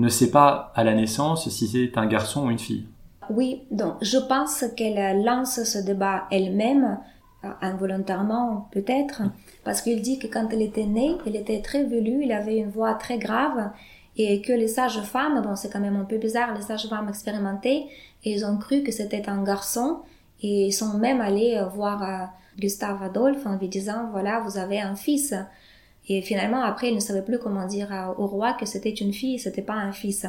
ne 0.00 0.08
sait 0.08 0.30
pas 0.30 0.72
à 0.74 0.84
la 0.84 0.94
naissance 0.94 1.48
si 1.48 1.66
c'est 1.66 1.98
un 1.98 2.06
garçon 2.06 2.46
ou 2.46 2.50
une 2.50 2.58
fille. 2.58 2.86
Oui, 3.30 3.62
donc 3.70 3.94
je 4.02 4.18
pense 4.18 4.64
qu'elle 4.76 5.24
lance 5.24 5.62
ce 5.64 5.78
débat 5.78 6.24
elle-même, 6.30 6.98
euh, 7.44 7.48
involontairement 7.60 8.68
peut-être, 8.72 9.22
parce 9.64 9.82
qu'il 9.82 10.00
dit 10.00 10.18
que 10.18 10.26
quand 10.26 10.48
elle 10.52 10.62
était 10.62 10.86
née, 10.86 11.16
elle 11.26 11.36
était 11.36 11.60
très 11.60 11.84
velue, 11.84 12.22
il 12.22 12.32
avait 12.32 12.58
une 12.58 12.70
voix 12.70 12.94
très 12.94 13.18
grave, 13.18 13.70
et 14.16 14.40
que 14.40 14.52
les 14.52 14.68
sages-femmes, 14.68 15.42
bon 15.42 15.56
c'est 15.56 15.72
quand 15.72 15.80
même 15.80 15.96
un 15.96 16.04
peu 16.04 16.18
bizarre, 16.18 16.54
les 16.54 16.62
sages-femmes 16.62 17.08
expérimentées, 17.08 17.86
ils 18.24 18.44
ont 18.44 18.58
cru 18.58 18.82
que 18.82 18.92
c'était 18.92 19.28
un 19.28 19.42
garçon, 19.42 19.98
et 20.40 20.66
ils 20.66 20.72
sont 20.72 20.98
même 20.98 21.20
allés 21.20 21.60
voir 21.74 22.02
euh, 22.02 22.26
Gustave 22.58 23.02
Adolphe 23.02 23.46
en 23.46 23.56
lui 23.56 23.68
disant, 23.68 24.08
voilà, 24.12 24.40
vous 24.40 24.58
avez 24.58 24.80
un 24.80 24.94
fils. 24.94 25.34
Et 26.08 26.22
finalement, 26.22 26.62
après, 26.62 26.88
il 26.88 26.94
ne 26.94 27.00
savait 27.00 27.22
plus 27.22 27.38
comment 27.38 27.66
dire 27.66 28.14
au 28.18 28.26
roi 28.26 28.52
que 28.52 28.66
c'était 28.66 28.90
une 28.90 29.12
fille, 29.12 29.38
c'était 29.38 29.62
pas 29.62 29.74
un 29.74 29.92
fils. 29.92 30.26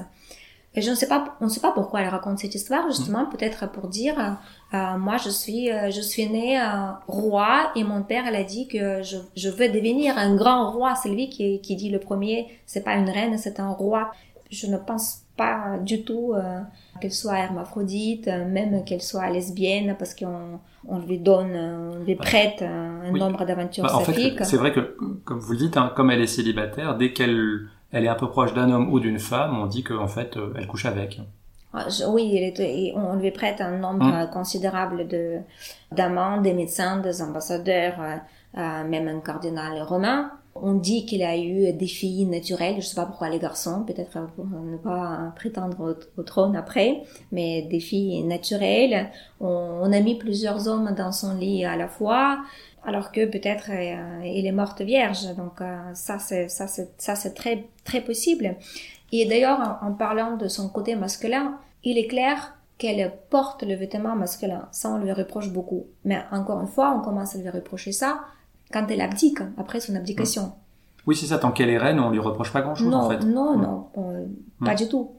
Et 0.78 0.82
je 0.82 0.92
ne 0.92 0.96
sais 0.96 1.08
pas, 1.08 1.36
on 1.42 1.46
ne 1.46 1.50
sait 1.50 1.60
pas 1.60 1.72
pourquoi 1.72 2.02
elle 2.02 2.08
raconte 2.08 2.38
cette 2.38 2.54
histoire, 2.54 2.88
justement, 2.88 3.24
mm. 3.24 3.30
peut-être 3.30 3.72
pour 3.72 3.88
dire, 3.88 4.38
euh, 4.76 4.98
moi, 4.98 5.18
je 5.18 5.30
suis, 5.30 5.72
euh, 5.72 5.90
je 5.90 6.02
suis 6.02 6.30
née 6.30 6.62
euh, 6.62 6.92
roi 7.08 7.72
et 7.76 7.84
mon 7.84 8.04
père, 8.04 8.26
elle 8.28 8.36
a 8.36 8.44
dit 8.44 8.68
que 8.68 9.02
je, 9.02 9.18
je 9.36 9.50
veux 9.50 9.70
devenir 9.70 10.20
un 10.20 10.36
grand 10.36 10.72
roi. 10.72 10.94
C'est 10.96 11.10
lui 11.10 11.30
qui, 11.30 11.62
qui 11.62 11.76
dit 11.76 11.90
le 11.90 12.00
premier, 12.00 12.48
c'est 12.68 12.84
pas 12.84 12.94
une 12.94 13.10
reine, 13.10 13.40
c'est 13.40 13.60
un 13.60 13.72
roi. 13.72 14.12
Je 14.52 14.68
ne 14.68 14.78
pense 14.78 15.22
pas 15.38 15.78
du 15.82 16.04
tout 16.04 16.34
euh, 16.34 16.60
qu'elle 17.00 17.13
soit 17.13 17.38
hermaphrodite, 17.39 18.28
même 18.28 18.84
qu'elle 18.84 19.02
soit 19.02 19.30
lesbienne, 19.30 19.95
parce 19.97 20.15
qu'on 20.15 20.60
on 20.88 21.00
lui 21.00 21.19
donne, 21.19 21.56
on 21.56 22.04
lui 22.04 22.15
prête 22.15 22.62
un 22.62 23.12
nombre 23.12 23.45
d'aventures 23.45 23.84
bah, 23.84 23.95
en 23.95 24.00
Fait, 24.02 24.43
c'est 24.43 24.58
vrai 24.58 24.73
que, 24.73 24.97
comme 25.23 25.39
vous 25.39 25.52
le 25.54 25.58
dites, 25.60 25.78
hein, 25.78 25.91
comme 25.95 26.12
elle 26.12 26.21
est 26.21 26.28
célibataire, 26.28 26.97
dès 26.97 27.13
qu'elle 27.13 27.67
elle 27.91 28.06
est 28.06 28.10
un 28.10 28.15
peu 28.15 28.30
proche 28.30 28.54
d'un 28.54 28.69
homme 28.69 28.91
ou 28.91 29.00
d'une 29.00 29.19
femme, 29.19 29.58
on 29.58 29.65
dit 29.65 29.84
qu'en 29.84 30.08
fait, 30.08 30.36
euh, 30.38 30.54
elle 30.58 30.67
couche 30.67 30.86
avec. 30.86 31.21
Ah, 31.73 31.86
oui, 32.10 32.54
on 32.95 33.15
lui 33.15 33.32
prête 33.32 33.62
un 33.62 33.78
nombre 33.78 34.06
hum. 34.06 34.30
considérable 34.32 35.08
de 35.08 35.38
d'amants, 35.91 36.41
des 36.41 36.54
médecins, 36.54 36.97
des 36.97 37.21
ambassadeurs, 37.21 37.95
euh, 38.58 38.84
même 38.84 39.08
un 39.08 39.19
cardinal 39.19 39.82
romain. 39.84 40.32
On 40.62 40.74
dit 40.74 41.06
qu'il 41.06 41.24
a 41.24 41.38
eu 41.38 41.72
des 41.74 41.88
filles 41.88 42.26
naturelles, 42.26 42.76
je 42.78 42.86
sais 42.88 42.96
pas 42.96 43.06
pourquoi 43.06 43.30
les 43.30 43.39
garçons, 43.39 43.84
peut-être 43.86 44.28
pour 44.36 44.46
ne 44.46 44.78
pas 44.78 45.34
prétendre 45.36 45.96
au, 46.17 46.24
trône 46.24 46.56
après, 46.56 47.04
mais 47.32 47.63
des 47.63 47.80
filles 47.80 48.24
naturelles. 48.24 49.10
On, 49.39 49.91
a 49.91 50.00
mis 50.00 50.15
plusieurs 50.15 50.67
hommes 50.67 50.93
dans 50.98 51.12
son 51.12 51.36
lit 51.36 51.65
à 51.65 51.76
la 51.76 51.88
fois, 51.88 52.39
alors 52.86 53.12
que 53.12 53.26
peut-être 53.26 53.70
euh, 53.72 54.26
il 54.26 54.46
est 54.46 54.52
morte 54.52 54.82
vierge. 54.82 55.36
Donc 55.36 55.62
euh, 55.62 55.93
ça 55.93 56.17
c'est 56.20 57.34
très 57.34 58.02
possible. 58.02 58.56
Et 59.12 59.26
d'ailleurs 59.26 59.80
en, 59.82 59.93
parlant 59.93 60.38
de 60.38 60.48
son 60.48 60.70
côté 60.70 60.96
masculin, 60.96 61.58
il 61.84 61.98
est 61.98 62.08
clair 62.08 62.54
qu'elle 62.78 63.12
porte 63.30 63.63
le 63.63 63.76
vêtement 63.76 64.15
masculin. 64.15 64.67
Ça, 64.72 64.89
on 64.89 65.00
lui 65.00 65.12
reproche 65.12 65.50
beaucoup. 65.50 65.88
Mais 66.06 66.20
encore 66.32 66.62
une 66.62 66.67
fois, 66.67 66.96
on 66.96 67.02
commence 67.02 67.36
à 67.36 67.39
lui 67.39 67.50
reprocher 67.50 67.91
ça 67.91 68.20
quand 68.71 68.86
elle 68.89 69.01
abdique, 69.01 69.39
après 69.58 69.80
son 69.80 69.95
abdication. 69.95 70.53
Oui, 71.06 71.15
c'est 71.15 71.27
ça. 71.27 71.38
Tant 71.38 71.51
qu'elle 71.51 71.69
est 71.69 71.77
reine, 71.77 71.99
on 71.99 72.10
lui 72.10 72.19
reproche 72.19 72.51
pas 72.51 72.62
grand-chose, 72.62 72.93
en 72.93 73.10
fait. 73.10 73.23
Non, 73.23 73.58
non, 73.58 73.88
pas 74.63 74.75
du 74.75 74.88
tout. 74.88 75.12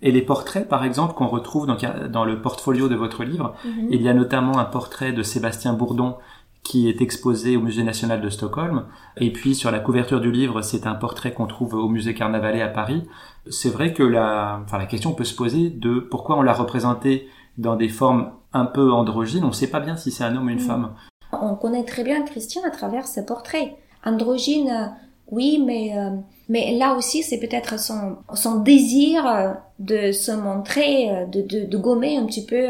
Et 0.00 0.10
les 0.12 0.22
portraits, 0.22 0.68
par 0.68 0.84
exemple, 0.84 1.14
qu'on 1.14 1.28
retrouve 1.28 1.66
dans, 1.66 1.76
dans, 2.08 2.24
le 2.24 2.40
portfolio 2.40 2.88
de 2.88 2.94
votre 2.94 3.24
livre, 3.24 3.54
mhm. 3.64 3.88
il 3.90 4.02
y 4.02 4.08
a 4.08 4.14
notamment 4.14 4.58
un 4.58 4.64
portrait 4.64 5.12
de 5.12 5.22
Sébastien 5.22 5.72
Bourdon 5.74 6.16
qui 6.62 6.88
est 6.88 7.00
exposé 7.00 7.56
au 7.56 7.60
Musée 7.60 7.82
national 7.82 8.20
de 8.20 8.28
Stockholm. 8.28 8.84
Et 9.16 9.32
puis 9.32 9.54
sur 9.54 9.70
la 9.70 9.80
couverture 9.80 10.20
du 10.20 10.30
livre, 10.30 10.62
c'est 10.62 10.86
un 10.86 10.94
portrait 10.94 11.32
qu'on 11.32 11.46
trouve 11.46 11.74
au 11.74 11.88
Musée 11.88 12.14
Carnavalet 12.14 12.62
à 12.62 12.68
Paris. 12.68 13.02
C'est 13.50 13.70
vrai 13.70 13.92
que 13.92 14.02
la, 14.02 14.60
enfin, 14.64 14.78
la 14.78 14.86
question 14.86 15.12
peut 15.12 15.24
se 15.24 15.34
poser 15.34 15.70
de 15.70 15.98
pourquoi 15.98 16.36
on 16.36 16.42
l'a 16.42 16.52
représenté 16.52 17.28
dans 17.58 17.74
des 17.74 17.88
formes 17.88 18.30
un 18.52 18.64
peu 18.64 18.92
androgynes. 18.92 19.44
On 19.44 19.48
ne 19.48 19.52
sait 19.52 19.70
pas 19.70 19.80
bien 19.80 19.96
si 19.96 20.12
c'est 20.12 20.24
un 20.24 20.36
homme 20.36 20.46
ou 20.46 20.50
une 20.50 20.56
mm. 20.56 20.66
femme. 20.66 20.90
On 21.32 21.54
connaît 21.54 21.84
très 21.84 22.04
bien 22.04 22.22
Christian 22.22 22.62
à 22.64 22.70
travers 22.70 23.06
ses 23.06 23.24
portraits. 23.24 23.72
Androgyne, 24.04 24.68
euh, 24.70 24.86
oui, 25.30 25.62
mais 25.64 25.96
euh, 25.96 26.10
mais 26.48 26.76
là 26.76 26.94
aussi 26.94 27.22
c'est 27.22 27.38
peut-être 27.38 27.78
son 27.80 28.16
son 28.34 28.60
désir 28.60 29.26
euh, 29.26 29.52
de 29.78 30.12
se 30.12 30.32
montrer, 30.32 31.26
de 31.32 31.40
de, 31.42 31.64
de 31.64 31.78
gommer 31.78 32.16
un 32.16 32.26
petit 32.26 32.44
peu 32.44 32.66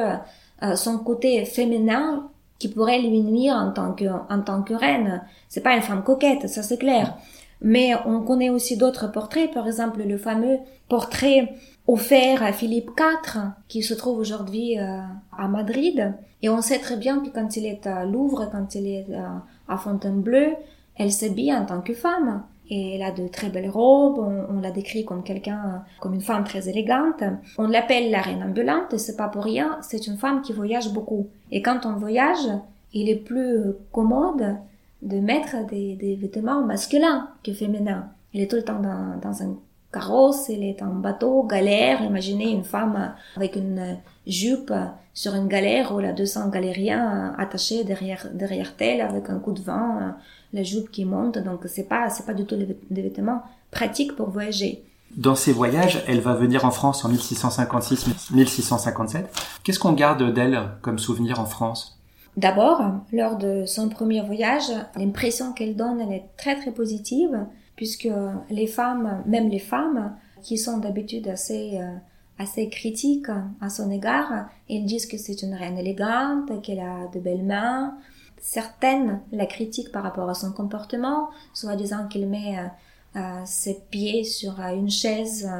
son 0.76 0.98
côté 0.98 1.44
féminin 1.44 2.30
qui 2.60 2.68
pourrait 2.68 3.00
lui 3.00 3.20
nuire 3.20 3.54
en 3.54 3.72
tant 3.72 3.92
que 3.92 4.04
en 4.04 4.40
tant 4.42 4.62
que 4.62 4.74
reine. 4.74 5.22
C'est 5.48 5.62
pas 5.62 5.74
une 5.74 5.82
femme 5.82 6.04
coquette, 6.04 6.48
ça 6.48 6.62
c'est 6.62 6.78
clair. 6.78 7.16
Mais 7.60 7.92
on 8.06 8.20
connaît 8.22 8.50
aussi 8.50 8.76
d'autres 8.76 9.10
portraits, 9.10 9.52
par 9.52 9.66
exemple 9.66 10.02
le 10.02 10.18
fameux 10.18 10.58
portrait 10.88 11.54
offert 11.86 12.42
à 12.42 12.52
Philippe 12.52 12.90
IV, 12.98 13.42
qui 13.68 13.82
se 13.82 13.94
trouve 13.94 14.18
aujourd'hui 14.18 14.78
euh, 14.78 15.00
à 15.36 15.48
Madrid. 15.48 16.14
Et 16.42 16.48
on 16.48 16.60
sait 16.60 16.78
très 16.78 16.96
bien 16.96 17.20
que 17.20 17.30
quand 17.30 17.56
il 17.56 17.66
est 17.66 17.86
à 17.86 18.04
Louvre, 18.04 18.48
quand 18.50 18.74
il 18.74 18.86
est 18.86 19.06
euh, 19.10 19.26
à 19.68 19.76
Fontainebleau, 19.76 20.56
elle 20.96 21.12
s'habille 21.12 21.54
en 21.54 21.64
tant 21.64 21.80
que 21.80 21.94
femme. 21.94 22.42
Et 22.70 22.94
elle 22.94 23.02
a 23.02 23.10
de 23.10 23.28
très 23.28 23.50
belles 23.50 23.68
robes, 23.68 24.18
on, 24.18 24.60
la 24.60 24.70
décrit 24.70 25.04
comme 25.04 25.22
quelqu'un, 25.22 25.84
comme 26.00 26.14
une 26.14 26.22
femme 26.22 26.44
très 26.44 26.70
élégante. 26.70 27.22
On 27.58 27.66
l'appelle 27.66 28.10
la 28.10 28.22
reine 28.22 28.42
ambulante, 28.42 28.96
c'est 28.96 29.16
pas 29.16 29.28
pour 29.28 29.44
rien, 29.44 29.78
c'est 29.82 30.06
une 30.06 30.16
femme 30.16 30.40
qui 30.40 30.54
voyage 30.54 30.90
beaucoup. 30.90 31.26
Et 31.50 31.60
quand 31.60 31.84
on 31.84 31.96
voyage, 31.96 32.48
il 32.94 33.10
est 33.10 33.16
plus 33.16 33.74
commode 33.90 34.56
de 35.02 35.18
mettre 35.18 35.66
des, 35.66 36.16
vêtements 36.18 36.62
masculins 36.62 37.28
que 37.44 37.52
féminins. 37.52 38.08
Il 38.32 38.40
est 38.40 38.50
tout 38.50 38.56
le 38.56 38.64
temps 38.64 38.80
dans, 38.80 39.18
dans 39.20 39.42
un 39.42 39.56
carrosse, 39.92 40.48
il 40.48 40.64
est 40.64 40.82
en 40.82 40.94
bateau, 40.94 41.44
galère. 41.44 42.02
Imaginez 42.02 42.50
une 42.50 42.64
femme 42.64 43.14
avec 43.36 43.56
une 43.56 43.98
jupe 44.26 44.72
sur 45.14 45.34
une 45.34 45.48
galère 45.48 45.94
où 45.94 46.00
il 46.00 46.06
a 46.06 46.12
200 46.12 46.48
galériens 46.48 47.34
attachés 47.38 47.84
derrière, 47.84 48.26
derrière 48.32 48.72
elle 48.78 49.02
avec 49.02 49.28
un 49.30 49.38
coup 49.38 49.52
de 49.52 49.60
vent, 49.60 50.14
la 50.52 50.62
jupe 50.62 50.90
qui 50.90 51.04
monte. 51.04 51.38
Donc 51.38 51.60
c'est 51.66 51.88
pas, 51.88 52.08
c'est 52.08 52.26
pas 52.26 52.34
du 52.34 52.44
tout 52.44 52.56
des 52.56 53.02
vêtements 53.02 53.42
pratiques 53.70 54.16
pour 54.16 54.30
voyager. 54.30 54.82
Dans 55.16 55.34
ses 55.34 55.52
voyages, 55.52 56.04
elle 56.08 56.20
va 56.20 56.34
venir 56.34 56.64
en 56.64 56.70
France 56.70 57.04
en 57.04 57.12
1656-1657. 57.12 59.24
Qu'est-ce 59.62 59.78
qu'on 59.78 59.92
garde 59.92 60.32
d'elle 60.32 60.58
comme 60.80 60.98
souvenir 60.98 61.38
en 61.38 61.44
France? 61.44 61.98
D'abord, 62.38 62.80
lors 63.12 63.36
de 63.36 63.66
son 63.66 63.90
premier 63.90 64.22
voyage, 64.22 64.72
l'impression 64.96 65.52
qu'elle 65.52 65.76
donne, 65.76 66.00
elle 66.00 66.14
est 66.14 66.24
très 66.38 66.56
très 66.56 66.70
positive, 66.70 67.44
puisque 67.82 68.08
les 68.48 68.68
femmes, 68.68 69.24
même 69.26 69.48
les 69.48 69.58
femmes, 69.58 70.16
qui 70.40 70.56
sont 70.56 70.78
d'habitude 70.78 71.26
assez 71.26 71.80
euh, 71.80 71.96
assez 72.38 72.68
critiques 72.68 73.26
à 73.60 73.70
son 73.70 73.90
égard, 73.90 74.48
elles 74.70 74.84
disent 74.84 75.06
que 75.06 75.18
c'est 75.18 75.42
une 75.42 75.52
reine 75.52 75.76
élégante, 75.76 76.62
qu'elle 76.62 76.78
a 76.78 77.08
de 77.12 77.18
belles 77.18 77.42
mains. 77.42 77.96
Certaines 78.38 79.20
la 79.32 79.46
critiquent 79.46 79.90
par 79.90 80.04
rapport 80.04 80.30
à 80.30 80.34
son 80.34 80.52
comportement, 80.52 81.30
soit 81.54 81.74
disant 81.74 82.06
qu'elle 82.06 82.28
met 82.28 82.56
euh, 82.56 83.18
euh, 83.18 83.40
ses 83.46 83.80
pieds 83.90 84.22
sur 84.22 84.60
une 84.60 84.88
chaise 84.88 85.50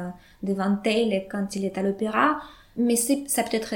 devant 0.43 0.77
elle 0.85 1.27
quand 1.29 1.57
il 1.57 1.65
est 1.65 1.77
à 1.77 1.83
l'opéra. 1.83 2.39
Mais 2.77 2.95
c'est 2.95 3.25
ça 3.27 3.43
peut 3.43 3.57
être, 3.57 3.75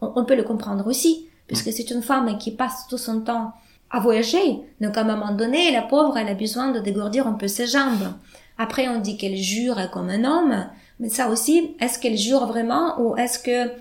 on 0.00 0.24
peut 0.24 0.34
le 0.34 0.42
comprendre 0.42 0.84
aussi 0.88 1.28
puisque 1.46 1.72
c'est 1.72 1.92
une 1.92 2.02
femme 2.02 2.38
qui 2.38 2.50
passe 2.50 2.88
tout 2.88 2.98
son 2.98 3.20
temps 3.20 3.52
à 3.90 4.00
voyager. 4.00 4.60
Donc 4.80 4.96
à 4.96 5.02
un 5.02 5.04
moment 5.04 5.32
donné, 5.32 5.70
la 5.70 5.82
pauvre, 5.82 6.16
elle 6.16 6.28
a 6.28 6.34
besoin 6.34 6.70
de 6.70 6.80
dégourdir 6.80 7.26
un 7.26 7.34
peu 7.34 7.48
ses 7.48 7.66
jambes. 7.66 8.12
Après, 8.58 8.88
on 8.88 9.00
dit 9.00 9.16
qu'elle 9.16 9.36
jure 9.36 9.90
comme 9.92 10.10
un 10.10 10.24
homme, 10.24 10.66
mais 11.00 11.08
ça 11.08 11.28
aussi, 11.28 11.76
est-ce 11.80 11.98
qu'elle 11.98 12.18
jure 12.18 12.46
vraiment 12.46 13.00
ou 13.00 13.16
est-ce 13.16 13.38
que 13.38 13.72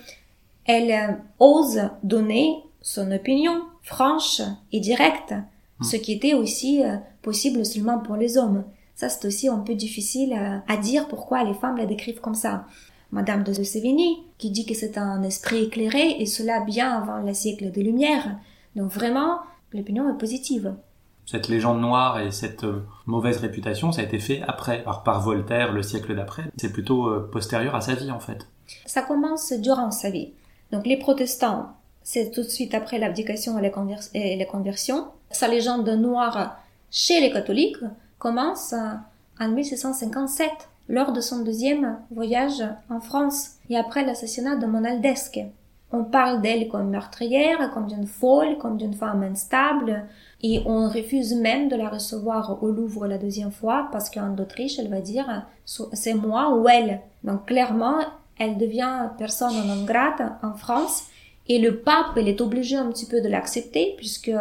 elle 0.66 0.92
euh, 0.92 1.14
ose 1.40 1.82
donner 2.04 2.58
son 2.82 3.12
opinion 3.12 3.62
franche 3.82 4.42
et 4.72 4.80
directe, 4.80 5.34
hmm. 5.80 5.84
ce 5.84 5.96
qui 5.96 6.14
était 6.14 6.34
aussi 6.34 6.84
euh, 6.84 6.98
possible 7.22 7.66
seulement 7.66 8.00
pour 8.00 8.18
les 8.18 8.38
hommes. 8.38 8.66
Ça, 8.96 9.10
c'est 9.10 9.26
aussi 9.28 9.48
un 9.48 9.60
peu 9.60 9.76
difficile 9.76 10.34
à, 10.34 10.64
à 10.68 10.78
dire 10.78 11.08
pourquoi 11.08 11.44
les 11.44 11.54
femmes 11.54 11.78
la 11.78 11.86
décrivent 11.86 12.20
comme 12.20 12.36
ça. 12.36 12.66
Madame 13.12 13.44
de 13.44 13.54
Sévigny, 13.54 14.18
qui 14.38 14.52
dit 14.52 14.66
que 14.66 14.74
c'est 14.74 14.98
un 14.98 15.24
esprit 15.24 15.64
éclairé, 15.64 16.18
et 16.20 16.26
cela 16.26 16.60
bien 16.60 16.92
avant 16.92 17.20
le 17.20 17.34
siècle 17.34 17.72
des 17.72 17.84
Lumières. 17.84 18.38
Donc 18.76 18.92
vraiment, 18.92 19.40
l'opinion 19.74 20.14
est 20.14 20.18
positive. 20.18 20.74
Cette 21.26 21.50
légende 21.50 21.82
noire 21.82 22.22
et 22.22 22.32
cette 22.32 22.64
euh, 22.64 22.86
mauvaise 23.06 23.38
réputation, 23.38 23.92
ça 23.92 24.02
a 24.02 24.06
été 24.06 24.18
fait 24.18 24.42
après, 24.48 24.84
par, 24.84 25.04
par 25.04 25.22
Voltaire 25.22 25.74
le 25.74 25.84
siècle 25.84 26.16
d'après. 26.16 26.44
C'est 26.58 26.72
plutôt 26.72 27.08
euh, 27.08 27.30
postérieur 27.32 27.76
à 27.76 27.82
sa 27.82 27.96
vie 27.96 28.12
en 28.12 28.20
fait. 28.20 28.48
Ça 28.86 29.02
commence 29.02 29.52
durant 29.52 29.92
sa 29.92 30.10
vie. 30.10 30.32
Donc 30.72 30.86
les 30.86 30.98
protestants, 30.98 31.74
c'est 32.02 32.32
tout 32.32 32.44
de 32.44 32.48
suite 32.48 32.74
après 32.74 32.98
l'abdication 32.98 33.60
et, 33.60 33.72
et 34.14 34.36
les 34.38 34.46
conversions. 34.46 35.08
Sa 35.32 35.50
légende 35.50 35.90
noire 35.90 36.58
chez 36.90 37.20
les 37.20 37.32
catholiques 37.32 37.84
commence 38.20 38.74
en 39.40 39.50
1657 39.50 40.50
lors 40.90 41.12
de 41.12 41.20
son 41.22 41.44
deuxième 41.44 42.00
voyage 42.12 42.64
en 42.90 43.02
France 43.02 43.56
et 43.70 43.78
après 43.78 44.06
l'assassinat 44.06 44.56
de 44.56 44.66
Monaldesque. 44.66 45.42
On 45.92 46.04
parle 46.04 46.42
d'elle 46.42 46.68
comme 46.68 46.90
meurtrière, 46.90 47.72
comme 47.74 47.88
d'une 47.88 48.08
folle, 48.08 48.58
comme 48.58 48.78
d'une 48.78 48.94
femme 48.94 49.24
instable, 49.24 50.06
et 50.44 50.62
on 50.66 50.90
refuse 50.90 51.34
même 51.34 51.70
de 51.70 51.76
la 51.76 51.90
recevoir 51.90 52.62
au 52.62 52.72
Louvre 52.72 53.08
la 53.08 53.18
deuxième 53.18 53.52
fois 53.52 53.88
parce 53.92 54.10
qu'en 54.10 54.38
Autriche, 54.38 54.80
elle 54.80 54.90
va 54.90 55.02
dire 55.02 55.46
c'est 55.66 56.14
moi 56.14 56.56
ou 56.56 56.68
elle. 56.68 57.00
Donc 57.24 57.46
clairement, 57.46 58.00
elle 58.38 58.58
devient 58.58 59.10
personne 59.18 59.56
non 59.66 59.86
grata 59.86 60.38
en 60.44 60.54
France 60.54 61.06
et 61.48 61.60
le 61.60 61.78
pape, 61.78 62.18
il 62.18 62.28
est 62.28 62.42
obligé 62.42 62.76
un 62.76 62.90
petit 62.90 63.06
peu 63.06 63.22
de 63.22 63.30
l'accepter 63.30 63.94
puisque 63.98 64.32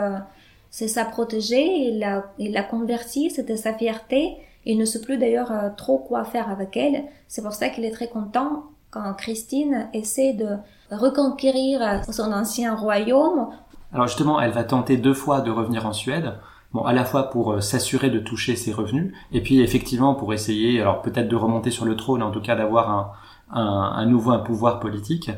c'est 0.70 0.88
sa 0.88 1.04
protégée, 1.04 1.88
il 1.88 2.00
l'a, 2.00 2.32
il 2.38 2.52
l'a 2.52 2.64
convertie, 2.64 3.30
c'était 3.30 3.56
sa 3.56 3.72
fierté 3.72 4.36
il 4.66 4.78
ne 4.78 4.84
sait 4.84 5.00
plus 5.00 5.16
d'ailleurs 5.16 5.52
euh, 5.52 5.70
trop 5.74 5.96
quoi 5.96 6.24
faire 6.24 6.50
avec 6.50 6.76
elle. 6.76 7.04
C'est 7.28 7.42
pour 7.42 7.54
ça 7.54 7.68
qu'il 7.70 7.84
est 7.84 7.92
très 7.92 8.08
content 8.08 8.64
quand 8.90 9.14
Christine 9.14 9.88
essaie 9.94 10.32
de 10.32 10.56
reconquérir 10.90 11.82
euh, 11.82 12.12
son 12.12 12.32
ancien 12.32 12.74
royaume. 12.74 13.48
Alors 13.92 14.06
justement, 14.06 14.40
elle 14.40 14.52
va 14.52 14.64
tenter 14.64 14.96
deux 14.96 15.14
fois 15.14 15.40
de 15.40 15.50
revenir 15.50 15.86
en 15.86 15.92
Suède. 15.92 16.34
Bon, 16.72 16.84
à 16.84 16.92
la 16.92 17.04
fois 17.04 17.30
pour 17.30 17.52
euh, 17.52 17.60
s'assurer 17.60 18.10
de 18.10 18.18
toucher 18.18 18.56
ses 18.56 18.72
revenus, 18.72 19.14
et 19.32 19.40
puis 19.40 19.60
effectivement 19.60 20.14
pour 20.14 20.34
essayer, 20.34 20.80
alors 20.80 21.02
peut-être 21.02 21.28
de 21.28 21.36
remonter 21.36 21.70
sur 21.70 21.84
le 21.84 21.96
trône, 21.96 22.22
en 22.22 22.30
tout 22.30 22.40
cas 22.40 22.56
d'avoir 22.56 23.16
un, 23.50 24.06
nouveau 24.06 24.32
un 24.32 24.38
pouvoir 24.38 24.80
politique. 24.80 25.30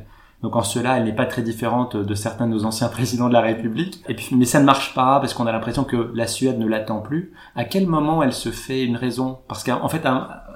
Donc 0.42 0.54
en 0.54 0.62
cela, 0.62 0.96
elle 0.96 1.04
n'est 1.04 1.14
pas 1.14 1.26
très 1.26 1.42
différente 1.42 1.96
de 1.96 2.14
certains 2.14 2.46
de 2.46 2.52
nos 2.52 2.64
anciens 2.64 2.88
présidents 2.88 3.28
de 3.28 3.32
la 3.32 3.40
République. 3.40 4.02
Mais 4.32 4.44
ça 4.44 4.60
ne 4.60 4.64
marche 4.64 4.94
pas 4.94 5.20
parce 5.20 5.34
qu'on 5.34 5.46
a 5.46 5.52
l'impression 5.52 5.84
que 5.84 6.10
la 6.14 6.26
Suède 6.26 6.58
ne 6.58 6.66
l'attend 6.66 7.00
plus. 7.00 7.32
À 7.54 7.64
quel 7.64 7.86
moment 7.86 8.22
elle 8.22 8.32
se 8.32 8.50
fait 8.50 8.84
une 8.84 8.96
raison? 8.96 9.38
Parce 9.48 9.64
qu'en 9.64 9.88
fait, 9.88 10.06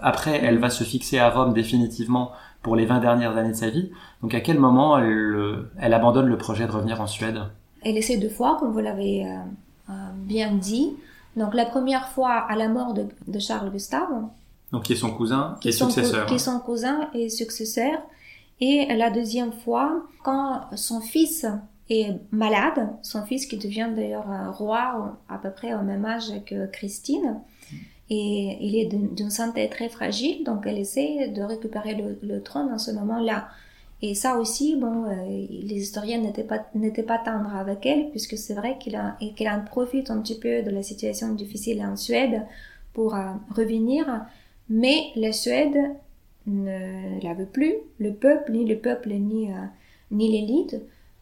après, 0.00 0.40
elle 0.42 0.58
va 0.58 0.70
se 0.70 0.84
fixer 0.84 1.18
à 1.18 1.30
Rome 1.30 1.52
définitivement 1.52 2.32
pour 2.62 2.76
les 2.76 2.86
20 2.86 3.00
dernières 3.00 3.36
années 3.36 3.50
de 3.50 3.56
sa 3.56 3.70
vie. 3.70 3.90
Donc 4.22 4.34
à 4.34 4.40
quel 4.40 4.58
moment 4.58 4.98
elle, 4.98 5.66
elle 5.78 5.94
abandonne 5.94 6.26
le 6.26 6.38
projet 6.38 6.66
de 6.66 6.72
revenir 6.72 7.00
en 7.00 7.06
Suède? 7.06 7.40
Elle 7.82 7.96
essaie 7.96 8.16
deux 8.16 8.28
fois, 8.28 8.56
comme 8.60 8.72
vous 8.72 8.78
l'avez 8.78 9.26
euh, 9.26 9.38
euh, 9.90 9.92
bien 10.16 10.52
dit. 10.52 10.94
Donc 11.36 11.54
la 11.54 11.66
première 11.66 12.08
fois 12.08 12.32
à 12.32 12.56
la 12.56 12.68
mort 12.68 12.94
de, 12.94 13.06
de 13.26 13.38
Charles 13.38 13.70
Gustave. 13.70 14.08
Donc 14.70 14.84
qui 14.84 14.92
est 14.92 14.96
son 14.96 15.10
cousin, 15.10 15.56
qui, 15.60 15.68
est 15.68 15.72
successeur. 15.72 16.26
Qui 16.26 16.34
est 16.34 16.38
son 16.38 16.60
cousin 16.60 17.08
et 17.14 17.28
successeur. 17.28 17.98
Et 18.60 18.86
la 18.94 19.10
deuxième 19.10 19.52
fois, 19.52 20.02
quand 20.22 20.62
son 20.76 21.00
fils 21.00 21.46
est 21.90 22.12
malade, 22.30 22.88
son 23.02 23.24
fils 23.24 23.46
qui 23.46 23.58
devient 23.58 23.88
d'ailleurs 23.94 24.26
roi 24.56 25.16
à 25.28 25.38
peu 25.38 25.50
près 25.50 25.74
au 25.74 25.82
même 25.82 26.04
âge 26.04 26.32
que 26.46 26.66
Christine, 26.66 27.40
et 28.10 28.58
il 28.60 28.76
est 28.76 28.86
d'une 28.86 29.30
santé 29.30 29.68
très 29.68 29.88
fragile, 29.88 30.44
donc 30.44 30.66
elle 30.66 30.78
essaie 30.78 31.28
de 31.28 31.42
récupérer 31.42 31.96
le, 32.22 32.42
trône 32.42 32.70
en 32.72 32.78
ce 32.78 32.90
moment-là. 32.90 33.48
Et 34.02 34.14
ça 34.14 34.38
aussi, 34.38 34.76
bon, 34.76 35.04
euh, 35.04 35.46
les 35.48 35.76
historiens 35.76 36.18
n'étaient 36.18 36.42
pas 36.42 36.66
n'étaient 36.74 37.04
pas 37.04 37.18
tendres 37.18 37.54
avec 37.54 37.86
elle, 37.86 38.10
puisque 38.10 38.36
c'est 38.36 38.54
vrai 38.54 38.76
qu'il 38.78 38.96
a 38.96 39.16
qu'il 39.36 39.48
en 39.48 39.64
profite 39.64 40.10
un 40.10 40.20
petit 40.20 40.38
peu 40.38 40.62
de 40.62 40.70
la 40.70 40.82
situation 40.82 41.32
difficile 41.34 41.80
en 41.82 41.96
Suède 41.96 42.42
pour 42.92 43.14
euh, 43.14 43.30
revenir, 43.50 44.26
mais 44.68 45.12
la 45.16 45.32
Suède 45.32 45.78
ne 46.46 47.22
la 47.22 47.34
veut 47.34 47.46
plus, 47.46 47.76
le 47.98 48.12
peuple, 48.12 48.52
ni 48.52 48.66
le 48.66 48.76
peuple, 48.78 49.10
ni 49.10 49.50
euh, 49.50 49.54
l'élite, 50.10 50.76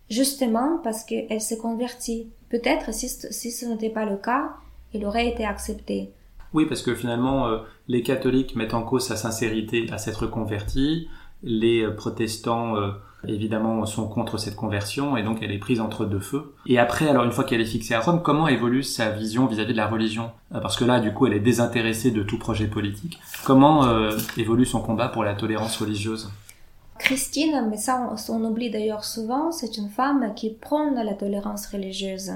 justement 0.09 0.79
parce 0.83 1.05
qu'elle 1.05 1.41
s'est 1.41 1.59
convertie. 1.59 2.29
Peut-être 2.49 2.93
si, 2.95 3.09
si 3.09 3.53
ce 3.53 3.67
n'était 3.67 3.91
pas 3.91 4.07
le 4.07 4.17
cas, 4.17 4.55
elle 4.95 5.05
aurait 5.05 5.29
été 5.29 5.45
acceptée. 5.45 6.11
Oui, 6.53 6.67
parce 6.67 6.83
que 6.83 6.95
finalement, 6.95 7.47
euh, 7.47 7.59
les 7.89 8.03
catholiques 8.03 8.57
mettent 8.57 8.75
en 8.75 8.83
cause 8.83 9.07
sa 9.07 9.17
sincérité 9.17 9.87
à 9.93 9.99
s'être 9.99 10.27
converti. 10.27 11.09
Les 11.43 11.83
euh, 11.83 11.91
protestants, 11.91 12.77
euh, 12.77 12.91
évidemment, 13.27 13.87
sont 13.87 14.09
contre 14.09 14.37
cette 14.37 14.57
conversion 14.57 15.17
et 15.17 15.23
donc 15.23 15.39
elle 15.43 15.53
est 15.53 15.59
prise 15.59 15.81
entre 15.81 16.05
deux 16.05 16.21
feux. 16.21 16.55
Et 16.67 16.79
après, 16.79 17.09
alors 17.09 17.25
une 17.25 17.33
fois 17.33 17.45
qu'elle 17.45 17.61
est 17.61 17.67
fixée 17.67 17.95
à 17.95 18.01
Rome, 18.01 18.23
comment 18.23 18.49
évolue 18.49 18.83
sa 18.83 19.11
vision 19.11 19.47
vis-à-vis 19.47 19.73
de 19.73 19.79
la 19.79 19.87
religion? 19.87 20.31
Parce 20.51 20.77
que 20.77 20.85
là, 20.85 21.01
du 21.01 21.13
coup, 21.13 21.27
elle 21.27 21.35
est 21.35 21.41
désintéressée 21.41 22.11
de 22.11 22.23
tout 22.23 22.39
projet 22.39 22.67
politique. 22.67 23.21
Comment 23.45 23.87
évolue 24.37 24.67
son 24.67 24.81
combat 24.81 25.09
pour 25.09 25.23
la 25.23 25.35
tolérance 25.35 25.77
religieuse? 25.77 26.31
Christine, 27.01 27.67
mais 27.71 27.79
ça 27.79 28.13
on, 28.29 28.45
oublie 28.45 28.71
d'ailleurs 28.71 29.05
souvent, 29.05 29.51
c'est 29.53 29.79
une 29.79 29.89
femme 29.89 30.33
qui 30.37 30.51
prône 30.51 30.95
la 30.95 31.15
tolérance 31.15 31.67
religieuse. 31.67 32.33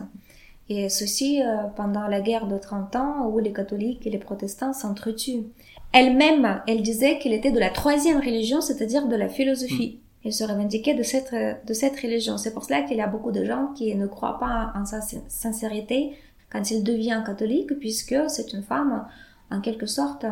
Et 0.69 0.89
ceci 0.89 1.43
euh, 1.43 1.65
pendant 1.77 2.07
la 2.09 2.21
guerre 2.21 2.47
de 2.47 2.59
30 2.59 2.97
ans 2.97 3.29
où 3.29 3.39
les 3.39 3.53
catholiques 3.53 4.07
et 4.07 4.11
les 4.11 4.19
protestants 4.19 4.73
s'entretuent. 4.73 5.45
Elle-même, 5.93 6.63
elle 6.67 6.83
disait 6.83 7.19
qu'elle 7.19 7.35
était 7.35 7.53
de 7.53 7.61
la 7.61 7.71
troisième 7.71 8.19
religion, 8.19 8.61
c'est-à-dire 8.61 9.07
de 9.07 9.17
la 9.17 9.29
philosophie. 9.29 10.01
Elle 10.25 10.33
se 10.33 10.43
revendiquait 10.43 10.95
de 10.95 11.03
cette, 11.03 11.35
de 11.35 11.75
cette 11.75 12.01
religion. 12.01 12.39
C'est 12.39 12.55
pour 12.55 12.65
cela 12.65 12.83
qu'il 12.83 12.97
y 12.97 13.03
a 13.03 13.07
beaucoup 13.07 13.31
de 13.31 13.45
gens 13.45 13.69
qui 13.77 13.95
ne 13.95 14.07
croient 14.07 14.39
pas 14.39 14.73
en 14.75 14.87
sa 14.87 15.01
sincérité 15.29 16.13
quand 16.55 16.71
il 16.71 16.83
devient 16.85 17.23
catholique, 17.27 17.79
puisque 17.81 18.17
c'est 18.29 18.53
une 18.53 18.63
femme, 18.63 19.07
en 19.51 19.61
quelque 19.61 19.87
sorte, 19.87 20.25
euh, 20.25 20.29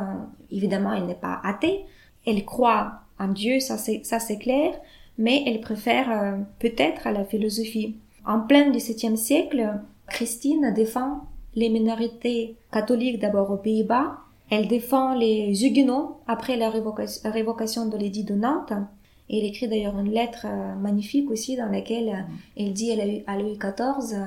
évidemment, 0.50 0.92
elle 0.94 1.06
n'est 1.06 1.14
pas 1.14 1.40
athée. 1.44 1.84
Elle 2.26 2.44
croit 2.44 3.00
en 3.18 3.28
Dieu, 3.28 3.58
ça 3.58 3.76
c'est 3.76 4.38
clair, 4.38 4.72
mais 5.18 5.42
elle 5.46 5.60
préfère 5.60 6.10
euh, 6.10 6.36
peut-être 6.60 7.06
à 7.06 7.12
la 7.12 7.24
philosophie. 7.24 7.96
En 8.24 8.40
plein 8.40 8.70
XVIIe 8.70 9.16
siècle, 9.18 9.68
Christine 10.12 10.72
défend 10.74 11.22
les 11.54 11.68
minorités 11.68 12.56
catholiques 12.70 13.18
d'abord 13.18 13.50
aux 13.50 13.56
Pays-Bas. 13.56 14.18
Elle 14.50 14.68
défend 14.68 15.14
les 15.14 15.64
Huguenots 15.64 16.18
après 16.26 16.56
la 16.56 16.70
révocation 16.70 17.86
de 17.86 17.96
l'édit 17.96 18.24
de 18.24 18.34
Nantes. 18.34 18.74
Et 19.30 19.38
elle 19.38 19.46
écrit 19.46 19.68
d'ailleurs 19.68 19.98
une 19.98 20.12
lettre 20.12 20.46
euh, 20.46 20.74
magnifique 20.74 21.30
aussi 21.30 21.56
dans 21.56 21.70
laquelle 21.70 22.08
euh, 22.08 22.62
elle 22.62 22.72
dit 22.74 22.92
à 23.26 23.38
Louis 23.38 23.58
XIV, 23.58 24.18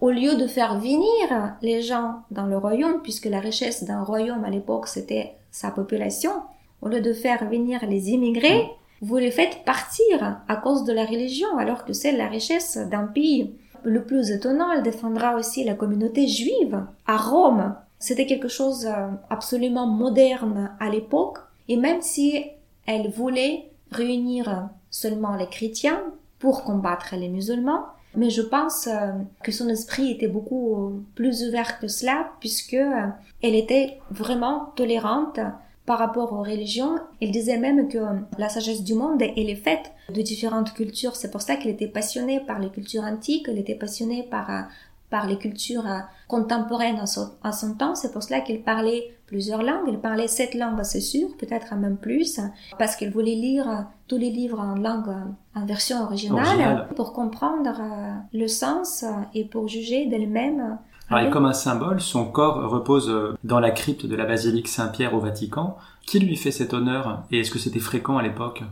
au 0.00 0.10
lieu 0.10 0.36
de 0.36 0.46
faire 0.46 0.78
venir 0.78 1.56
les 1.62 1.82
gens 1.82 2.20
dans 2.30 2.46
le 2.46 2.56
royaume, 2.56 3.00
puisque 3.02 3.26
la 3.26 3.40
richesse 3.40 3.82
d'un 3.84 4.02
royaume 4.02 4.44
à 4.44 4.50
l'époque 4.50 4.86
c'était 4.86 5.32
sa 5.50 5.70
population, 5.70 6.32
au 6.80 6.88
lieu 6.88 7.00
de 7.00 7.12
faire 7.12 7.48
venir 7.48 7.84
les 7.88 8.10
immigrés, 8.10 8.68
vous 9.00 9.16
les 9.16 9.30
faites 9.30 9.64
partir 9.64 10.42
à 10.46 10.56
cause 10.56 10.84
de 10.84 10.92
la 10.92 11.06
religion, 11.06 11.56
alors 11.56 11.84
que 11.84 11.92
c'est 11.92 12.12
la 12.12 12.28
richesse 12.28 12.76
d'un 12.76 13.04
pays 13.04 13.54
le 13.84 14.04
plus 14.04 14.30
étonnant, 14.30 14.70
elle 14.72 14.82
défendra 14.82 15.36
aussi 15.36 15.64
la 15.64 15.74
communauté 15.74 16.26
juive 16.26 16.84
à 17.06 17.16
Rome. 17.16 17.74
C'était 17.98 18.26
quelque 18.26 18.48
chose 18.48 18.86
euh, 18.86 19.08
absolument 19.30 19.86
moderne 19.86 20.70
à 20.80 20.88
l'époque. 20.88 21.38
Et 21.68 21.76
même 21.76 22.02
si 22.02 22.44
elle 22.86 23.10
voulait 23.10 23.70
réunir 23.90 24.68
seulement 24.90 25.36
les 25.36 25.46
chrétiens 25.46 26.02
pour 26.38 26.64
combattre 26.64 27.14
les 27.16 27.28
musulmans, 27.28 27.84
mais 28.14 28.30
je 28.30 28.42
pense 28.42 28.88
euh, 28.88 29.12
que 29.42 29.52
son 29.52 29.68
esprit 29.68 30.10
était 30.10 30.28
beaucoup 30.28 31.04
plus 31.14 31.44
ouvert 31.48 31.78
que 31.78 31.88
cela 31.88 32.30
puisque 32.40 32.74
euh, 32.74 33.06
elle 33.42 33.54
était 33.54 34.00
vraiment 34.10 34.72
tolérante 34.76 35.40
par 35.86 35.98
rapport 35.98 36.32
aux 36.32 36.42
religions. 36.42 36.98
Il 37.20 37.32
disait 37.32 37.58
même 37.58 37.88
que 37.88 37.98
la 38.38 38.48
sagesse 38.48 38.84
du 38.84 38.94
monde, 38.94 39.20
elle 39.20 39.50
est 39.50 39.56
faite 39.56 39.92
de 40.14 40.22
différentes 40.22 40.74
cultures. 40.74 41.16
C'est 41.16 41.30
pour 41.30 41.42
ça 41.42 41.56
qu'il 41.56 41.70
était 41.70 41.88
passionné 41.88 42.40
par 42.40 42.58
les 42.58 42.70
cultures 42.70 43.04
antiques, 43.04 43.46
il 43.48 43.58
était 43.58 43.74
passionné 43.74 44.22
par, 44.22 44.68
par 45.10 45.26
les 45.26 45.38
cultures 45.38 45.84
contemporaines 46.28 46.98
à 46.98 47.06
son, 47.52 47.74
temps. 47.74 47.94
C'est 47.94 48.12
pour 48.12 48.22
cela 48.22 48.40
qu'il 48.40 48.62
parlait 48.62 49.12
plusieurs 49.26 49.62
langues. 49.62 49.88
Il 49.88 49.98
parlait 49.98 50.28
sept 50.28 50.54
langues, 50.54 50.82
c'est 50.84 51.00
sûr, 51.00 51.36
peut-être 51.36 51.74
même 51.74 51.96
plus, 51.96 52.40
parce 52.78 52.96
qu'il 52.96 53.10
voulait 53.10 53.34
lire 53.34 53.86
tous 54.06 54.18
les 54.18 54.30
livres 54.30 54.60
en 54.60 54.74
langue, 54.74 55.14
en 55.54 55.66
version 55.66 56.02
originale, 56.02 56.88
pour 56.96 57.12
comprendre 57.12 57.78
euh, 57.80 58.14
le 58.32 58.46
sens 58.46 59.04
et 59.34 59.44
pour 59.44 59.68
juger 59.68 60.06
d'elle-même 60.06 60.78
et 61.10 61.30
comme 61.30 61.44
un 61.44 61.52
symbole, 61.52 62.00
son 62.00 62.24
corps 62.24 62.70
repose 62.70 63.08
euh, 63.10 63.36
dans 63.44 63.60
la 63.60 63.70
crypte 63.70 64.06
de 64.06 64.16
la 64.16 64.24
basilique 64.24 64.68
Saint-Pierre 64.68 65.14
au 65.14 65.20
Vatican. 65.20 65.76
Qui 66.06 66.18
lui 66.18 66.36
fait 66.36 66.50
cet 66.50 66.74
honneur 66.74 67.22
et 67.30 67.40
est-ce 67.40 67.50
que 67.50 67.58
c'était 67.58 67.78
fréquent 67.78 68.16
à 68.18 68.22
l'époque? 68.22 68.62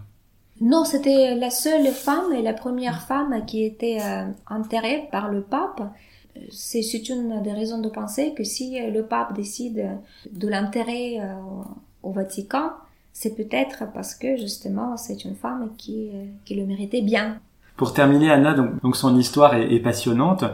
Non, 0.60 0.84
c'était 0.84 1.34
la 1.36 1.50
seule 1.50 1.86
femme 1.88 2.32
et 2.34 2.42
la 2.42 2.52
première 2.52 3.02
femme 3.02 3.44
qui 3.46 3.64
était 3.64 3.98
euh, 4.02 4.24
enterrée 4.48 5.08
par 5.12 5.30
le 5.30 5.42
pape. 5.42 5.82
C'est 6.50 7.08
une 7.08 7.42
des 7.42 7.52
raisons 7.52 7.80
de 7.80 7.88
penser 7.88 8.34
que 8.36 8.44
si 8.44 8.78
le 8.90 9.02
pape 9.02 9.34
décide 9.34 9.98
de 10.32 10.48
l'enterrer 10.48 11.20
euh, 11.20 11.34
au 12.02 12.12
Vatican, 12.12 12.70
c'est 13.12 13.36
peut-être 13.36 13.84
parce 13.92 14.14
que 14.14 14.36
justement 14.36 14.96
c'est 14.96 15.24
une 15.24 15.34
femme 15.34 15.70
qui, 15.76 16.10
qui 16.44 16.54
le 16.54 16.66
méritait 16.66 17.02
bien. 17.02 17.38
Pour 17.76 17.92
terminer, 17.92 18.30
Anna, 18.30 18.54
donc, 18.54 18.80
donc 18.82 18.96
son 18.96 19.16
histoire 19.16 19.54
est, 19.54 19.72
est 19.72 19.80
passionnante. 19.80 20.44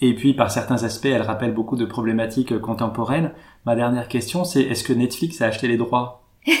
Et 0.00 0.14
puis, 0.14 0.34
par 0.34 0.50
certains 0.50 0.84
aspects, 0.84 1.06
elle 1.06 1.22
rappelle 1.22 1.54
beaucoup 1.54 1.76
de 1.76 1.86
problématiques 1.86 2.58
contemporaines. 2.60 3.32
Ma 3.64 3.74
dernière 3.74 4.08
question, 4.08 4.44
c'est 4.44 4.62
est-ce 4.62 4.84
que 4.84 4.92
Netflix 4.92 5.40
a 5.40 5.46
acheté 5.46 5.68
les 5.68 5.78
droits? 5.78 6.22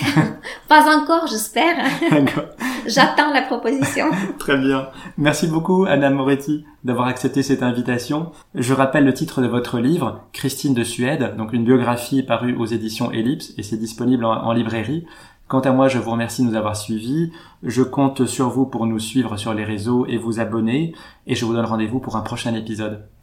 Pas 0.68 0.96
encore, 0.96 1.26
j'espère. 1.26 1.76
J'attends 2.86 3.32
la 3.32 3.42
proposition. 3.42 4.06
Très 4.38 4.56
bien. 4.56 4.88
Merci 5.16 5.46
beaucoup, 5.46 5.84
Anna 5.84 6.10
Moretti, 6.10 6.64
d'avoir 6.84 7.08
accepté 7.08 7.42
cette 7.42 7.62
invitation. 7.62 8.32
Je 8.54 8.74
rappelle 8.74 9.04
le 9.04 9.14
titre 9.14 9.42
de 9.42 9.46
votre 9.46 9.78
livre, 9.78 10.22
Christine 10.32 10.74
de 10.74 10.84
Suède, 10.84 11.34
donc 11.36 11.52
une 11.52 11.64
biographie 11.64 12.22
parue 12.22 12.56
aux 12.56 12.66
éditions 12.66 13.12
Ellipse, 13.12 13.52
et 13.58 13.62
c'est 13.62 13.76
disponible 13.76 14.24
en 14.24 14.52
librairie. 14.52 15.06
Quant 15.48 15.60
à 15.60 15.70
moi, 15.70 15.86
je 15.86 15.98
vous 15.98 16.10
remercie 16.10 16.42
de 16.42 16.48
nous 16.48 16.56
avoir 16.56 16.76
suivis. 16.76 17.30
Je 17.62 17.82
compte 17.82 18.26
sur 18.26 18.48
vous 18.48 18.66
pour 18.66 18.86
nous 18.86 18.98
suivre 18.98 19.36
sur 19.36 19.54
les 19.54 19.64
réseaux 19.64 20.04
et 20.06 20.16
vous 20.16 20.40
abonner. 20.40 20.92
Et 21.28 21.36
je 21.36 21.44
vous 21.44 21.54
donne 21.54 21.64
rendez-vous 21.64 22.00
pour 22.00 22.16
un 22.16 22.22
prochain 22.22 22.52
épisode. 22.54 23.06